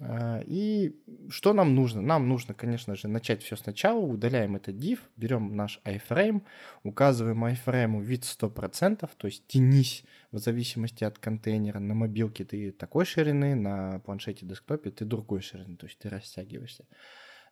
А, 0.00 0.40
и 0.46 0.94
что 1.28 1.52
нам 1.52 1.74
нужно? 1.74 2.00
Нам 2.00 2.28
нужно, 2.28 2.54
конечно 2.54 2.94
же, 2.94 3.08
начать 3.08 3.42
все 3.42 3.56
сначала, 3.56 3.98
удаляем 3.98 4.56
этот 4.56 4.76
div, 4.76 5.00
берем 5.16 5.56
наш 5.56 5.80
iframe, 5.84 6.42
указываем 6.82 7.44
iframe 7.44 8.02
вид 8.02 8.22
100%, 8.22 9.08
то 9.16 9.26
есть 9.26 9.46
тянись 9.46 10.04
в 10.30 10.38
зависимости 10.38 11.04
от 11.04 11.18
контейнера. 11.18 11.78
На 11.78 11.94
мобилке 11.94 12.44
ты 12.44 12.72
такой 12.72 13.04
ширины, 13.04 13.54
на 13.54 14.00
планшете 14.00 14.46
десктопе 14.46 14.90
ты 14.90 15.04
другой 15.04 15.40
ширины, 15.40 15.76
то 15.76 15.86
есть 15.86 15.98
ты 15.98 16.08
растягиваешься. 16.08 16.84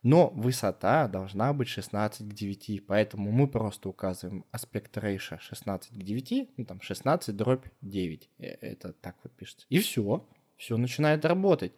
Но 0.02 0.28
высота 0.30 1.08
должна 1.08 1.52
быть 1.52 1.68
16 1.68 2.28
к 2.28 2.32
9, 2.32 2.86
поэтому 2.86 3.32
мы 3.32 3.48
просто 3.48 3.88
указываем 3.88 4.44
аспект 4.52 4.96
ratio 4.96 5.38
16 5.40 5.98
к 5.98 6.02
9, 6.02 6.50
ну 6.56 6.64
там 6.64 6.80
16 6.80 7.34
дробь 7.34 7.64
9, 7.80 8.30
э, 8.38 8.44
это 8.44 8.92
так 8.92 9.16
вот 9.24 9.32
пишется. 9.32 9.66
И 9.68 9.78
все, 9.78 10.24
все 10.56 10.76
начинает 10.76 11.24
работать. 11.24 11.72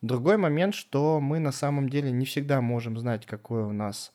Другой 0.00 0.36
момент, 0.36 0.74
что 0.74 1.20
мы 1.20 1.38
на 1.38 1.52
самом 1.52 1.88
деле 1.88 2.10
не 2.10 2.24
всегда 2.24 2.60
можем 2.60 2.98
знать, 2.98 3.26
какое 3.26 3.64
у 3.64 3.72
нас, 3.72 4.12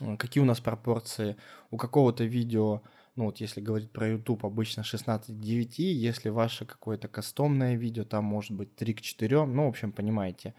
э, 0.00 0.16
какие 0.16 0.42
у 0.42 0.46
нас 0.46 0.60
пропорции 0.60 1.36
у 1.70 1.76
какого-то 1.76 2.24
видео, 2.24 2.82
ну 3.16 3.26
вот 3.26 3.38
если 3.38 3.60
говорить 3.60 3.92
про 3.92 4.08
YouTube, 4.08 4.44
обычно 4.44 4.82
16 4.82 5.36
к 5.36 5.40
9, 5.40 5.78
если 5.78 6.28
ваше 6.28 6.66
какое-то 6.66 7.08
кастомное 7.08 7.76
видео, 7.76 8.04
там 8.04 8.24
может 8.24 8.52
быть 8.52 8.74
3 8.74 8.94
к 8.94 9.00
4, 9.00 9.44
ну, 9.44 9.66
в 9.66 9.68
общем, 9.68 9.92
понимаете, 9.92 10.54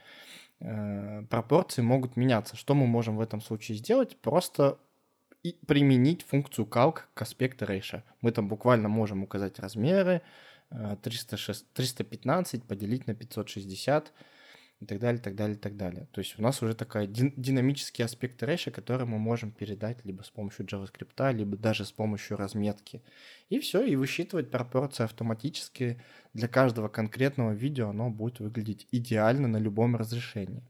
э, 0.62 1.24
пропорции 1.30 1.82
могут 1.82 2.16
меняться. 2.16 2.56
Что 2.56 2.74
мы 2.74 2.88
можем 2.88 3.18
в 3.18 3.22
этом 3.22 3.42
случае 3.42 3.78
сделать? 3.78 4.18
Просто 4.22 4.80
применить 5.68 6.24
функцию 6.24 6.66
calc 6.66 7.02
к 7.14 7.22
аспекту 7.22 7.66
ratio. 7.66 8.02
Мы 8.22 8.32
там 8.32 8.48
буквально 8.48 8.90
можем 8.90 9.24
указать 9.24 9.60
размеры, 9.60 10.22
306, 11.02 11.74
315 11.74 12.64
поделить 12.64 13.08
на 13.08 13.16
560 13.16 14.12
и 14.82 14.86
так 14.86 15.00
далее, 15.00 15.22
так 15.22 15.36
далее, 15.36 15.58
так 15.58 15.78
далее. 15.78 16.08
То 16.12 16.20
есть 16.20 16.38
у 16.38 16.42
нас 16.42 16.62
уже 16.62 16.76
такая 16.76 17.08
динамический 17.08 18.04
аспект 18.04 18.44
рэша, 18.44 18.72
который 18.72 19.06
мы 19.06 19.18
можем 19.18 19.52
передать 19.52 20.04
либо 20.04 20.24
с 20.24 20.30
помощью 20.30 20.66
JavaScript, 20.66 21.34
либо 21.34 21.56
даже 21.58 21.86
с 21.86 21.92
помощью 21.92 22.38
разметки. 22.38 23.02
И 23.50 23.60
все, 23.60 23.84
и 23.84 23.96
высчитывать 23.96 24.52
пропорции 24.52 25.04
автоматически 25.04 26.02
для 26.34 26.48
каждого 26.48 26.90
конкретного 26.90 27.54
видео 27.54 27.90
оно 27.90 28.10
будет 28.10 28.40
выглядеть 28.40 28.88
идеально 28.92 29.48
на 29.48 29.58
любом 29.58 29.96
разрешении. 29.96 30.62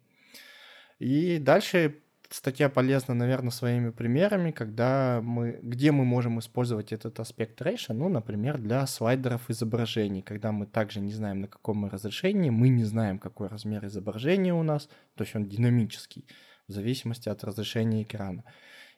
И 1.00 1.40
дальше 1.40 2.00
статья 2.36 2.70
полезна, 2.70 3.14
наверное, 3.14 3.52
своими 3.52 3.92
примерами, 3.92 4.52
когда 4.52 5.22
мы, 5.24 5.60
где 5.62 5.92
мы 5.92 6.04
можем 6.04 6.40
использовать 6.40 6.92
этот 6.92 7.20
аспект 7.20 7.62
рейша, 7.62 7.94
ну, 7.94 8.10
например, 8.10 8.58
для 8.58 8.86
слайдеров 8.88 9.50
изображений, 9.50 10.22
когда 10.22 10.52
мы 10.52 10.66
также 10.66 11.00
не 11.00 11.14
знаем, 11.14 11.42
на 11.42 11.48
каком 11.48 11.78
мы 11.78 11.90
разрешении, 11.90 12.50
мы 12.50 12.68
не 12.68 12.84
знаем, 12.84 13.20
какой 13.20 13.48
размер 13.48 13.86
изображения 13.86 14.54
у 14.54 14.64
нас, 14.64 14.90
то 15.16 15.24
есть 15.24 15.36
он 15.36 15.46
динамический, 15.46 16.26
в 16.68 16.74
зависимости 16.74 17.30
от 17.30 17.44
разрешения 17.44 18.04
экрана. 18.04 18.44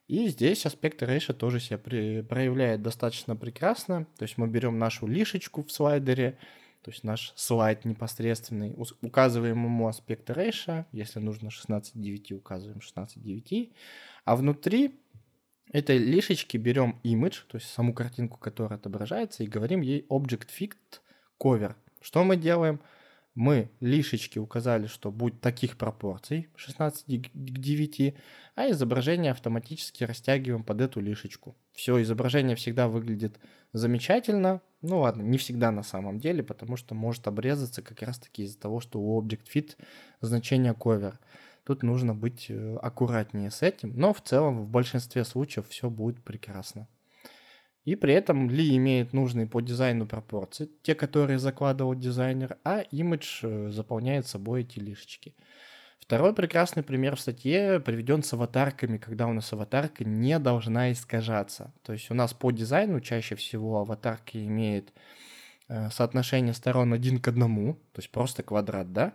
И 0.07 0.27
здесь 0.29 0.65
аспект 0.65 1.03
Ratio 1.03 1.33
тоже 1.33 1.59
себя 1.59 1.77
проявляет 1.77 2.81
достаточно 2.81 3.35
прекрасно. 3.35 4.07
То 4.17 4.23
есть 4.23 4.37
мы 4.37 4.47
берем 4.47 4.79
нашу 4.79 5.05
лишечку 5.05 5.63
в 5.63 5.71
слайдере, 5.71 6.37
то 6.81 6.91
есть 6.91 7.03
наш 7.03 7.33
слайд 7.35 7.85
непосредственный, 7.85 8.75
указываем 9.01 9.63
ему 9.63 9.87
аспект 9.87 10.29
Ratio, 10.29 10.85
если 10.91 11.19
нужно 11.19 11.49
16.9, 11.49 12.33
указываем 12.33 12.79
16.9, 12.79 13.73
а 14.25 14.35
внутри 14.35 14.99
этой 15.71 15.97
лишечки 15.97 16.57
берем 16.57 16.99
image, 17.03 17.43
то 17.47 17.57
есть 17.57 17.69
саму 17.69 17.93
картинку, 17.93 18.37
которая 18.37 18.79
отображается, 18.79 19.43
и 19.43 19.47
говорим 19.47 19.81
ей 19.81 20.05
object 20.09 20.49
fit 20.57 20.75
cover. 21.39 21.75
Что 22.01 22.23
мы 22.23 22.37
делаем? 22.37 22.79
мы 23.37 23.69
лишечки 23.81 24.39
указали, 24.39 24.87
что 24.87 25.11
будет 25.11 25.41
таких 25.41 25.77
пропорций 25.77 26.49
16 26.55 27.05
к 27.05 27.29
9, 27.33 28.15
а 28.55 28.71
изображение 28.71 29.31
автоматически 29.31 30.03
растягиваем 30.03 30.63
под 30.63 30.81
эту 30.81 30.99
лишечку. 30.99 31.55
Все, 31.71 32.01
изображение 32.01 32.55
всегда 32.55 32.87
выглядит 32.87 33.39
замечательно. 33.73 34.59
Ну 34.81 34.99
ладно, 34.99 35.23
не 35.23 35.37
всегда 35.37 35.71
на 35.71 35.83
самом 35.83 36.19
деле, 36.19 36.43
потому 36.43 36.77
что 36.77 36.93
может 36.93 37.27
обрезаться 37.27 37.81
как 37.81 38.01
раз 38.01 38.19
таки 38.19 38.43
из-за 38.43 38.59
того, 38.59 38.79
что 38.79 38.99
у 38.99 39.21
Object 39.21 39.47
Fit 39.53 39.75
значение 40.21 40.73
cover. 40.73 41.15
Тут 41.63 41.83
нужно 41.83 42.13
быть 42.13 42.45
э, 42.49 42.77
аккуратнее 42.77 43.51
с 43.51 43.61
этим, 43.61 43.93
но 43.95 44.13
в 44.13 44.21
целом 44.21 44.63
в 44.63 44.69
большинстве 44.69 45.25
случаев 45.25 45.67
все 45.67 45.89
будет 45.89 46.23
прекрасно. 46.23 46.87
И 47.83 47.95
при 47.95 48.13
этом 48.13 48.49
Ли 48.49 48.75
имеет 48.77 49.13
нужные 49.13 49.47
по 49.47 49.61
дизайну 49.61 50.05
пропорции, 50.05 50.69
те, 50.83 50.93
которые 50.93 51.39
закладывал 51.39 51.95
дизайнер, 51.95 52.57
а 52.63 52.81
имидж 52.81 53.39
э, 53.43 53.69
заполняет 53.71 54.27
собой 54.27 54.61
эти 54.61 54.79
лишечки. 54.79 55.35
Второй 55.99 56.33
прекрасный 56.33 56.83
пример 56.83 57.15
в 57.15 57.19
статье 57.19 57.79
приведен 57.79 58.23
с 58.23 58.31
аватарками, 58.33 58.97
когда 58.97 59.27
у 59.27 59.33
нас 59.33 59.51
аватарка 59.51 60.05
не 60.05 60.39
должна 60.39 60.91
искажаться. 60.91 61.73
То 61.83 61.93
есть 61.93 62.09
у 62.11 62.13
нас 62.13 62.33
по 62.33 62.51
дизайну 62.51 63.01
чаще 63.01 63.35
всего 63.35 63.79
аватарка 63.79 64.43
имеет 64.45 64.93
э, 65.67 65.89
соотношение 65.89 66.53
сторон 66.53 66.93
один 66.93 67.19
к 67.19 67.27
одному, 67.27 67.73
то 67.91 67.99
есть 67.99 68.11
просто 68.11 68.43
квадрат, 68.43 68.93
да? 68.93 69.13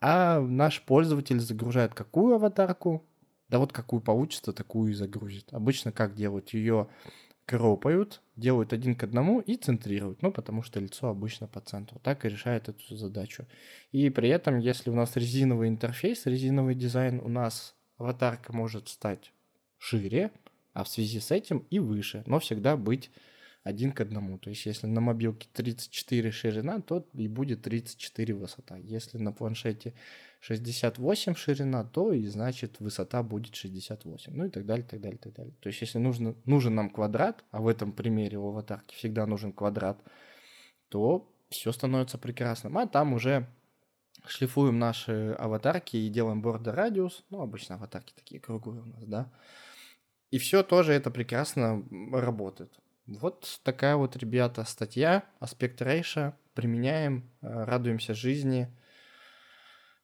А 0.00 0.40
наш 0.40 0.80
пользователь 0.82 1.40
загружает 1.40 1.94
какую 1.94 2.36
аватарку? 2.36 3.04
Да 3.48 3.58
вот 3.58 3.72
какую 3.72 4.00
получится, 4.00 4.52
такую 4.52 4.92
и 4.92 4.94
загрузит. 4.94 5.48
Обычно 5.52 5.90
как 5.90 6.14
делать? 6.14 6.52
Ее 6.52 6.88
кропают, 7.48 8.20
делают 8.36 8.74
один 8.74 8.94
к 8.94 9.02
одному 9.02 9.40
и 9.40 9.56
центрируют, 9.56 10.20
ну, 10.20 10.30
потому 10.30 10.62
что 10.62 10.80
лицо 10.80 11.08
обычно 11.08 11.46
по 11.46 11.60
центру. 11.60 11.98
Так 12.00 12.24
и 12.24 12.28
решает 12.28 12.68
эту 12.68 12.94
задачу. 12.94 13.46
И 13.90 14.10
при 14.10 14.28
этом, 14.28 14.58
если 14.58 14.90
у 14.90 14.94
нас 14.94 15.16
резиновый 15.16 15.68
интерфейс, 15.68 16.26
резиновый 16.26 16.74
дизайн, 16.74 17.20
у 17.24 17.28
нас 17.28 17.74
аватарка 17.96 18.52
может 18.52 18.88
стать 18.88 19.32
шире, 19.78 20.30
а 20.74 20.84
в 20.84 20.88
связи 20.88 21.20
с 21.20 21.30
этим 21.30 21.64
и 21.70 21.78
выше, 21.78 22.22
но 22.26 22.38
всегда 22.38 22.76
быть 22.76 23.10
один 23.64 23.92
к 23.92 24.00
одному. 24.00 24.38
То 24.38 24.50
есть, 24.50 24.66
если 24.66 24.86
на 24.86 25.00
мобилке 25.00 25.48
34 25.52 26.30
ширина, 26.30 26.80
то 26.80 27.06
и 27.12 27.28
будет 27.28 27.62
34 27.62 28.34
высота. 28.34 28.76
Если 28.76 29.18
на 29.18 29.32
планшете 29.32 29.94
68 30.40 31.34
ширина, 31.34 31.84
то 31.84 32.12
и 32.12 32.26
значит 32.26 32.80
высота 32.80 33.22
будет 33.22 33.54
68. 33.54 34.32
Ну 34.34 34.46
и 34.46 34.50
так 34.50 34.64
далее, 34.64 34.86
так 34.86 35.00
далее, 35.00 35.18
так 35.18 35.34
далее. 35.34 35.54
То 35.60 35.68
есть 35.68 35.80
если 35.80 35.98
нужно, 35.98 36.34
нужен 36.44 36.74
нам 36.74 36.90
квадрат, 36.90 37.44
а 37.50 37.60
в 37.60 37.68
этом 37.68 37.92
примере 37.92 38.38
у 38.38 38.48
аватарки 38.48 38.94
всегда 38.94 39.26
нужен 39.26 39.52
квадрат, 39.52 40.00
то 40.88 41.30
все 41.50 41.72
становится 41.72 42.18
прекрасным. 42.18 42.78
А 42.78 42.86
там 42.86 43.12
уже 43.14 43.48
шлифуем 44.26 44.78
наши 44.78 45.34
аватарки 45.38 45.96
и 45.96 46.08
делаем 46.08 46.42
бордер 46.42 46.74
радиус. 46.74 47.24
Ну, 47.30 47.40
обычно 47.40 47.76
аватарки 47.76 48.12
такие 48.14 48.40
круглые 48.40 48.82
у 48.82 48.86
нас, 48.86 49.04
да. 49.04 49.32
И 50.30 50.38
все 50.38 50.62
тоже 50.62 50.92
это 50.92 51.10
прекрасно 51.10 51.82
работает. 52.12 52.78
Вот 53.08 53.60
такая 53.64 53.96
вот, 53.96 54.16
ребята, 54.16 54.64
статья. 54.64 55.24
Аспект 55.40 55.82
рейша. 55.82 56.36
Применяем, 56.54 57.30
э, 57.40 57.64
радуемся 57.64 58.14
жизни– 58.14 58.74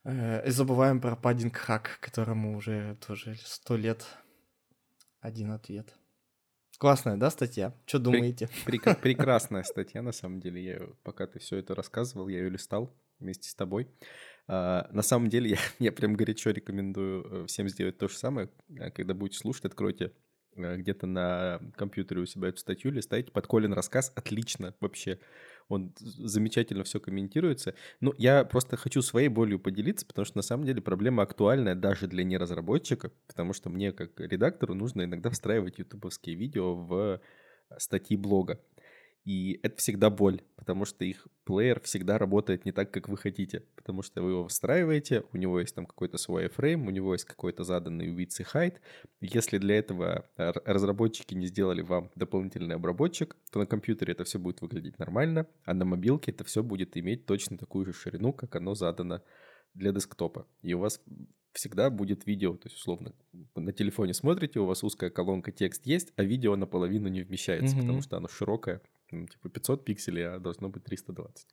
Э, 0.05 0.46
и 0.46 0.50
забываем 0.50 1.00
про 1.00 1.16
паддинг 1.16 1.57
хак, 1.57 1.98
которому 2.00 2.57
уже 2.57 2.96
тоже 3.07 3.36
сто 3.42 3.76
лет 3.76 4.07
один 5.20 5.50
ответ. 5.50 5.94
Классная, 6.78 7.16
да, 7.16 7.30
статья? 7.30 7.74
Что 7.86 7.98
думаете? 7.98 8.48
Прек- 8.66 8.94
прекрасная 9.00 9.62
статья, 9.62 10.02
на 10.02 10.12
самом 10.12 10.40
деле. 10.40 10.62
Я, 10.62 10.80
пока 11.02 11.26
ты 11.26 11.38
все 11.38 11.57
это 11.57 11.74
рассказывал, 11.74 12.28
я 12.28 12.38
ее 12.38 12.50
листал 12.50 12.94
вместе 13.18 13.48
с 13.48 13.55
тобой. 13.55 13.88
А, 14.46 14.88
на 14.92 15.02
самом 15.02 15.30
деле, 15.30 15.50
я, 15.50 15.59
я 15.78 15.92
прям 15.92 16.14
горячо 16.14 16.50
рекомендую 16.50 17.44
э, 17.44 17.46
всем 17.46 17.68
сделать 17.68 17.96
то 17.96 18.09
же 18.09 18.18
самое. 18.18 18.50
Э, 18.76 18.90
когда 18.90 19.14
будете 19.14 19.38
слушать, 19.38 19.64
откройте 19.64 20.12
где-то 20.57 21.07
на 21.07 21.61
компьютере 21.76 22.20
у 22.22 22.26
себя 22.26 22.48
эту 22.48 22.59
статью, 22.59 22.90
листайте 22.90 23.30
под 23.30 23.46
Колин 23.46 23.72
рассказ. 23.72 24.12
Отлично 24.14 24.74
вообще 24.80 25.18
он 25.68 25.94
замечательно 25.98 26.84
все 26.84 27.00
комментируется. 27.00 27.74
Ну, 28.00 28.12
я 28.18 28.44
просто 28.44 28.76
хочу 28.76 29.02
своей 29.02 29.28
болью 29.28 29.59
поделиться, 29.59 30.07
потому 30.07 30.26
что 30.26 30.36
на 30.36 30.42
самом 30.42 30.64
деле 30.66 30.82
проблема 30.82 31.22
актуальная 31.22 31.74
даже 31.74 32.07
для 32.07 32.24
неразработчиков, 32.24 33.12
потому 33.26 33.52
что 33.52 33.70
мне 33.70 33.92
как 33.92 34.18
редактору 34.20 34.74
нужно 34.74 35.05
иногда 35.05 35.30
встраивать 35.30 35.78
ютубовские 35.78 36.36
видео 36.36 36.74
в 36.74 37.20
статьи 37.78 38.16
блога. 38.16 38.61
И 39.24 39.58
это 39.62 39.76
всегда 39.78 40.10
боль, 40.10 40.42
потому 40.56 40.84
что 40.84 41.04
их 41.04 41.26
плеер 41.44 41.80
всегда 41.80 42.18
работает 42.18 42.66
не 42.66 42.72
так, 42.72 42.90
как 42.90 43.08
вы 43.08 43.16
хотите. 43.16 43.64
Потому 43.74 44.02
что 44.02 44.22
вы 44.22 44.30
его 44.30 44.48
встраиваете, 44.48 45.24
у 45.32 45.38
него 45.38 45.60
есть 45.60 45.74
там 45.74 45.86
какой-то 45.86 46.18
свой 46.18 46.48
фрейм, 46.48 46.86
у 46.86 46.90
него 46.90 47.14
есть 47.14 47.24
какой-то 47.24 47.64
заданный 47.64 48.08
width 48.14 48.40
и 48.40 48.42
height. 48.42 48.76
Если 49.20 49.56
для 49.56 49.78
этого 49.78 50.28
разработчики 50.36 51.34
не 51.34 51.46
сделали 51.46 51.80
вам 51.80 52.10
дополнительный 52.14 52.74
обработчик, 52.74 53.34
то 53.50 53.58
на 53.58 53.66
компьютере 53.66 54.12
это 54.12 54.24
все 54.24 54.38
будет 54.38 54.60
выглядеть 54.60 54.98
нормально, 54.98 55.46
а 55.64 55.72
на 55.72 55.86
мобилке 55.86 56.30
это 56.30 56.44
все 56.44 56.62
будет 56.62 56.96
иметь 56.98 57.24
точно 57.24 57.56
такую 57.56 57.86
же 57.86 57.94
ширину, 57.94 58.34
как 58.34 58.54
оно 58.56 58.74
задано 58.74 59.22
для 59.72 59.92
десктопа. 59.92 60.46
И 60.60 60.74
у 60.74 60.80
вас 60.80 61.00
всегда 61.54 61.88
будет 61.88 62.26
видео, 62.26 62.54
то 62.56 62.66
есть 62.66 62.76
условно 62.76 63.14
на 63.54 63.72
телефоне 63.72 64.12
смотрите, 64.12 64.58
у 64.60 64.66
вас 64.66 64.82
узкая 64.82 65.08
колонка 65.08 65.52
текст 65.52 65.86
есть, 65.86 66.12
а 66.16 66.24
видео 66.24 66.56
наполовину 66.56 67.08
не 67.08 67.22
вмещается, 67.22 67.76
mm-hmm. 67.76 67.80
потому 67.80 68.02
что 68.02 68.16
оно 68.16 68.28
широкое, 68.28 68.82
типа 69.11 69.48
500 69.48 69.84
пикселей, 69.84 70.28
а 70.28 70.38
должно 70.38 70.68
быть 70.68 70.84
320. 70.84 71.46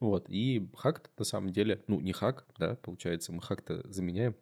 Вот, 0.00 0.28
и 0.28 0.68
хак 0.76 1.10
на 1.16 1.24
самом 1.24 1.52
деле, 1.52 1.82
ну, 1.86 2.00
не 2.00 2.12
хак, 2.12 2.46
да, 2.58 2.76
получается, 2.76 3.32
мы 3.32 3.40
хак-то 3.40 3.88
заменяем. 3.88 4.34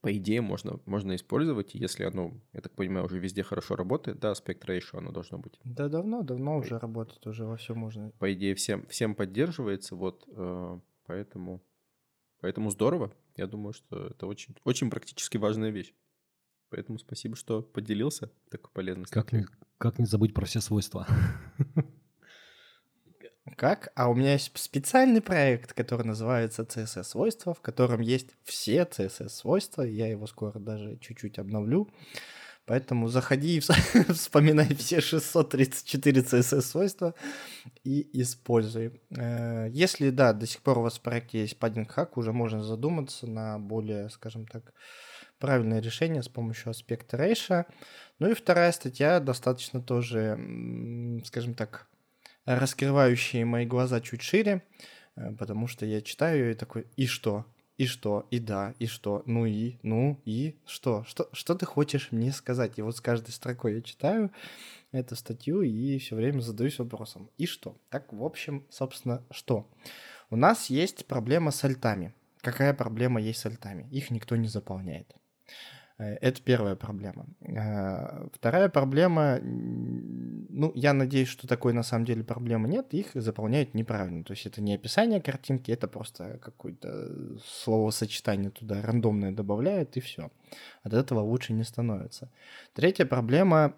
По 0.00 0.16
идее, 0.16 0.40
можно, 0.40 0.80
можно 0.84 1.16
использовать, 1.16 1.74
если 1.74 2.04
оно, 2.04 2.40
я 2.52 2.60
так 2.60 2.72
понимаю, 2.72 3.06
уже 3.06 3.18
везде 3.18 3.42
хорошо 3.42 3.74
работает, 3.74 4.20
да, 4.20 4.32
aspect 4.32 4.64
ratio 4.66 4.98
оно 4.98 5.10
должно 5.10 5.38
быть. 5.38 5.58
Да, 5.64 5.88
давно, 5.88 6.22
давно 6.22 6.56
уже 6.56 6.78
работает, 6.78 7.26
уже 7.26 7.44
во 7.44 7.56
все 7.56 7.74
можно. 7.74 8.10
По 8.18 8.32
идее, 8.32 8.54
всем, 8.54 8.86
всем 8.86 9.14
поддерживается, 9.16 9.96
вот, 9.96 10.24
э, 10.28 10.80
поэтому, 11.06 11.62
поэтому 12.40 12.70
здорово. 12.70 13.12
Я 13.36 13.46
думаю, 13.46 13.72
что 13.72 14.08
это 14.08 14.26
очень, 14.26 14.56
очень 14.64 14.90
практически 14.90 15.36
важная 15.36 15.70
вещь. 15.70 15.94
Поэтому 16.70 16.98
спасибо, 16.98 17.34
что 17.34 17.62
поделился 17.62 18.30
такой 18.50 18.70
полезной 18.72 19.04
как 19.04 19.32
как 19.78 19.98
не 19.98 20.06
забыть 20.06 20.34
про 20.34 20.44
все 20.44 20.60
свойства? 20.60 21.06
Как? 23.56 23.90
А 23.96 24.08
у 24.10 24.14
меня 24.14 24.32
есть 24.32 24.56
специальный 24.56 25.20
проект, 25.20 25.72
который 25.72 26.06
называется 26.06 26.62
CSS-свойства, 26.62 27.54
в 27.54 27.60
котором 27.60 28.00
есть 28.00 28.36
все 28.44 28.82
CSS-свойства. 28.82 29.82
Я 29.82 30.06
его 30.08 30.26
скоро 30.26 30.58
даже 30.58 30.98
чуть-чуть 30.98 31.38
обновлю. 31.38 31.88
Поэтому 32.66 33.08
заходи 33.08 33.56
и 33.56 33.60
вспоминай 34.12 34.74
все 34.74 35.00
634 35.00 36.20
CSS-свойства 36.20 37.14
и 37.82 38.06
используй. 38.20 39.00
Э, 39.10 39.68
если, 39.70 40.10
да, 40.10 40.34
до 40.34 40.46
сих 40.46 40.60
пор 40.60 40.78
у 40.78 40.82
вас 40.82 40.98
в 40.98 41.00
проекте 41.00 41.40
есть 41.40 41.56
hack, 41.58 42.10
уже 42.16 42.32
можно 42.32 42.62
задуматься 42.62 43.26
на 43.26 43.58
более, 43.58 44.10
скажем 44.10 44.46
так, 44.46 44.74
правильное 45.38 45.80
решение 45.80 46.22
с 46.22 46.28
помощью 46.28 46.70
аспекта 46.70 47.16
рейша. 47.16 47.66
Ну 48.18 48.30
и 48.30 48.34
вторая 48.34 48.72
статья 48.72 49.20
достаточно 49.20 49.80
тоже, 49.80 50.38
скажем 51.24 51.54
так, 51.54 51.88
раскрывающая 52.44 53.44
мои 53.44 53.66
глаза 53.66 54.00
чуть 54.00 54.22
шире, 54.22 54.62
э, 55.16 55.32
потому 55.32 55.66
что 55.66 55.84
я 55.84 56.00
читаю 56.00 56.38
ее 56.38 56.52
и 56.52 56.56
такой, 56.56 56.86
и 56.96 57.06
что? 57.06 57.44
И 57.76 57.86
что? 57.86 58.26
И 58.30 58.40
да, 58.40 58.74
и 58.80 58.86
что? 58.86 59.22
Ну 59.26 59.46
и, 59.46 59.78
ну 59.82 60.20
и 60.24 60.58
что? 60.66 61.04
Что, 61.04 61.28
что 61.32 61.54
ты 61.54 61.64
хочешь 61.64 62.10
мне 62.10 62.32
сказать? 62.32 62.78
И 62.78 62.82
вот 62.82 62.96
с 62.96 63.00
каждой 63.00 63.30
строкой 63.30 63.76
я 63.76 63.82
читаю 63.82 64.32
эту 64.90 65.14
статью 65.14 65.62
и 65.62 65.98
все 65.98 66.16
время 66.16 66.40
задаюсь 66.40 66.78
вопросом. 66.80 67.30
И 67.38 67.46
что? 67.46 67.76
Так, 67.88 68.12
в 68.12 68.24
общем, 68.24 68.66
собственно, 68.68 69.22
что? 69.30 69.70
У 70.28 70.36
нас 70.36 70.70
есть 70.70 71.06
проблема 71.06 71.52
с 71.52 71.62
альтами. 71.62 72.14
Какая 72.40 72.74
проблема 72.74 73.20
есть 73.20 73.40
с 73.40 73.46
альтами? 73.46 73.88
Их 73.92 74.10
никто 74.10 74.34
не 74.34 74.48
заполняет. 74.48 75.14
Э, 75.98 76.14
это 76.20 76.40
первая 76.42 76.76
проблема. 76.76 77.26
Э, 77.40 78.28
вторая 78.32 78.68
проблема, 78.68 79.38
ну, 79.42 80.72
я 80.74 80.92
надеюсь, 80.92 81.28
что 81.28 81.46
такой 81.46 81.72
на 81.72 81.82
самом 81.82 82.04
деле 82.04 82.24
проблемы 82.24 82.68
нет, 82.68 82.94
их 82.94 83.08
заполняют 83.14 83.74
неправильно. 83.74 84.24
То 84.24 84.32
есть 84.32 84.46
это 84.46 84.62
не 84.62 84.74
описание 84.74 85.20
картинки, 85.20 85.70
это 85.70 85.88
просто 85.88 86.38
какое-то 86.38 87.38
словосочетание 87.44 88.50
туда 88.50 88.82
рандомное 88.82 89.32
добавляют, 89.32 89.96
и 89.96 90.00
все. 90.00 90.30
От 90.82 90.94
этого 90.94 91.20
лучше 91.20 91.52
не 91.52 91.64
становится. 91.64 92.30
Третья 92.74 93.04
проблема 93.04 93.74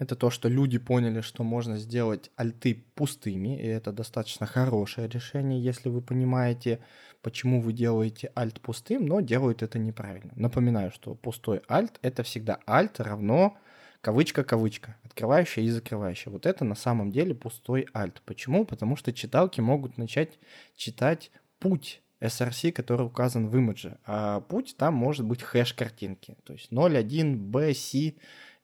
это 0.00 0.16
то, 0.16 0.30
что 0.30 0.48
люди 0.48 0.78
поняли, 0.78 1.20
что 1.20 1.44
можно 1.44 1.76
сделать 1.76 2.30
альты 2.34 2.86
пустыми, 2.94 3.60
и 3.60 3.66
это 3.66 3.92
достаточно 3.92 4.46
хорошее 4.46 5.08
решение, 5.08 5.62
если 5.62 5.90
вы 5.90 6.00
понимаете, 6.00 6.80
почему 7.20 7.60
вы 7.60 7.74
делаете 7.74 8.32
альт 8.34 8.62
пустым, 8.62 9.04
но 9.04 9.20
делают 9.20 9.62
это 9.62 9.78
неправильно. 9.78 10.32
Напоминаю, 10.36 10.90
что 10.90 11.14
пустой 11.14 11.60
альт— 11.68 11.98
это 12.02 12.22
всегда 12.22 12.60
альт 12.66 12.98
равно 12.98 13.58
кавычка-кавычка, 14.00 14.96
открывающая 15.04 15.64
и 15.64 15.68
закрывающая. 15.68 16.32
Вот 16.32 16.46
это 16.46 16.64
на 16.64 16.76
самом 16.76 17.12
деле 17.12 17.34
пустой 17.34 17.86
альт. 17.94 18.22
Почему? 18.24 18.64
Потому 18.64 18.96
что 18.96 19.12
читалки 19.12 19.60
могут 19.60 19.98
начать 19.98 20.38
читать 20.76 21.30
путь 21.58 22.00
SRC, 22.22 22.72
который 22.72 23.04
указан 23.04 23.48
в 23.50 23.56
имидже. 23.58 23.98
А 24.06 24.40
путь 24.40 24.76
там 24.78 24.94
может 24.94 25.26
быть 25.26 25.42
хэш 25.42 25.74
картинки. 25.74 26.38
То 26.44 26.54
есть 26.54 26.72
0.1 26.72 27.36
B, 27.36 27.74
C 27.74 28.14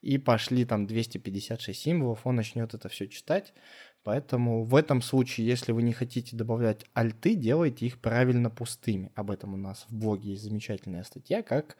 и 0.01 0.17
пошли 0.17 0.65
там 0.65 0.87
256 0.87 1.79
символов, 1.79 2.25
он 2.25 2.35
начнет 2.35 2.73
это 2.73 2.89
все 2.89 3.07
читать. 3.07 3.53
Поэтому 4.03 4.63
в 4.63 4.75
этом 4.75 5.01
случае, 5.01 5.47
если 5.47 5.73
вы 5.73 5.81
не 5.83 5.91
хотите 5.91 6.35
добавлять 6.37 6.85
альты, 6.93 7.35
делайте 7.35 7.87
их 7.87 7.99
правильно 7.99 8.49
пустыми. 8.49 9.11
Об 9.15 9.31
этом 9.31 9.53
у 9.53 9.57
нас 9.57 9.85
в 9.89 9.93
блоге 9.93 10.31
есть 10.31 10.43
замечательная 10.43 11.03
статья, 11.03 11.41
как 11.41 11.75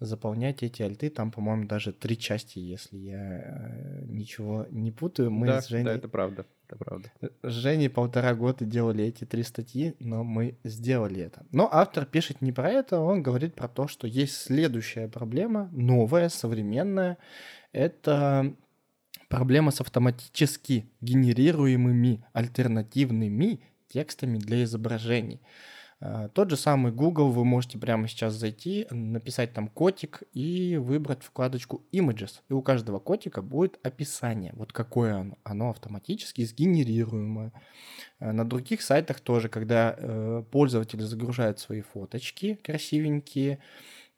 заполнять 0.00 0.62
эти 0.62 0.82
альты. 0.82 1.10
Там, 1.10 1.30
по-моему, 1.30 1.66
даже 1.66 1.92
три 1.92 2.18
части, 2.18 2.58
если 2.58 2.96
я 2.96 3.40
э, 3.40 4.04
ничего 4.06 4.66
не 4.70 4.90
путаю. 4.90 5.30
Мы 5.30 5.46
да, 5.46 5.60
с 5.60 5.68
Женей... 5.68 5.84
да, 5.84 5.94
это 5.94 6.08
правда. 6.08 6.46
Это 6.66 6.76
правда. 6.76 7.12
С 7.42 7.52
Женей 7.52 7.90
полтора 7.90 8.34
года 8.34 8.64
делали 8.64 9.04
эти 9.04 9.24
три 9.24 9.42
статьи, 9.42 9.94
но 10.00 10.24
мы 10.24 10.58
сделали 10.64 11.20
это. 11.20 11.46
Но 11.52 11.68
автор 11.70 12.06
пишет 12.06 12.40
не 12.40 12.52
про 12.52 12.70
это, 12.70 13.00
он 13.00 13.22
говорит 13.22 13.54
про 13.54 13.68
то, 13.68 13.86
что 13.86 14.06
есть 14.06 14.34
следующая 14.34 15.08
проблема, 15.08 15.68
новая, 15.72 16.28
современная. 16.28 17.18
Это 17.72 18.54
проблема 19.28 19.72
с 19.72 19.80
автоматически 19.80 20.90
генерируемыми 21.00 22.24
альтернативными 22.32 23.60
текстами 23.88 24.38
для 24.38 24.64
изображений. 24.64 25.40
А, 26.06 26.28
тот 26.28 26.50
же 26.50 26.58
самый 26.58 26.92
Google, 26.92 27.30
вы 27.30 27.46
можете 27.46 27.78
прямо 27.78 28.08
сейчас 28.08 28.34
зайти, 28.34 28.86
написать 28.90 29.54
там 29.54 29.68
котик 29.68 30.22
и 30.34 30.76
выбрать 30.76 31.22
вкладочку 31.22 31.82
Images. 31.92 32.40
И 32.50 32.52
у 32.52 32.60
каждого 32.60 32.98
котика 32.98 33.40
будет 33.40 33.78
описание, 33.82 34.52
вот 34.54 34.74
какое 34.74 35.14
оно. 35.16 35.38
Оно 35.44 35.70
автоматически 35.70 36.44
сгенерируемое. 36.44 37.52
А, 38.18 38.32
на 38.32 38.44
других 38.44 38.82
сайтах 38.82 39.20
тоже, 39.20 39.48
когда 39.48 39.96
э, 39.96 40.44
пользователи 40.50 41.00
загружают 41.00 41.58
свои 41.58 41.80
фоточки 41.80 42.58
красивенькие, 42.62 43.60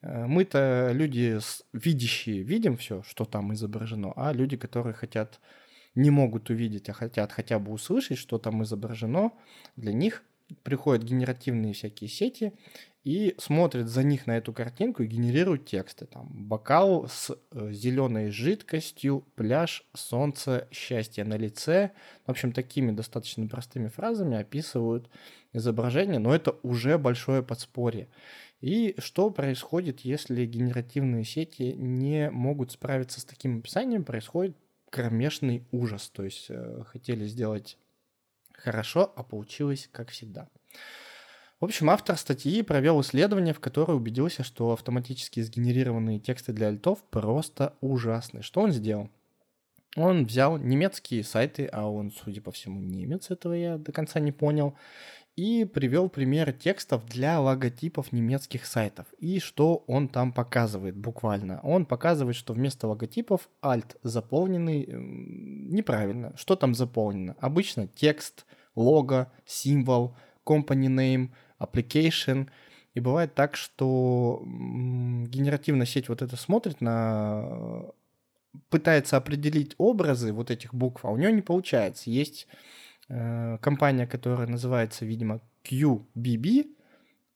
э, 0.03 0.27
мы-то 0.27 0.91
люди 0.93 1.39
видящие 1.73 2.43
видим 2.43 2.77
все, 2.79 3.05
что 3.05 3.25
там 3.25 3.55
изображено, 3.55 4.13
а 4.17 4.33
люди, 4.33 4.57
которые 4.57 4.95
хотят 4.95 5.39
не 5.95 6.11
могут 6.11 6.51
увидеть, 6.51 6.89
а 6.89 6.93
хотят 6.95 7.31
хотя 7.31 7.61
бы 7.61 7.71
услышать, 7.71 8.19
что 8.19 8.39
там 8.39 8.65
изображено, 8.65 9.31
для 9.77 9.93
них 9.93 10.25
приходят 10.63 11.05
генеративные 11.05 11.73
всякие 11.73 12.09
сети 12.09 12.53
и 13.05 13.37
смотрят 13.39 13.89
за 13.89 14.03
них 14.03 14.27
на 14.27 14.37
эту 14.37 14.53
картинку 14.53 15.03
и 15.03 15.07
генерируют 15.07 15.65
тексты. 15.65 16.07
Там 16.07 16.29
бокал 16.29 17.09
с 17.09 17.31
э, 17.53 17.73
зеленой 17.73 18.31
жидкостью, 18.31 19.25
пляж, 19.37 19.85
солнце, 19.95 20.67
счастье 20.73 21.25
на 21.25 21.37
лице. 21.37 21.93
В 22.27 22.31
общем, 22.33 22.51
такими 22.53 22.91
достаточно 22.91 23.47
простыми 23.47 23.89
фразами 23.89 24.37
описывают 24.37 25.09
изображение, 25.53 26.19
но 26.19 26.35
это 26.35 26.57
уже 26.63 26.99
большое 26.99 27.45
подспорье. 27.45 28.09
И 28.61 28.97
что 28.99 29.31
происходит, 29.31 30.01
если 30.01 30.45
генеративные 30.45 31.25
сети 31.25 31.75
не 31.77 32.31
могут 32.31 32.73
справиться 32.73 33.21
с 33.21 33.25
таким 33.25 33.59
описанием? 33.59 34.05
Происходит 34.05 34.57
кромешный 34.91 35.65
ужас. 35.71 36.09
То 36.09 36.25
есть 36.25 36.47
э, 36.49 36.83
хотели 36.87 37.27
сделать 37.27 37.79
хорошо, 38.57 39.13
а 39.17 39.23
получилось 39.23 39.89
как 39.93 40.11
всегда. 40.11 40.49
В 41.59 41.65
общем, 41.65 41.89
автор 41.89 42.17
статьи 42.19 42.63
провел 42.63 43.01
исследование, 43.01 43.55
в 43.55 43.61
которое 43.61 43.95
убедился, 43.95 44.45
что 44.45 44.73
автоматически 44.73 45.41
сгенерированные 45.41 46.19
тексты 46.19 46.53
для 46.53 46.69
альтов 46.69 47.03
просто 47.11 47.75
ужасны. 47.81 48.43
Что 48.43 48.61
он 48.61 48.73
сделал? 48.73 49.09
Он 49.97 50.27
взял 50.27 50.59
немецкие 50.59 51.25
сайты, 51.25 51.67
а 51.73 51.91
он, 51.91 52.13
судя 52.13 52.43
по 52.43 52.53
всему, 52.53 52.81
немец, 52.83 53.31
этого 53.31 53.55
я 53.55 53.79
до 53.79 53.93
конца 53.93 54.21
не 54.21 54.33
понял, 54.33 54.77
и 55.37 55.67
привел 55.67 56.09
примеры 56.09 56.55
текстов 56.55 57.05
для 57.07 57.39
логотипов 57.41 58.11
немецких 58.11 58.65
сайтов. 58.65 59.07
И 59.19 59.39
что 59.39 59.85
он 59.87 60.09
там 60.09 60.33
показывает 60.33 60.97
буквально? 60.97 61.61
Он 61.63 61.85
показывает, 61.85 62.37
что 62.37 62.55
вместо 62.55 62.89
логотипов 62.89 63.51
alt 63.63 63.97
заполненный 64.03 64.87
неправильно. 64.89 66.35
Что 66.37 66.57
там 66.57 66.75
заполнено? 66.75 67.37
Обычно 67.39 67.87
текст, 67.87 68.47
лого, 68.75 69.31
символ, 69.45 70.17
company 70.47 70.89
name, 70.89 71.29
application. 71.61 72.49
И 72.95 73.01
бывает 73.01 73.35
так, 73.35 73.57
что 73.57 74.43
генеративная 74.43 75.85
сеть 75.85 76.09
вот 76.09 76.23
это 76.23 76.37
смотрит 76.37 76.81
на 76.81 77.91
пытается 78.71 79.19
определить 79.19 79.75
образы 79.77 80.33
вот 80.33 80.51
этих 80.51 80.73
букв, 80.73 81.05
а 81.05 81.11
у 81.11 81.19
нее 81.19 81.31
не 81.31 81.43
получается. 81.43 82.09
Есть 82.09 82.47
э, 83.09 83.59
компания, 83.61 84.07
которая 84.07 84.47
называется, 84.47 85.05
видимо, 85.05 85.41
QBB, 85.65 86.75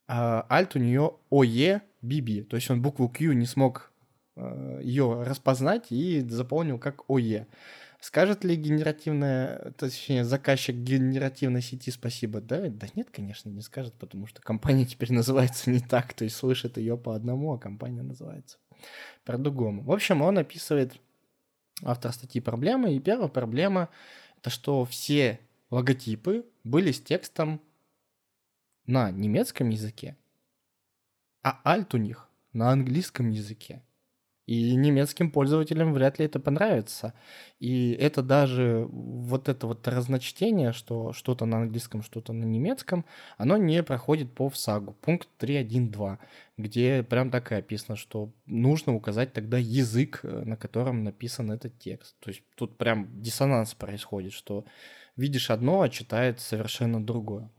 а 0.09 0.47
альт 0.51 0.77
у 0.77 0.79
нее 0.79 1.17
OEBB. 1.31 2.45
То 2.45 2.57
есть 2.57 2.71
он 2.71 2.83
букву 2.83 3.09
Q 3.09 3.33
не 3.33 3.47
смог 3.47 3.93
э, 4.37 4.81
ее 4.83 5.23
распознать 5.23 5.87
и 5.91 6.21
заполнил 6.21 6.79
как 6.79 7.03
OE. 7.09 7.47
Скажет 8.01 8.45
ли 8.45 8.57
генеративная, 8.57 9.73
точнее, 9.77 10.25
заказчик 10.25 10.75
генеративной 10.75 11.61
сети 11.61 11.91
спасибо? 11.91 12.41
Да, 12.41 12.69
да 12.69 12.87
нет, 12.95 13.11
конечно, 13.11 13.51
не 13.51 13.61
скажет, 13.61 13.93
потому 13.95 14.27
что 14.27 14.41
компания 14.41 14.87
теперь 14.87 15.13
называется 15.13 15.71
не 15.71 15.81
так, 15.81 16.15
то 16.15 16.25
есть 16.25 16.37
слышит 16.37 16.79
ее 16.79 16.97
по 16.97 17.15
одному, 17.15 17.53
а 17.53 17.59
компания 17.59 18.03
называется 18.03 18.59
по-другому. 19.25 19.83
В 19.83 19.93
общем, 19.93 20.23
он 20.23 20.39
описывает 20.39 20.95
автор 21.83 22.13
статьи 22.13 22.41
проблемы, 22.41 22.95
и 22.95 23.01
первая 23.01 23.29
проблема 23.29 23.91
это 24.39 24.49
что 24.49 24.85
все 24.87 25.39
логотипы 25.71 26.47
были 26.65 26.93
с 26.93 27.01
текстом 27.01 27.61
на 28.87 29.11
немецком 29.11 29.71
языке, 29.71 30.17
а 31.43 31.61
альт 31.65 31.95
у 31.95 31.99
них 31.99 32.29
на 32.53 32.71
английском 32.71 33.31
языке. 33.31 33.83
И 34.51 34.75
немецким 34.75 35.31
пользователям 35.31 35.93
вряд 35.93 36.19
ли 36.19 36.25
это 36.25 36.41
понравится. 36.41 37.15
И 37.61 37.93
это 37.93 38.21
даже 38.21 38.85
вот 38.91 39.49
это 39.49 39.69
вот 39.69 39.87
разночтение, 39.87 40.73
что 40.73 41.13
что-то 41.13 41.47
на 41.47 41.59
английском, 41.59 42.03
что-то 42.03 42.33
на 42.33 42.43
немецком, 42.43 43.05
оно 43.39 43.57
не 43.57 43.81
проходит 43.85 44.35
по 44.35 44.51
ВСАГу. 44.51 44.95
Пункт 45.03 45.29
3.1.2, 45.39 46.19
где 46.59 47.05
прям 47.05 47.31
так 47.31 47.53
и 47.53 47.55
описано, 47.55 47.95
что 47.95 48.33
нужно 48.47 48.93
указать 48.93 49.33
тогда 49.33 49.57
язык, 49.57 50.19
э, 50.25 50.43
на 50.45 50.57
котором 50.57 51.05
написан 51.05 51.53
этот 51.53 51.79
текст. 51.79 52.17
То 52.19 52.31
есть 52.31 52.43
тут 52.57 52.77
прям 52.77 53.23
диссонанс 53.23 53.75
происходит, 53.75 54.33
что 54.33 54.65
видишь 55.21 55.51
одно, 55.51 55.83
а 55.83 55.89
читает 55.89 56.41
совершенно 56.41 57.05
другое. 57.05 57.51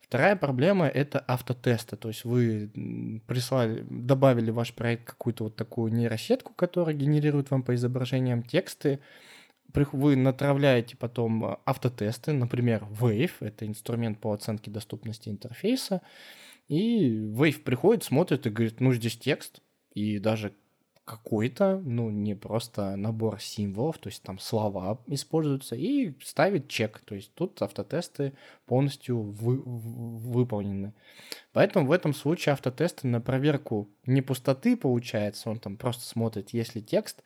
Вторая 0.00 0.34
проблема— 0.34 0.88
это 0.88 1.20
автотесты. 1.20 1.96
То 1.96 2.08
есть 2.08 2.24
вы 2.24 2.70
прислали, 3.26 3.86
добавили 3.88 4.50
в 4.50 4.54
ваш 4.54 4.74
проект 4.74 5.04
какую-то 5.04 5.44
вот 5.44 5.56
такую 5.56 5.92
нейросетку, 5.92 6.52
которая 6.54 6.96
генерирует 6.96 7.50
вам 7.50 7.62
по 7.62 7.74
изображениям 7.74 8.42
тексты. 8.42 8.98
Вы 9.72 10.16
натравляете 10.16 10.96
потом 10.96 11.44
э, 11.44 11.56
автотесты, 11.64 12.32
например, 12.32 12.88
Wave, 12.90 13.30
это 13.38 13.66
инструмент 13.68 14.18
по 14.18 14.32
оценке 14.32 14.68
доступности 14.68 15.28
интерфейса, 15.28 16.02
и 16.66 17.20
Wave 17.28 17.60
приходит, 17.60 18.02
смотрит 18.02 18.46
и 18.46 18.50
говорит, 18.50 18.80
ну, 18.80 18.92
здесь 18.92 19.16
текст, 19.16 19.62
и 19.94 20.18
даже 20.18 20.54
какой-то, 21.10 21.82
ну, 21.84 22.08
не 22.08 22.36
просто 22.36 22.94
набор 22.94 23.40
символов, 23.40 23.98
то 23.98 24.08
есть 24.08 24.22
там 24.22 24.38
слова 24.38 25.00
используются, 25.08 25.74
и 25.74 26.14
ставит 26.22 26.68
чек. 26.68 27.00
То 27.04 27.16
есть 27.16 27.34
тут 27.34 27.60
автотесты 27.62 28.34
полностью 28.66 29.20
вы, 29.20 29.60
выполнены. 29.60 30.92
Поэтому 31.52 31.86
в 31.86 31.92
этом 31.92 32.14
случае 32.14 32.52
автотесты 32.52 33.08
на 33.08 33.20
проверку 33.20 33.88
не 34.06 34.22
пустоты 34.22 34.76
получается, 34.76 35.50
он 35.50 35.58
там 35.58 35.76
просто 35.76 36.04
смотрит, 36.04 36.50
если 36.50 36.80
текст, 36.80 37.24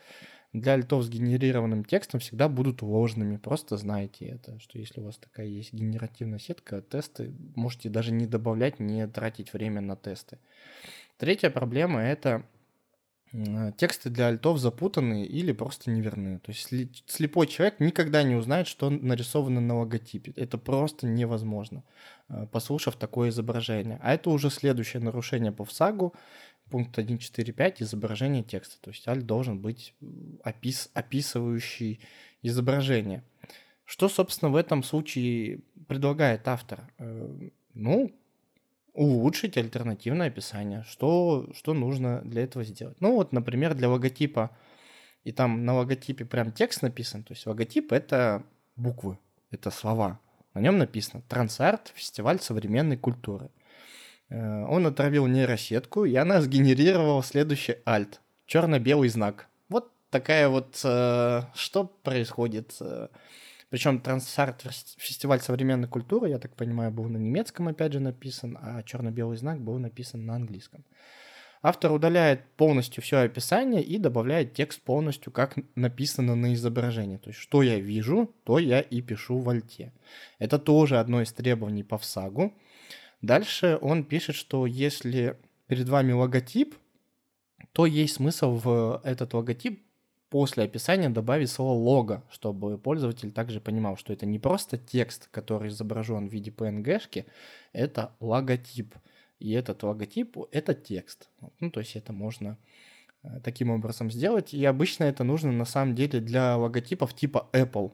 для 0.54 0.74
альтов 0.74 1.04
с 1.04 1.10
генерированным 1.10 1.84
текстом 1.84 2.20
всегда 2.20 2.48
будут 2.48 2.80
ложными. 2.80 3.36
Просто 3.36 3.76
знайте 3.76 4.24
это, 4.26 4.58
что 4.60 4.78
если 4.78 5.00
у 5.00 5.04
вас 5.04 5.18
такая 5.18 5.46
есть 5.46 5.74
генеративная 5.74 6.38
сетка, 6.38 6.80
тесты 6.80 7.34
можете 7.54 7.90
даже 7.90 8.12
не 8.12 8.26
добавлять, 8.26 8.80
не 8.80 9.06
тратить 9.08 9.52
время 9.52 9.82
на 9.82 9.94
тесты. 9.94 10.38
Третья 11.18 11.50
проблема— 11.50 12.00
это 12.02 12.44
тексты 13.76 14.10
для 14.10 14.28
альтов 14.28 14.58
запутанные 14.58 15.26
или 15.26 15.52
просто 15.52 15.90
неверны. 15.90 16.38
То 16.38 16.52
есть 16.52 16.68
слепой 17.10 17.46
человек 17.46 17.80
никогда 17.80 18.22
не 18.22 18.36
узнает, 18.36 18.68
что 18.68 18.90
нарисовано 18.90 19.60
на 19.60 19.78
логотипе. 19.80 20.32
Это 20.36 20.56
просто 20.56 21.06
невозможно, 21.06 21.82
э, 22.28 22.46
послушав 22.52 22.96
такое 22.96 23.30
изображение. 23.30 23.98
А 24.02 24.14
это 24.14 24.30
уже 24.30 24.50
следующее 24.50 25.02
нарушение 25.02 25.50
по 25.50 25.64
ВСАГу, 25.64 26.14
пункт 26.70 26.96
1.4.5, 26.96 27.82
изображение 27.82 28.44
текста. 28.44 28.80
То 28.80 28.90
есть 28.90 29.06
альт 29.08 29.26
должен 29.26 29.58
быть 29.58 29.94
опис, 30.44 30.90
описывающий 30.94 32.00
изображение. 32.42 33.24
Что, 33.84 34.08
собственно, 34.08 34.52
в 34.52 34.56
этом 34.56 34.84
случае 34.84 35.60
предлагает 35.88 36.46
автор? 36.46 36.88
Э, 36.98 37.48
ну, 37.74 38.14
улучшить 38.94 39.56
альтернативное 39.56 40.28
описание. 40.28 40.84
Что, 40.88 41.48
что 41.54 41.74
нужно 41.74 42.22
для 42.22 42.44
этого 42.44 42.64
сделать? 42.64 42.96
Ну 43.00 43.14
вот, 43.14 43.32
например, 43.32 43.74
для 43.74 43.88
логотипа, 43.88 44.50
и 45.24 45.32
там 45.32 45.64
на 45.64 45.74
логотипе 45.74 46.24
прям 46.24 46.52
текст 46.52 46.82
написан, 46.82 47.24
то 47.24 47.34
есть 47.34 47.46
логотип— 47.46 47.92
это 47.92 48.44
буквы, 48.76 49.18
это 49.50 49.70
слова. 49.70 50.20
На 50.54 50.60
нем 50.60 50.78
написано 50.78 51.22
«Трансарт. 51.28 51.92
Фестиваль 51.94 52.38
современной 52.40 52.96
культуры». 52.96 53.50
Э, 54.28 54.64
он 54.66 54.86
отравил 54.86 55.26
нейросетку, 55.26 56.04
и 56.04 56.14
она 56.14 56.40
сгенерировала 56.40 57.22
следующий 57.22 57.76
альт. 57.84 58.20
Черно-белый 58.46 59.08
знак. 59.08 59.48
Вот 59.68 59.90
такая 60.10 60.48
вот... 60.48 60.80
Э, 60.84 61.42
что 61.54 61.84
происходит? 61.84 62.78
Причем 63.74 63.98
Трансарт 63.98 64.62
фестиваль 64.98 65.40
современной 65.40 65.88
культуры, 65.88 66.28
я 66.28 66.38
так 66.38 66.54
понимаю, 66.54 66.92
был 66.92 67.08
на 67.08 67.16
немецком 67.16 67.66
опять 67.66 67.92
же 67.92 67.98
написан, 67.98 68.56
а 68.62 68.84
черно-белый 68.84 69.36
знак 69.36 69.60
был 69.60 69.80
написан 69.80 70.24
на 70.24 70.36
английском. 70.36 70.84
Автор 71.60 71.90
удаляет 71.90 72.46
полностью 72.56 73.02
все 73.02 73.16
описание 73.16 73.82
и 73.82 73.98
добавляет 73.98 74.54
текст 74.54 74.80
полностью, 74.80 75.32
как 75.32 75.56
написано 75.74 76.36
на 76.36 76.54
изображении. 76.54 77.16
То 77.16 77.30
есть, 77.30 77.40
что 77.40 77.64
я 77.64 77.80
вижу, 77.80 78.32
то 78.44 78.60
я 78.60 78.80
и 78.80 79.02
пишу 79.02 79.40
в 79.40 79.48
альте. 79.48 79.92
Это 80.38 80.60
тоже 80.60 81.00
одно 81.00 81.20
из 81.20 81.32
требований 81.32 81.82
по 81.82 81.98
ВСАГу. 81.98 82.54
Дальше 83.22 83.76
он 83.82 84.04
пишет, 84.04 84.36
что 84.36 84.66
если 84.66 85.36
перед 85.66 85.88
вами 85.88 86.12
логотип, 86.12 86.76
то 87.72 87.86
есть 87.86 88.14
смысл 88.14 88.52
в 88.52 89.00
этот 89.02 89.34
логотип 89.34 89.83
после 90.34 90.64
описания 90.64 91.10
добавить 91.10 91.48
слово 91.48 91.78
лого, 91.78 92.24
чтобы 92.28 92.76
пользователь 92.76 93.30
также 93.30 93.60
понимал, 93.60 93.96
что 93.96 94.12
это 94.12 94.26
не 94.26 94.40
просто 94.40 94.76
текст, 94.76 95.28
который 95.30 95.68
изображен 95.68 96.26
в 96.28 96.32
виде 96.32 96.50
PNG-шки, 96.50 97.26
это 97.72 98.16
логотип. 98.18 98.96
И 99.38 99.52
этот 99.52 99.84
логотип— 99.84 100.36
это 100.50 100.74
текст. 100.74 101.28
Ну, 101.60 101.70
то 101.70 101.78
есть 101.78 101.94
это 101.94 102.12
можно 102.12 102.58
э, 103.22 103.28
таким 103.44 103.70
образом 103.70 104.10
сделать. 104.10 104.52
И 104.52 104.64
обычно 104.64 105.04
это 105.04 105.22
нужно 105.22 105.52
на 105.52 105.64
самом 105.64 105.94
деле 105.94 106.18
для 106.18 106.56
логотипов 106.56 107.14
типа 107.14 107.48
Apple. 107.52 107.92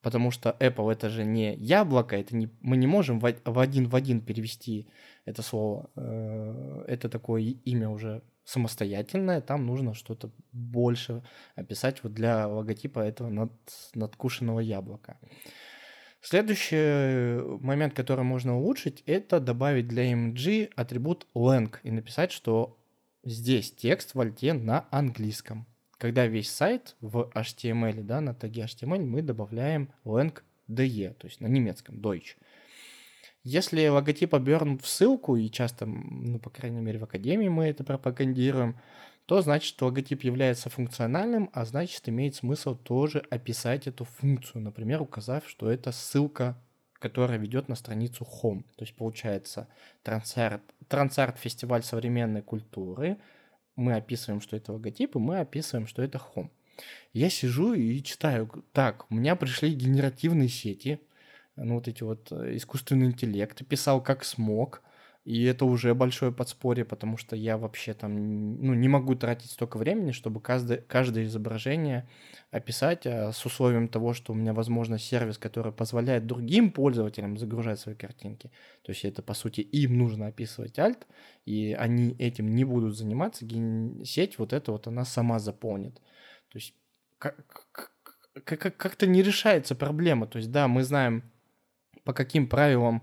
Потому 0.00 0.30
что 0.30 0.56
Apple 0.60 0.92
это 0.92 1.08
же 1.08 1.24
не 1.24 1.56
яблоко, 1.56 2.16
это 2.16 2.36
не, 2.36 2.50
мы 2.60 2.76
не 2.76 2.86
можем 2.86 3.18
в, 3.18 3.34
в 3.44 3.58
один 3.58 3.88
в 3.88 3.96
один 3.96 4.20
перевести 4.20 4.86
это 5.24 5.42
слово. 5.42 5.90
Э, 5.96 6.84
это 6.86 7.08
такое 7.08 7.42
имя 7.42 7.88
уже 7.88 8.22
самостоятельное, 8.44 9.40
там 9.40 9.66
нужно 9.66 9.94
что-то 9.94 10.30
больше 10.52 11.22
описать 11.54 12.02
вот 12.02 12.12
для 12.14 12.46
логотипа 12.46 13.00
этого 13.00 13.28
над, 13.28 13.52
надкушенного 13.94 14.60
яблока. 14.60 15.18
Следующий 16.20 17.42
момент, 17.62 17.92
который 17.94 18.24
можно 18.24 18.56
улучшить, 18.56 19.02
это 19.06 19.40
добавить 19.40 19.88
для 19.88 20.10
MG 20.10 20.70
атрибут 20.74 21.26
lang 21.34 21.74
и 21.82 21.90
написать, 21.90 22.32
что 22.32 22.78
здесь 23.24 23.72
текст 23.72 24.14
в 24.14 24.20
альте 24.20 24.54
на 24.54 24.86
английском. 24.90 25.66
Когда 25.98 26.26
весь 26.26 26.50
сайт 26.50 26.96
в 27.00 27.30
HTML, 27.34 28.02
да, 28.02 28.20
на 28.20 28.34
таге 28.34 28.62
HTML 28.62 29.04
мы 29.04 29.22
добавляем 29.22 29.90
lang 30.04 30.42
de, 30.68 31.12
то 31.14 31.26
есть 31.26 31.40
на 31.40 31.46
немецком, 31.46 31.96
Deutsch. 31.96 32.36
Если 33.44 33.86
логотип 33.86 34.34
обернут 34.34 34.82
в 34.82 34.88
ссылку, 34.88 35.36
и 35.36 35.50
часто, 35.50 35.84
ну, 35.84 36.38
по 36.38 36.48
крайней 36.48 36.80
мере, 36.80 36.98
в 36.98 37.04
Академии 37.04 37.48
мы 37.48 37.66
это 37.66 37.84
пропагандируем, 37.84 38.80
то 39.26 39.42
значит, 39.42 39.80
логотип 39.80 40.24
является 40.24 40.70
функциональным, 40.70 41.50
а 41.52 41.66
значит, 41.66 42.08
имеет 42.08 42.34
смысл 42.34 42.74
тоже 42.74 43.22
описать 43.30 43.86
эту 43.86 44.04
функцию, 44.04 44.62
например, 44.62 45.02
указав, 45.02 45.46
что 45.46 45.70
это 45.70 45.92
ссылка, 45.92 46.56
которая 46.94 47.38
ведет 47.38 47.68
на 47.68 47.74
страницу 47.74 48.26
Home. 48.42 48.62
То 48.76 48.84
есть, 48.84 48.94
получается, 48.96 49.68
трансарт, 50.02 50.62
трансарт 50.88 51.38
фестиваль 51.38 51.82
современной 51.82 52.40
культуры, 52.40 53.18
мы 53.76 53.94
описываем, 53.94 54.40
что 54.40 54.56
это 54.56 54.72
логотип, 54.72 55.16
и 55.16 55.18
мы 55.18 55.40
описываем, 55.40 55.86
что 55.86 56.02
это 56.02 56.18
Home. 56.34 56.48
Я 57.12 57.28
сижу 57.28 57.74
и 57.74 58.02
читаю, 58.02 58.48
так, 58.72 59.10
у 59.10 59.14
меня 59.14 59.36
пришли 59.36 59.74
генеративные 59.74 60.48
сети, 60.48 60.98
ну, 61.56 61.74
вот 61.74 61.88
эти 61.88 62.02
вот 62.02 62.32
э, 62.32 62.56
искусственный 62.56 63.06
интеллект, 63.06 63.66
писал 63.66 64.02
как 64.02 64.24
смог, 64.24 64.82
и 65.24 65.44
это 65.44 65.64
уже 65.64 65.94
большое 65.94 66.32
подспорье, 66.32 66.84
потому 66.84 67.16
что 67.16 67.34
я 67.34 67.56
вообще 67.56 67.94
там 67.94 68.56
ну, 68.60 68.74
не 68.74 68.88
могу 68.88 69.14
тратить 69.14 69.50
столько 69.50 69.78
времени, 69.78 70.10
чтобы 70.10 70.40
каждое, 70.42 70.78
каждое 70.78 71.24
изображение 71.24 72.06
описать 72.50 73.06
а 73.06 73.32
с 73.32 73.46
условием 73.46 73.88
того, 73.88 74.12
что 74.12 74.32
у 74.32 74.36
меня, 74.36 74.52
возможно, 74.52 74.98
сервис, 74.98 75.38
который 75.38 75.72
позволяет 75.72 76.26
другим 76.26 76.70
пользователям 76.70 77.38
загружать 77.38 77.80
свои 77.80 77.94
картинки. 77.94 78.50
То 78.82 78.92
есть 78.92 79.06
это, 79.06 79.22
по 79.22 79.32
сути, 79.32 79.62
им 79.62 79.96
нужно 79.96 80.26
описывать 80.26 80.78
альт, 80.78 81.06
и 81.46 81.72
они 81.72 82.14
этим 82.18 82.54
не 82.54 82.64
будут 82.64 82.94
заниматься. 82.94 83.46
Сеть 84.04 84.38
вот 84.38 84.52
это 84.52 84.72
вот 84.72 84.86
она 84.88 85.06
сама 85.06 85.38
заполнит. 85.38 86.02
То 86.50 86.58
есть 86.58 86.74
как-то 87.18 89.06
не 89.06 89.22
решается 89.22 89.74
проблема. 89.74 90.26
То 90.26 90.36
есть 90.36 90.50
да, 90.50 90.68
мы 90.68 90.84
знаем 90.84 91.24
по 92.04 92.12
каким 92.12 92.48
правилам 92.48 93.02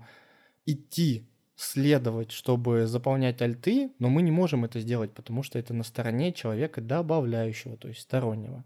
идти, 0.64 1.28
следовать, 1.54 2.32
чтобы 2.32 2.86
заполнять 2.86 3.40
альты, 3.40 3.92
но 3.98 4.08
мы 4.08 4.22
не 4.22 4.30
можем 4.30 4.64
это 4.64 4.80
сделать, 4.80 5.12
потому 5.12 5.42
что 5.42 5.58
это 5.58 5.74
на 5.74 5.84
стороне 5.84 6.32
человека 6.32 6.80
добавляющего, 6.80 7.76
то 7.76 7.88
есть 7.88 8.00
стороннего. 8.00 8.64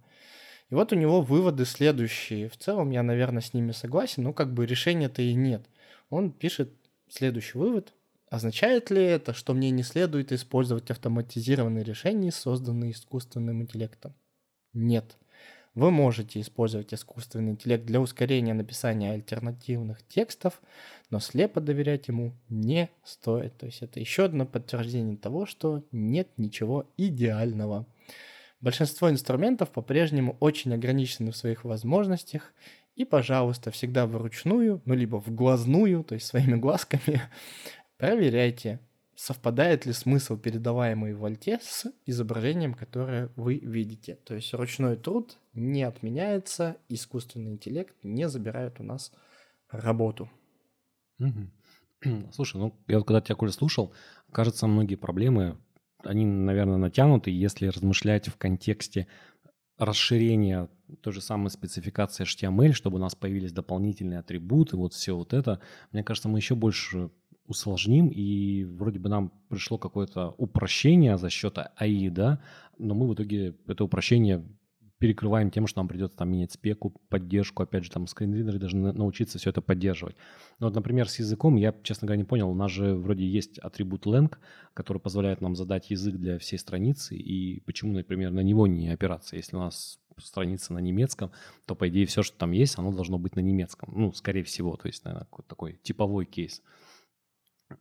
И 0.70 0.74
вот 0.74 0.92
у 0.92 0.96
него 0.96 1.20
выводы 1.20 1.64
следующие. 1.64 2.48
В 2.48 2.56
целом 2.56 2.90
я, 2.90 3.02
наверное, 3.02 3.42
с 3.42 3.54
ними 3.54 3.72
согласен, 3.72 4.24
но 4.24 4.32
как 4.32 4.52
бы 4.52 4.66
решения-то 4.66 5.22
и 5.22 5.34
нет. 5.34 5.66
Он 6.10 6.32
пишет 6.32 6.72
следующий 7.08 7.58
вывод. 7.58 7.92
Означает 8.28 8.90
ли 8.90 9.02
это, 9.02 9.32
что 9.34 9.54
мне 9.54 9.70
не 9.70 9.84
следует 9.84 10.32
использовать 10.32 10.90
автоматизированные 10.90 11.84
решения, 11.84 12.32
созданные 12.32 12.90
искусственным 12.90 13.62
интеллектом? 13.62 14.14
Нет. 14.72 15.16
Вы 15.76 15.90
можете 15.90 16.40
использовать 16.40 16.94
искусственный 16.94 17.52
интеллект 17.52 17.84
для 17.84 18.00
ускорения 18.00 18.54
написания 18.54 19.12
альтернативных 19.12 20.02
текстов, 20.08 20.62
но 21.10 21.20
слепо 21.20 21.60
доверять 21.60 22.08
ему 22.08 22.32
не 22.48 22.88
стоит. 23.04 23.58
То 23.58 23.66
есть 23.66 23.82
это 23.82 24.00
еще 24.00 24.24
одно 24.24 24.46
подтверждение 24.46 25.18
того, 25.18 25.44
что 25.44 25.84
нет 25.92 26.28
ничего 26.38 26.86
идеального. 26.96 27.84
Большинство 28.62 29.10
инструментов 29.10 29.68
по-прежнему 29.70 30.38
очень 30.40 30.72
ограничены 30.72 31.30
в 31.30 31.36
своих 31.36 31.62
возможностях, 31.64 32.54
и, 32.94 33.04
пожалуйста, 33.04 33.70
всегда 33.70 34.06
вручную, 34.06 34.80
ну 34.86 34.94
либо 34.94 35.20
в 35.20 35.28
глазную, 35.28 36.04
то 36.04 36.14
есть 36.14 36.26
своими 36.26 36.56
глазками, 36.56 37.20
проверяйте, 37.98 38.80
совпадает 39.16 39.86
ли 39.86 39.92
смысл, 39.92 40.36
передаваемый 40.36 41.14
в 41.14 41.24
альте, 41.24 41.58
с 41.62 41.90
изображением, 42.04 42.74
которое 42.74 43.30
вы 43.34 43.56
видите. 43.56 44.16
То 44.24 44.34
есть 44.34 44.52
ручной 44.52 44.96
труд 44.96 45.38
не 45.54 45.82
отменяется, 45.82 46.76
искусственный 46.88 47.52
интеллект 47.52 47.96
не 48.02 48.28
забирает 48.28 48.78
у 48.78 48.84
нас 48.84 49.12
работу. 49.70 50.30
Слушай, 52.32 52.58
ну 52.58 52.78
я 52.86 52.98
вот 52.98 53.06
когда 53.06 53.22
тебя, 53.22 53.36
Коля, 53.36 53.52
слушал, 53.52 53.92
кажется, 54.30 54.66
многие 54.66 54.96
проблемы, 54.96 55.58
они, 56.04 56.26
наверное, 56.26 56.76
натянуты, 56.76 57.30
если 57.30 57.68
размышлять 57.68 58.28
в 58.28 58.36
контексте 58.36 59.08
расширения 59.78 60.68
той 61.00 61.12
же 61.12 61.20
самой 61.20 61.50
спецификации 61.50 62.24
HTML, 62.24 62.72
чтобы 62.72 62.96
у 62.96 63.00
нас 63.00 63.14
появились 63.14 63.52
дополнительные 63.52 64.20
атрибуты, 64.20 64.76
вот 64.76 64.92
все 64.92 65.16
вот 65.16 65.32
это, 65.32 65.60
мне 65.92 66.04
кажется, 66.04 66.28
мы 66.28 66.38
еще 66.38 66.54
больше 66.54 67.10
усложним, 67.48 68.08
и 68.08 68.64
вроде 68.64 68.98
бы 68.98 69.08
нам 69.08 69.32
пришло 69.48 69.78
какое-то 69.78 70.34
упрощение 70.38 71.18
за 71.18 71.30
счет 71.30 71.58
АИ, 71.76 72.08
да, 72.10 72.40
но 72.78 72.94
мы 72.94 73.08
в 73.08 73.14
итоге 73.14 73.56
это 73.66 73.84
упрощение 73.84 74.44
перекрываем 74.98 75.50
тем, 75.50 75.66
что 75.66 75.80
нам 75.80 75.88
придется 75.88 76.16
там 76.16 76.30
менять 76.30 76.52
спеку, 76.52 76.90
поддержку, 77.08 77.62
опять 77.62 77.84
же, 77.84 77.90
там 77.90 78.06
скринридеры 78.06 78.58
должны 78.58 78.92
научиться 78.92 79.38
все 79.38 79.50
это 79.50 79.60
поддерживать. 79.60 80.16
Но 80.58 80.66
вот, 80.66 80.74
например, 80.74 81.08
с 81.08 81.18
языком 81.18 81.56
я, 81.56 81.74
честно 81.82 82.06
говоря, 82.06 82.18
не 82.18 82.24
понял, 82.24 82.48
у 82.50 82.54
нас 82.54 82.70
же 82.70 82.94
вроде 82.94 83.26
есть 83.26 83.58
атрибут 83.58 84.06
lang, 84.06 84.34
который 84.72 84.98
позволяет 84.98 85.40
нам 85.40 85.54
задать 85.54 85.90
язык 85.90 86.16
для 86.16 86.38
всей 86.38 86.58
страницы, 86.58 87.14
и 87.14 87.60
почему, 87.60 87.92
например, 87.92 88.30
на 88.32 88.40
него 88.40 88.66
не 88.66 88.88
опираться, 88.88 89.36
если 89.36 89.56
у 89.56 89.60
нас 89.60 89.98
страница 90.18 90.72
на 90.72 90.78
немецком, 90.78 91.30
то, 91.66 91.74
по 91.74 91.88
идее, 91.88 92.06
все, 92.06 92.22
что 92.22 92.38
там 92.38 92.52
есть, 92.52 92.78
оно 92.78 92.90
должно 92.90 93.18
быть 93.18 93.36
на 93.36 93.40
немецком. 93.40 93.92
Ну, 93.94 94.12
скорее 94.14 94.44
всего, 94.44 94.76
то 94.76 94.86
есть, 94.86 95.04
наверное, 95.04 95.28
такой 95.46 95.78
типовой 95.82 96.24
кейс 96.24 96.62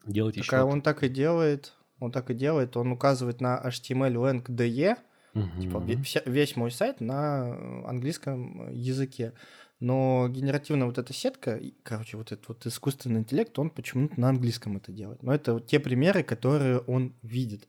делать 0.06 0.36
так 0.36 0.44
еще. 0.44 0.56
А 0.58 0.66
он 0.66 0.82
так 0.82 1.04
и 1.04 1.10
делает, 1.10 1.74
он 2.00 2.12
так 2.12 2.30
и 2.30 2.34
делает, 2.34 2.78
он 2.78 2.92
указывает 2.92 3.42
на 3.42 3.62
HTML 3.66 4.14
lang 4.14 4.46
DE, 4.46 4.98
Угу. 5.36 5.62
Типа 5.62 5.86
вся, 6.04 6.22
весь 6.26 6.56
мой 6.56 6.72
сайт 6.72 7.02
на 7.02 7.88
английском 7.88 8.72
языке. 8.72 9.34
Но 9.82 10.28
генеративная 10.30 10.88
вот 10.88 10.98
эта 10.98 11.12
сетка, 11.12 11.60
короче, 11.84 12.16
вот 12.16 12.32
этот 12.32 12.48
вот 12.48 12.66
искусственный 12.66 13.20
интеллект, 13.20 13.60
он 13.60 13.70
почему-то 13.70 14.20
на 14.20 14.30
английском 14.30 14.78
это 14.78 14.94
делает. 14.94 15.22
Но 15.22 15.34
это 15.36 15.56
вот 15.56 15.68
те 15.68 15.82
примеры, 15.82 16.24
которые 16.24 16.80
он 16.80 17.14
видит. 17.22 17.68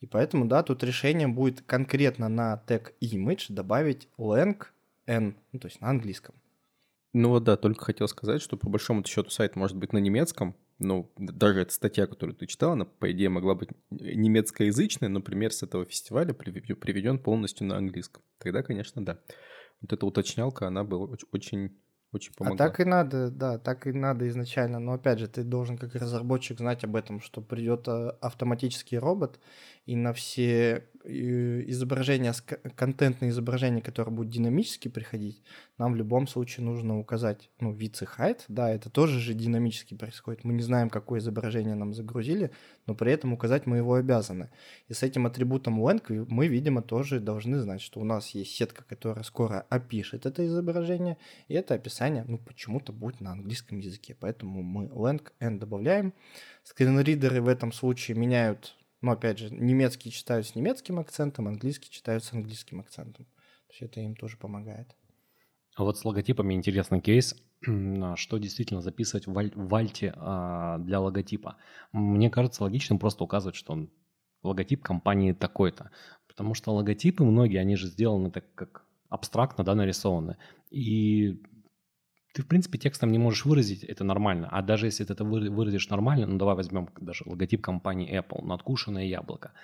И 0.00 0.06
поэтому, 0.06 0.44
да, 0.44 0.62
тут 0.62 0.84
решение 0.84 1.26
будет 1.26 1.62
конкретно 1.62 2.28
на 2.28 2.58
тег 2.68 2.94
image 3.00 3.46
добавить 3.48 4.08
lang 4.16 4.66
n, 5.06 5.34
ну, 5.52 5.58
то 5.58 5.66
есть 5.66 5.80
на 5.80 5.90
английском. 5.90 6.36
Ну 7.12 7.30
вот 7.30 7.42
да, 7.42 7.56
только 7.56 7.84
хотел 7.84 8.06
сказать, 8.06 8.40
что 8.40 8.56
по 8.56 8.68
большому 8.68 9.04
счету 9.04 9.30
сайт 9.30 9.56
может 9.56 9.76
быть 9.76 9.92
на 9.92 9.98
немецком, 9.98 10.54
ну, 10.78 11.12
даже 11.16 11.60
эта 11.60 11.72
статья, 11.72 12.06
которую 12.06 12.36
ты 12.36 12.46
читал, 12.46 12.72
она, 12.72 12.84
по 12.84 13.10
идее, 13.10 13.28
могла 13.28 13.54
быть 13.54 13.70
немецкоязычной, 13.90 15.08
но 15.08 15.20
пример 15.20 15.52
с 15.52 15.62
этого 15.62 15.84
фестиваля 15.84 16.32
приведен 16.32 17.18
полностью 17.18 17.66
на 17.66 17.76
английском. 17.76 18.22
Тогда, 18.38 18.62
конечно, 18.62 19.04
да. 19.04 19.18
Вот 19.80 19.92
эта 19.92 20.06
уточнялка, 20.06 20.66
она 20.66 20.84
была 20.84 21.08
очень 21.32 21.76
очень 22.12 22.32
помогла. 22.32 22.64
А 22.64 22.68
так 22.68 22.80
и 22.80 22.84
надо, 22.84 23.30
да, 23.30 23.58
так 23.58 23.86
и 23.86 23.92
надо 23.92 24.28
изначально. 24.28 24.78
Но 24.78 24.92
опять 24.92 25.18
же, 25.18 25.28
ты 25.28 25.42
должен 25.42 25.76
как 25.76 25.94
разработчик 25.94 26.58
знать 26.58 26.84
об 26.84 26.96
этом, 26.96 27.20
что 27.20 27.42
придет 27.42 27.86
а, 27.86 28.10
автоматический 28.22 28.98
робот, 28.98 29.38
и 29.88 29.96
на 29.96 30.12
все 30.12 30.84
изображения, 31.02 32.34
контентные 32.76 33.30
изображения, 33.30 33.80
которые 33.80 34.14
будут 34.14 34.30
динамически 34.30 34.88
приходить, 34.88 35.42
нам 35.78 35.94
в 35.94 35.96
любом 35.96 36.26
случае 36.26 36.66
нужно 36.66 36.98
указать, 36.98 37.48
ну, 37.58 37.72
width 37.72 38.04
и 38.04 38.36
да, 38.48 38.68
это 38.70 38.90
тоже 38.90 39.18
же 39.18 39.32
динамически 39.32 39.94
происходит. 39.94 40.44
Мы 40.44 40.52
не 40.52 40.62
знаем, 40.62 40.90
какое 40.90 41.20
изображение 41.20 41.74
нам 41.74 41.94
загрузили, 41.94 42.50
но 42.86 42.94
при 42.94 43.12
этом 43.12 43.32
указать 43.32 43.64
мы 43.64 43.78
его 43.78 43.94
обязаны. 43.94 44.50
И 44.88 44.92
с 44.92 45.02
этим 45.02 45.24
атрибутом 45.24 45.82
length 45.82 46.26
мы, 46.28 46.48
видимо, 46.48 46.82
тоже 46.82 47.18
должны 47.18 47.58
знать, 47.58 47.80
что 47.80 48.00
у 48.00 48.04
нас 48.04 48.28
есть 48.30 48.54
сетка, 48.54 48.84
которая 48.84 49.24
скоро 49.24 49.64
опишет 49.70 50.26
это 50.26 50.46
изображение, 50.46 51.16
и 51.46 51.54
это 51.54 51.72
описание, 51.72 52.26
ну, 52.28 52.36
почему-то 52.36 52.92
будет 52.92 53.22
на 53.22 53.32
английском 53.32 53.78
языке, 53.78 54.14
поэтому 54.20 54.62
мы 54.62 54.84
length 54.84 55.32
n 55.40 55.58
добавляем. 55.58 56.12
Скринридеры 56.62 57.40
в 57.40 57.48
этом 57.48 57.72
случае 57.72 58.18
меняют 58.18 58.76
но 59.00 59.12
опять 59.12 59.38
же, 59.38 59.50
немецкий 59.50 60.10
читают 60.10 60.46
с 60.46 60.54
немецким 60.54 60.98
акцентом, 60.98 61.48
английский 61.48 61.90
читают 61.90 62.24
с 62.24 62.32
английским 62.32 62.80
акцентом. 62.80 63.24
То 63.24 63.72
есть 63.72 63.82
это 63.82 64.00
им 64.00 64.16
тоже 64.16 64.36
помогает. 64.36 64.96
А 65.76 65.84
вот 65.84 65.98
с 65.98 66.04
логотипами 66.04 66.54
интересный 66.54 67.00
кейс. 67.00 67.36
Что 68.16 68.38
действительно 68.38 68.80
записывать 68.80 69.26
в, 69.26 69.38
аль- 69.38 69.52
в 69.54 69.74
альте 69.74 70.12
а, 70.16 70.78
для 70.78 71.00
логотипа? 71.00 71.56
Мне 71.92 72.30
кажется 72.30 72.64
логичным 72.64 72.98
просто 72.98 73.24
указывать, 73.24 73.56
что 73.56 73.72
он 73.74 73.90
логотип 74.42 74.82
компании 74.82 75.32
такой-то. 75.32 75.90
Потому 76.26 76.54
что 76.54 76.72
логотипы 76.72 77.24
многие, 77.24 77.58
они 77.58 77.76
же 77.76 77.86
сделаны 77.86 78.30
так 78.30 78.52
как 78.54 78.84
абстрактно, 79.08 79.64
да, 79.64 79.74
нарисованы. 79.74 80.36
И 80.70 81.40
ты, 82.38 82.42
в 82.42 82.46
принципе, 82.46 82.78
текстом 82.78 83.10
не 83.10 83.18
можешь 83.18 83.44
выразить, 83.44 83.82
это 83.82 84.04
нормально. 84.04 84.48
А 84.52 84.62
даже 84.62 84.86
если 84.86 85.02
ты 85.02 85.12
это 85.12 85.24
выразишь 85.24 85.88
нормально, 85.88 86.28
ну 86.28 86.38
давай 86.38 86.54
возьмем 86.54 86.88
даже 87.00 87.24
логотип 87.26 87.60
компании 87.60 88.16
Apple, 88.16 88.44
надкушенное 88.44 89.06
яблоко. 89.06 89.54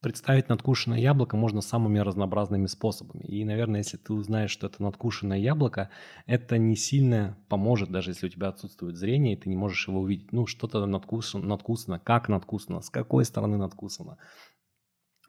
Представить 0.00 0.48
надкушенное 0.48 0.98
яблоко 0.98 1.36
можно 1.36 1.60
самыми 1.60 2.00
разнообразными 2.00 2.66
способами. 2.66 3.22
И, 3.22 3.44
наверное, 3.44 3.82
если 3.82 3.98
ты 3.98 4.14
узнаешь, 4.14 4.50
что 4.50 4.66
это 4.66 4.82
надкушенное 4.82 5.38
яблоко, 5.38 5.90
это 6.26 6.58
не 6.58 6.74
сильно 6.74 7.38
поможет, 7.48 7.92
даже 7.92 8.10
если 8.10 8.26
у 8.26 8.30
тебя 8.30 8.48
отсутствует 8.48 8.96
зрение, 8.96 9.34
и 9.34 9.36
ты 9.36 9.48
не 9.48 9.54
можешь 9.54 9.86
его 9.86 10.00
увидеть. 10.00 10.32
Ну, 10.32 10.48
что-то 10.48 10.84
надкусано, 10.86 11.46
надкусано, 11.46 12.00
как 12.00 12.28
надкусано, 12.28 12.80
с 12.80 12.90
какой 12.90 13.24
стороны 13.24 13.58
надкусано, 13.58 14.18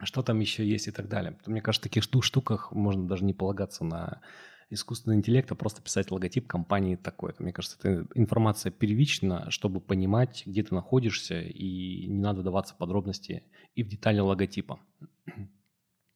что 0.02 0.22
там 0.24 0.40
еще 0.40 0.66
есть 0.66 0.88
и 0.88 0.90
так 0.90 1.06
далее. 1.06 1.38
Мне 1.46 1.62
кажется, 1.62 1.88
в 1.88 1.92
таких 1.92 2.02
штуках 2.02 2.72
можно 2.72 3.06
даже 3.06 3.24
не 3.24 3.32
полагаться 3.32 3.84
на 3.84 4.22
искусственного 4.70 5.18
интеллекта 5.18 5.54
просто 5.54 5.82
писать 5.82 6.10
логотип 6.10 6.46
компании 6.46 6.96
такой-то. 6.96 7.42
Мне 7.42 7.52
кажется, 7.52 7.76
это 7.78 8.06
информация 8.14 8.72
первична, 8.72 9.50
чтобы 9.50 9.80
понимать, 9.80 10.42
где 10.46 10.62
ты 10.62 10.74
находишься, 10.74 11.40
и 11.40 12.06
не 12.06 12.20
надо 12.20 12.42
даваться 12.42 12.74
подробности 12.74 13.44
и 13.74 13.82
в 13.82 13.88
детали 13.88 14.20
логотипа. 14.20 14.80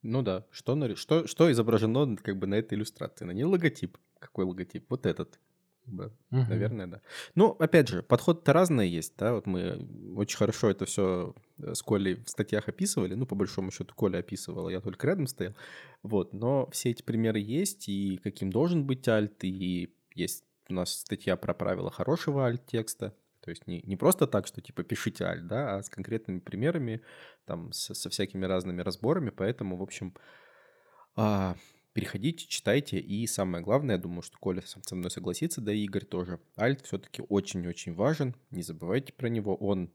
Ну 0.02 0.22
да, 0.22 0.46
что, 0.50 0.96
что, 0.96 1.26
что 1.26 1.50
изображено 1.50 2.16
как 2.16 2.38
бы 2.38 2.46
на 2.46 2.54
этой 2.54 2.74
иллюстрации? 2.74 3.24
На 3.24 3.32
ней 3.32 3.44
логотип. 3.44 3.98
Какой 4.18 4.44
логотип? 4.44 4.86
Вот 4.88 5.06
этот. 5.06 5.40
Да, 5.86 6.06
угу. 6.30 6.42
Наверное, 6.48 6.86
да. 6.86 7.00
Ну, 7.34 7.50
опять 7.58 7.88
же, 7.88 8.02
подход-то 8.02 8.52
разные 8.52 8.90
есть, 8.90 9.14
да, 9.16 9.34
вот 9.34 9.46
мы 9.46 9.86
очень 10.16 10.36
хорошо 10.36 10.70
это 10.70 10.84
все 10.84 11.34
с 11.58 11.82
Колей 11.82 12.14
в 12.14 12.28
статьях 12.28 12.68
описывали, 12.68 13.14
ну, 13.14 13.26
по 13.26 13.34
большому 13.34 13.70
счету, 13.70 13.94
Коля 13.94 14.18
описывал, 14.18 14.68
я 14.68 14.80
только 14.80 15.06
рядом 15.06 15.26
стоял, 15.26 15.54
вот, 16.02 16.32
но 16.32 16.68
все 16.70 16.90
эти 16.90 17.02
примеры 17.02 17.40
есть, 17.40 17.88
и 17.88 18.18
каким 18.22 18.50
должен 18.50 18.86
быть 18.86 19.08
альт, 19.08 19.44
и 19.44 19.94
есть 20.14 20.44
у 20.68 20.74
нас 20.74 20.92
статья 20.92 21.36
про 21.36 21.54
правила 21.54 21.90
хорошего 21.90 22.46
альт-текста, 22.46 23.14
то 23.40 23.50
есть 23.50 23.66
не, 23.66 23.80
не 23.82 23.96
просто 23.96 24.26
так, 24.26 24.46
что 24.46 24.60
типа 24.60 24.82
пишите 24.82 25.24
альт, 25.24 25.46
да, 25.46 25.76
а 25.76 25.82
с 25.82 25.88
конкретными 25.88 26.40
примерами, 26.40 27.02
там, 27.46 27.72
со, 27.72 27.94
со 27.94 28.10
всякими 28.10 28.44
разными 28.44 28.82
разборами, 28.82 29.30
поэтому, 29.30 29.76
в 29.76 29.82
общем, 29.82 30.14
а, 31.16 31.56
переходите, 31.98 32.46
читайте. 32.46 32.98
И 32.98 33.26
самое 33.26 33.64
главное, 33.64 33.96
я 33.96 34.00
думаю, 34.00 34.22
что 34.22 34.38
Коля 34.38 34.62
со 34.62 34.94
мной 34.94 35.10
согласится, 35.10 35.60
да 35.60 35.72
и 35.72 35.80
Игорь 35.80 36.04
тоже. 36.04 36.38
Альт 36.56 36.82
все-таки 36.82 37.22
очень-очень 37.28 37.94
важен. 37.94 38.36
Не 38.50 38.62
забывайте 38.62 39.12
про 39.12 39.28
него. 39.28 39.56
Он, 39.56 39.92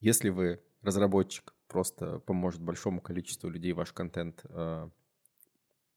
если 0.00 0.28
вы 0.28 0.60
разработчик, 0.84 1.54
просто 1.68 2.20
поможет 2.20 2.60
большому 2.60 3.00
количеству 3.00 3.48
людей 3.48 3.72
ваш 3.72 3.92
контент 3.92 4.44
э, 4.48 4.88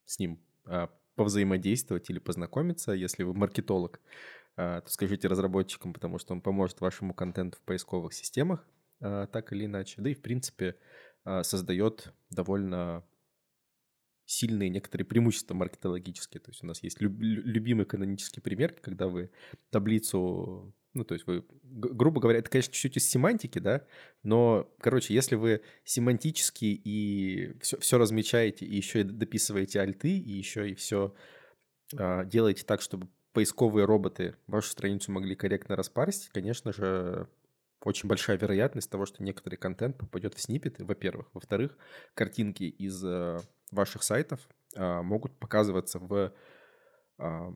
с 0.05 0.19
ним 0.19 0.39
э, 0.65 0.87
повзаимодействовать 1.15 2.09
или 2.09 2.19
познакомиться. 2.19 2.93
Если 2.93 3.23
вы 3.23 3.33
маркетолог, 3.33 3.99
э, 4.55 4.81
то 4.83 4.89
скажите 4.89 5.27
разработчикам, 5.27 5.93
потому 5.93 6.19
что 6.19 6.33
он 6.33 6.41
поможет 6.41 6.81
вашему 6.81 7.13
контенту 7.13 7.57
в 7.57 7.61
поисковых 7.61 8.13
системах, 8.13 8.67
э, 9.01 9.27
так 9.31 9.51
или 9.51 9.65
иначе. 9.65 10.01
Да 10.01 10.09
и, 10.09 10.13
в 10.13 10.21
принципе, 10.21 10.75
э, 11.25 11.43
создает 11.43 12.13
довольно 12.29 13.03
сильные 14.25 14.69
некоторые 14.69 15.05
преимущества 15.05 15.55
маркетологические. 15.55 16.41
То 16.41 16.51
есть 16.51 16.63
у 16.63 16.67
нас 16.67 16.83
есть 16.83 17.01
люб- 17.01 17.19
любимый 17.19 17.85
канонический 17.85 18.41
пример, 18.41 18.73
когда 18.73 19.07
вы 19.07 19.31
таблицу, 19.69 20.73
ну, 20.97 21.03
то 21.03 21.13
есть 21.13 21.27
вы, 21.27 21.45
грубо 21.63 22.19
говоря, 22.19 22.39
это, 22.39 22.49
конечно, 22.49 22.73
чуть-чуть 22.73 22.97
из 22.97 23.09
семантики, 23.09 23.59
да, 23.59 23.85
но, 24.23 24.69
короче, 24.79 25.13
если 25.13 25.35
вы 25.35 25.61
семантически 25.83 26.65
и 26.65 27.57
все, 27.61 27.77
все 27.79 27.97
размечаете, 27.97 28.65
и 28.65 28.75
еще 28.75 29.01
и 29.01 29.03
дописываете 29.03 29.79
альты, 29.79 30.17
и 30.17 30.31
еще 30.31 30.69
и 30.69 30.75
все 30.75 31.13
а, 31.95 32.25
делаете 32.25 32.65
так, 32.65 32.81
чтобы 32.81 33.07
поисковые 33.33 33.85
роботы 33.85 34.35
вашу 34.47 34.69
страницу 34.69 35.11
могли 35.11 35.35
корректно 35.35 35.75
распарсить, 35.75 36.29
конечно 36.29 36.73
же, 36.73 37.27
очень 37.81 38.09
большая 38.09 38.37
вероятность 38.37 38.89
того, 38.89 39.05
что 39.05 39.23
некоторый 39.23 39.55
контент 39.55 39.97
попадет 39.97 40.33
в 40.33 40.41
сниппеты, 40.41 40.83
во-первых. 40.83 41.29
Во-вторых, 41.33 41.77
картинки 42.15 42.63
из 42.63 43.03
э, 43.05 43.39
ваших 43.71 44.01
сайтов 44.03 44.39
а, 44.75 45.03
могут 45.03 45.37
показываться 45.37 45.99
в 45.99 46.33
а, 47.19 47.53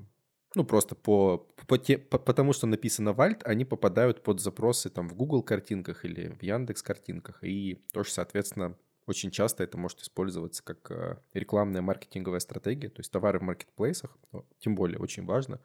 ну, 0.56 0.66
просто 0.66 0.96
по, 0.96 1.48
по, 1.68 1.78
те, 1.78 1.98
по, 1.98 2.20
потому 2.20 2.54
что 2.54 2.68
написано 2.68 3.14
в 3.14 3.22
Alt, 3.22 3.44
они 3.44 3.66
попадают 3.66 4.24
под 4.24 4.42
запросы 4.42 4.90
там 4.90 5.08
в 5.08 5.16
Google 5.16 5.44
картинках 5.44 6.04
или 6.04 6.30
в 6.30 6.44
Яндекс 6.44 6.84
картинках. 6.84 7.44
И 7.44 7.82
тоже, 7.94 8.12
соответственно, 8.12 8.78
очень 9.06 9.32
часто 9.32 9.64
это 9.64 9.78
может 9.78 10.02
использоваться 10.02 10.64
как 10.64 10.92
а, 10.92 11.22
рекламная 11.34 11.82
маркетинговая 11.82 12.40
стратегия. 12.40 12.90
То 12.90 13.00
есть 13.00 13.12
товары 13.12 13.40
в 13.40 13.44
маркетплейсах, 13.44 14.18
тем 14.60 14.76
более 14.76 15.00
очень 15.00 15.26
важно 15.26 15.60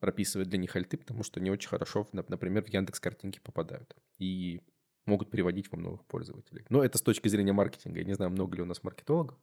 прописывать 0.00 0.48
для 0.48 0.58
них 0.58 0.76
альты, 0.76 0.98
потому 0.98 1.22
что 1.22 1.40
они 1.40 1.50
очень 1.50 1.68
хорошо, 1.68 2.06
например, 2.12 2.62
в 2.62 2.68
Яндекс 2.68 3.00
картинки 3.00 3.40
попадают. 3.42 3.96
И 4.18 4.60
могут 5.06 5.30
приводить 5.30 5.70
вам 5.70 5.82
новых 5.82 6.04
пользователей. 6.04 6.64
Но 6.68 6.84
это 6.84 6.98
с 6.98 7.02
точки 7.02 7.28
зрения 7.28 7.52
маркетинга. 7.52 8.00
Я 8.00 8.04
не 8.04 8.14
знаю, 8.14 8.30
много 8.30 8.56
ли 8.56 8.62
у 8.62 8.66
нас 8.66 8.82
маркетологов. 8.82 9.38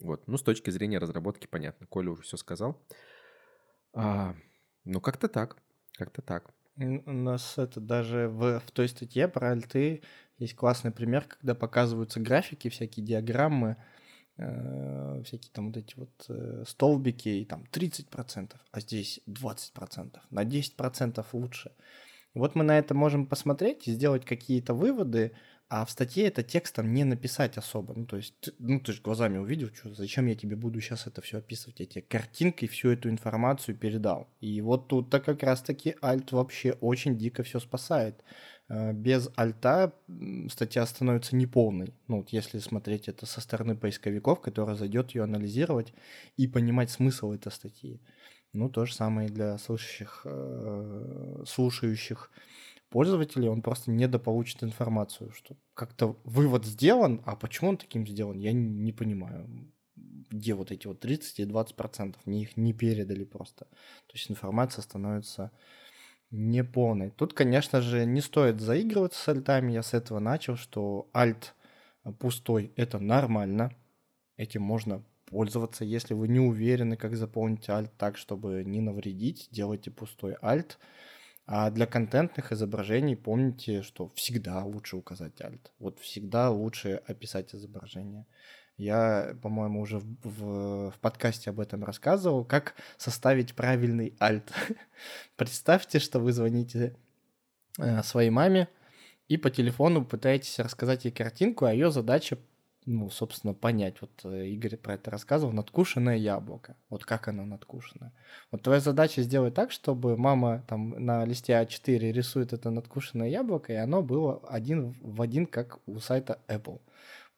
Вот. 0.00 0.26
Ну, 0.26 0.36
с 0.36 0.42
точки 0.42 0.70
зрения 0.70 0.98
разработки, 0.98 1.46
понятно. 1.46 1.86
Коля 1.86 2.10
уже 2.10 2.22
все 2.22 2.36
сказал. 2.36 2.80
А, 3.92 4.34
ну, 4.84 5.00
как-то 5.00 5.28
так. 5.28 5.56
Как-то 5.96 6.22
так. 6.22 6.52
У 6.76 7.12
нас 7.12 7.56
это 7.56 7.80
даже 7.80 8.28
в, 8.28 8.60
в 8.60 8.70
той 8.70 8.88
статье 8.88 9.28
про 9.28 9.52
альты 9.52 10.02
есть 10.38 10.54
классный 10.54 10.90
пример, 10.90 11.24
когда 11.24 11.54
показываются 11.54 12.20
графики, 12.20 12.68
всякие 12.68 13.04
диаграммы, 13.04 13.76
э, 14.36 15.22
всякие 15.24 15.50
там 15.52 15.68
вот 15.68 15.78
эти 15.78 15.94
вот 15.96 16.26
э, 16.28 16.64
столбики, 16.66 17.30
и 17.30 17.44
там 17.46 17.64
30%, 17.72 18.52
а 18.70 18.80
здесь 18.80 19.20
20%, 19.26 20.18
на 20.30 20.44
10% 20.44 21.24
лучше. 21.32 21.72
Вот 22.34 22.54
мы 22.54 22.64
на 22.64 22.78
это 22.78 22.94
можем 22.94 23.26
посмотреть 23.26 23.88
и 23.88 23.92
сделать 23.92 24.26
какие-то 24.26 24.74
выводы, 24.74 25.32
а 25.68 25.84
в 25.84 25.90
статье 25.90 26.26
это 26.26 26.42
текстом 26.42 26.92
не 26.94 27.04
написать 27.04 27.58
особо. 27.58 27.94
Ну, 27.94 28.06
то 28.06 28.16
есть, 28.16 28.50
ну, 28.58 28.80
ты 28.80 28.92
же 28.92 29.02
глазами 29.02 29.38
увидел, 29.38 29.68
что, 29.74 29.92
зачем 29.94 30.26
я 30.26 30.34
тебе 30.36 30.56
буду 30.56 30.80
сейчас 30.80 31.06
это 31.06 31.20
все 31.22 31.38
описывать. 31.38 31.80
Я 31.80 31.86
тебе 31.86 32.02
картинкой 32.02 32.68
всю 32.68 32.90
эту 32.90 33.10
информацию 33.10 33.76
передал. 33.76 34.28
И 34.40 34.60
вот 34.60 34.88
тут-то 34.88 35.20
как 35.20 35.42
раз-таки 35.42 35.96
Альт 36.02 36.32
вообще 36.32 36.72
очень 36.80 37.18
дико 37.18 37.42
все 37.42 37.58
спасает. 37.60 38.22
э, 38.68 38.92
без 38.92 39.28
альта 39.36 39.92
статья 40.50 40.86
становится 40.86 41.36
неполной. 41.36 41.94
Ну, 42.08 42.18
вот 42.18 42.30
если 42.30 42.58
смотреть 42.58 43.08
это 43.08 43.26
со 43.26 43.40
стороны 43.40 43.76
поисковиков, 43.76 44.40
который 44.40 44.76
зайдет 44.76 45.12
ее 45.14 45.22
анализировать 45.24 45.92
и 46.36 46.46
понимать 46.48 46.90
смысл 46.90 47.32
этой 47.32 47.52
статьи. 47.52 48.00
Ну, 48.52 48.70
то 48.70 48.86
же 48.86 48.94
самое 48.94 49.28
и 49.28 49.32
для 49.32 49.58
э, 50.24 51.44
слушающих 51.46 52.30
пользователей, 52.96 53.50
он 53.50 53.60
просто 53.60 53.90
недополучит 53.90 54.64
информацию, 54.64 55.30
что 55.32 55.54
как-то 55.74 56.16
вывод 56.24 56.64
сделан, 56.64 57.20
а 57.26 57.36
почему 57.36 57.68
он 57.68 57.76
таким 57.76 58.06
сделан, 58.06 58.38
я 58.38 58.52
не, 58.54 58.90
понимаю. 58.90 59.70
Где 60.30 60.54
вот 60.54 60.70
эти 60.70 60.86
вот 60.86 61.00
30 61.00 61.40
и 61.40 61.44
20 61.44 61.76
процентов? 61.76 62.22
Мне 62.24 62.40
их 62.40 62.56
не 62.56 62.72
передали 62.72 63.24
просто. 63.24 63.66
То 63.66 64.14
есть 64.14 64.30
информация 64.30 64.80
становится 64.80 65.50
неполной. 66.30 67.10
Тут, 67.10 67.34
конечно 67.34 67.82
же, 67.82 68.06
не 68.06 68.22
стоит 68.22 68.62
заигрываться 68.62 69.20
с 69.22 69.28
альтами. 69.28 69.72
Я 69.72 69.82
с 69.82 69.92
этого 69.92 70.18
начал, 70.18 70.56
что 70.56 71.10
альт 71.14 71.54
пустой– 72.18 72.72
это 72.76 72.98
нормально. 72.98 73.76
Этим 74.38 74.62
можно 74.62 75.04
пользоваться. 75.26 75.84
Если 75.84 76.14
вы 76.14 76.28
не 76.28 76.40
уверены, 76.40 76.96
как 76.96 77.14
заполнить 77.14 77.68
альт 77.68 77.92
так, 77.98 78.16
чтобы 78.16 78.64
не 78.64 78.80
навредить, 78.80 79.48
делайте 79.50 79.90
пустой 79.90 80.36
альт. 80.42 80.78
А 81.46 81.70
для 81.70 81.86
контентных 81.86 82.50
изображений 82.50 83.16
помните, 83.16 83.82
что 83.82 84.08
всегда 84.16 84.64
лучше 84.64 84.96
указать 84.96 85.40
альт. 85.40 85.70
Вот 85.78 86.00
всегда 86.00 86.50
лучше 86.50 87.00
описать 87.06 87.54
изображение. 87.54 88.26
Я, 88.76 89.36
по-моему, 89.42 89.80
уже 89.80 90.00
в, 90.00 90.06
в, 90.22 90.90
в 90.90 90.98
подкасте 91.00 91.50
об 91.50 91.60
этом 91.60 91.84
рассказывал, 91.84 92.44
как 92.44 92.74
составить 92.98 93.54
правильный 93.54 94.16
альт. 94.20 94.52
Представьте, 95.36 96.00
что 96.00 96.18
вы 96.18 96.32
звоните 96.32 96.96
э, 97.78 98.02
своей 98.02 98.30
маме 98.30 98.68
и 99.28 99.36
по 99.36 99.48
телефону 99.48 100.04
пытаетесь 100.04 100.58
рассказать 100.58 101.04
ей 101.04 101.12
картинку, 101.12 101.64
а 101.64 101.72
ее 101.72 101.90
задача 101.90 102.38
ну, 102.86 103.10
собственно, 103.10 103.52
понять. 103.52 103.96
Вот 104.00 104.10
э, 104.24 104.46
Игорь 104.46 104.76
про 104.76 104.94
это 104.94 105.10
рассказывал. 105.10 105.52
Надкушенное 105.52 106.16
яблоко. 106.16 106.76
Вот 106.88 107.04
как 107.04 107.26
оно 107.28 107.44
надкушенное. 107.44 108.12
Вот 108.52 108.62
твоя 108.62 108.80
задача 108.80 109.22
сделать 109.22 109.54
так, 109.54 109.72
чтобы 109.72 110.16
мама 110.16 110.64
там 110.68 110.90
на 111.04 111.24
листе 111.24 111.52
А4 111.52 112.12
рисует 112.12 112.52
это 112.52 112.70
надкушенное 112.70 113.28
яблоко, 113.28 113.72
и 113.72 113.76
оно 113.76 114.02
было 114.02 114.40
один 114.48 114.96
в 115.02 115.20
один, 115.20 115.46
как 115.46 115.80
у 115.86 115.98
сайта 115.98 116.40
Apple. 116.48 116.80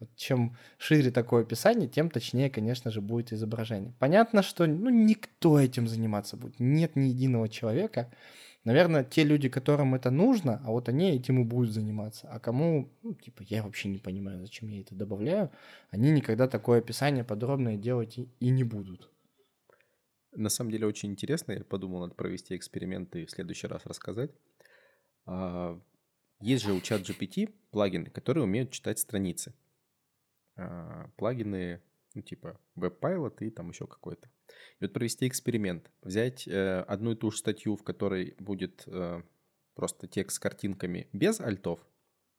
Вот 0.00 0.14
чем 0.14 0.56
шире 0.76 1.10
такое 1.10 1.42
описание, 1.42 1.88
тем 1.88 2.10
точнее, 2.10 2.50
конечно 2.50 2.90
же, 2.90 3.00
будет 3.00 3.32
изображение. 3.32 3.94
Понятно, 3.98 4.42
что 4.42 4.66
ну, 4.66 4.90
никто 4.90 5.58
этим 5.58 5.88
заниматься 5.88 6.36
будет. 6.36 6.60
Нет 6.60 6.94
ни 6.94 7.06
единого 7.06 7.48
человека, 7.48 8.12
Наверное, 8.64 9.04
те 9.04 9.24
люди, 9.24 9.48
которым 9.48 9.94
это 9.94 10.10
нужно, 10.10 10.60
а 10.64 10.70
вот 10.70 10.88
они 10.88 11.12
этим 11.12 11.40
и 11.40 11.44
будут 11.44 11.70
заниматься. 11.70 12.28
А 12.28 12.38
кому, 12.38 12.92
ну, 13.02 13.14
типа, 13.14 13.42
я 13.42 13.62
вообще 13.62 13.88
не 13.88 13.98
понимаю, 13.98 14.40
зачем 14.40 14.68
я 14.68 14.80
это 14.80 14.94
добавляю, 14.94 15.50
они 15.90 16.10
никогда 16.10 16.48
такое 16.48 16.80
описание 16.80 17.24
подробное 17.24 17.76
делать 17.76 18.18
и, 18.18 18.28
и 18.40 18.50
не 18.50 18.64
будут. 18.64 19.10
На 20.32 20.48
самом 20.50 20.70
деле 20.70 20.86
очень 20.86 21.10
интересно. 21.10 21.52
Я 21.52 21.64
подумал, 21.64 22.00
надо 22.00 22.14
провести 22.14 22.56
эксперимент 22.56 23.14
и 23.16 23.24
в 23.24 23.30
следующий 23.30 23.66
раз 23.66 23.86
рассказать. 23.86 24.30
А, 25.24 25.80
есть 26.40 26.64
же 26.64 26.72
у 26.72 26.80
чат 26.80 27.02
GPT 27.02 27.54
плагины, 27.70 28.10
которые 28.10 28.44
умеют 28.44 28.70
читать 28.70 28.98
страницы. 28.98 29.54
А, 30.56 31.08
плагины 31.16 31.80
ну, 32.14 32.22
типа 32.22 32.60
веб-пайлот 32.74 33.42
и 33.42 33.50
там 33.50 33.70
еще 33.70 33.86
какой-то. 33.86 34.28
И 34.80 34.84
вот 34.84 34.92
провести 34.92 35.26
эксперимент, 35.26 35.90
взять 36.02 36.46
э, 36.46 36.80
одну 36.86 37.12
и 37.12 37.16
ту 37.16 37.30
же 37.30 37.38
статью, 37.38 37.76
в 37.76 37.82
которой 37.82 38.34
будет 38.38 38.84
э, 38.86 39.22
просто 39.74 40.06
текст 40.06 40.36
с 40.36 40.38
картинками 40.38 41.08
без 41.12 41.40
альтов, 41.40 41.80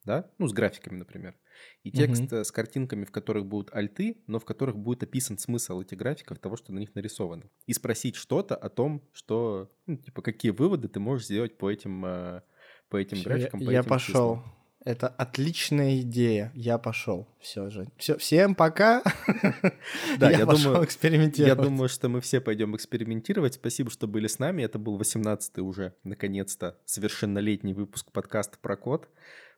да, 0.05 0.32
ну, 0.38 0.47
с 0.47 0.53
графиками, 0.53 0.97
например, 0.97 1.36
и 1.84 1.91
текст 1.91 2.32
угу. 2.32 2.43
с 2.43 2.51
картинками, 2.51 3.05
в 3.05 3.12
которых 3.12 3.45
будут 3.45 3.74
альты, 3.74 4.24
но 4.28 4.39
в 4.39 4.45
которых 4.45 4.78
будет 4.78 5.03
описан 5.03 5.38
смысл 5.38 5.82
этих 5.82 5.97
графиков, 5.97 6.39
того, 6.39 6.55
что 6.55 6.74
на 6.74 6.80
них 6.80 6.95
нарисовано. 6.95 7.49
И 7.66 7.74
спросить 7.74 8.16
что-то 8.16 8.55
о 8.55 8.70
том, 8.70 9.03
что, 9.12 9.72
ну, 9.86 9.97
типа, 9.97 10.22
какие 10.22 10.51
выводы 10.51 10.88
ты 10.88 10.99
можешь 10.99 11.26
сделать 11.26 11.57
по 11.57 11.70
этим, 11.70 12.05
э, 12.05 12.41
по 12.89 12.97
этим 12.97 13.22
графикам, 13.22 13.60
по 13.60 13.70
я 13.70 13.80
этим 13.82 13.89
пошел. 13.89 14.38
Числам. 14.38 14.59
Это 14.89 15.07
отличная 15.07 16.01
идея. 16.01 16.51
Я 16.55 16.79
пошел. 16.79 17.27
Все 17.39 17.69
же. 17.69 17.87
Все, 17.97 18.17
всем 18.17 18.55
пока. 18.55 19.03
Да, 20.17 20.31
я, 20.31 20.39
я 20.39 20.45
пошел 20.47 20.71
думаю, 20.71 20.85
экспериментировать. 20.85 21.57
Я 21.57 21.63
думаю, 21.63 21.89
что 21.89 22.09
мы 22.09 22.21
все 22.21 22.41
пойдем 22.41 22.75
экспериментировать. 22.75 23.53
Спасибо, 23.53 23.91
что 23.91 24.07
были 24.07 24.25
с 24.25 24.39
нами. 24.39 24.63
Это 24.63 24.79
был 24.79 24.99
18-й 24.99 25.61
уже, 25.61 25.93
наконец-то, 26.03 26.75
совершеннолетний 26.85 27.73
выпуск 27.73 28.11
подкаста 28.11 28.57
про 28.59 28.75
код. 28.77 29.07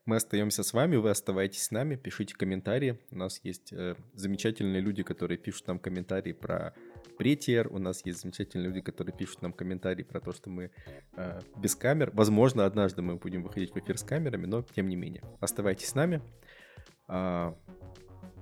Мы 0.06 0.18
остаемся 0.18 0.64
с 0.64 0.74
вами, 0.74 0.98
вы 0.98 1.12
оставайтесь 1.12 1.64
с 1.64 1.72
нами, 1.72 1.96
пишите 1.96 2.36
комментарии. 2.36 3.00
У 3.10 3.18
нас 3.18 3.40
есть 3.44 3.72
э, 3.72 3.96
замечательные 4.14 4.82
люди, 4.82 5.04
которые 5.04 5.38
пишут 5.38 5.68
нам 5.68 5.80
комментарии 5.80 6.34
про 6.34 6.74
претиер. 7.18 7.68
У 7.72 7.78
нас 7.78 8.06
есть 8.06 8.22
замечательные 8.22 8.68
люди, 8.68 8.82
которые 8.82 9.16
пишут 9.16 9.42
нам 9.42 9.54
комментарии 9.54 10.04
про 10.04 10.20
то, 10.20 10.32
что 10.32 10.50
мы 10.50 10.72
э, 11.16 11.40
без 11.58 11.76
камер. 11.76 12.12
Возможно, 12.14 12.66
однажды 12.66 13.02
мы 13.02 13.16
будем 13.16 13.44
выходить 13.44 13.74
в 13.74 13.78
эфир 13.78 13.98
с 13.98 14.04
камерами, 14.04 14.46
но 14.46 14.64
тем 14.64 14.90
не 14.90 14.96
менее. 14.96 15.24
Оставайтесь 15.40 15.90
с 15.90 15.96
нами. 15.96 16.22
А, 17.08 17.56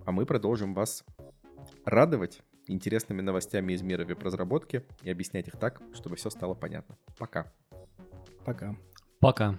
а 0.06 0.12
мы 0.12 0.26
продолжим 0.26 0.74
вас 0.74 1.04
радовать 1.86 2.42
интересными 2.68 3.22
новостями 3.22 3.74
из 3.74 3.82
мира 3.82 4.06
веб-разработки 4.06 4.86
и 5.02 5.10
объяснять 5.10 5.48
их 5.48 5.58
так, 5.58 5.82
чтобы 5.94 6.16
все 6.16 6.30
стало 6.30 6.54
понятно. 6.54 6.98
Пока. 7.18 7.52
Пока. 8.46 8.76
Пока. 9.20 9.58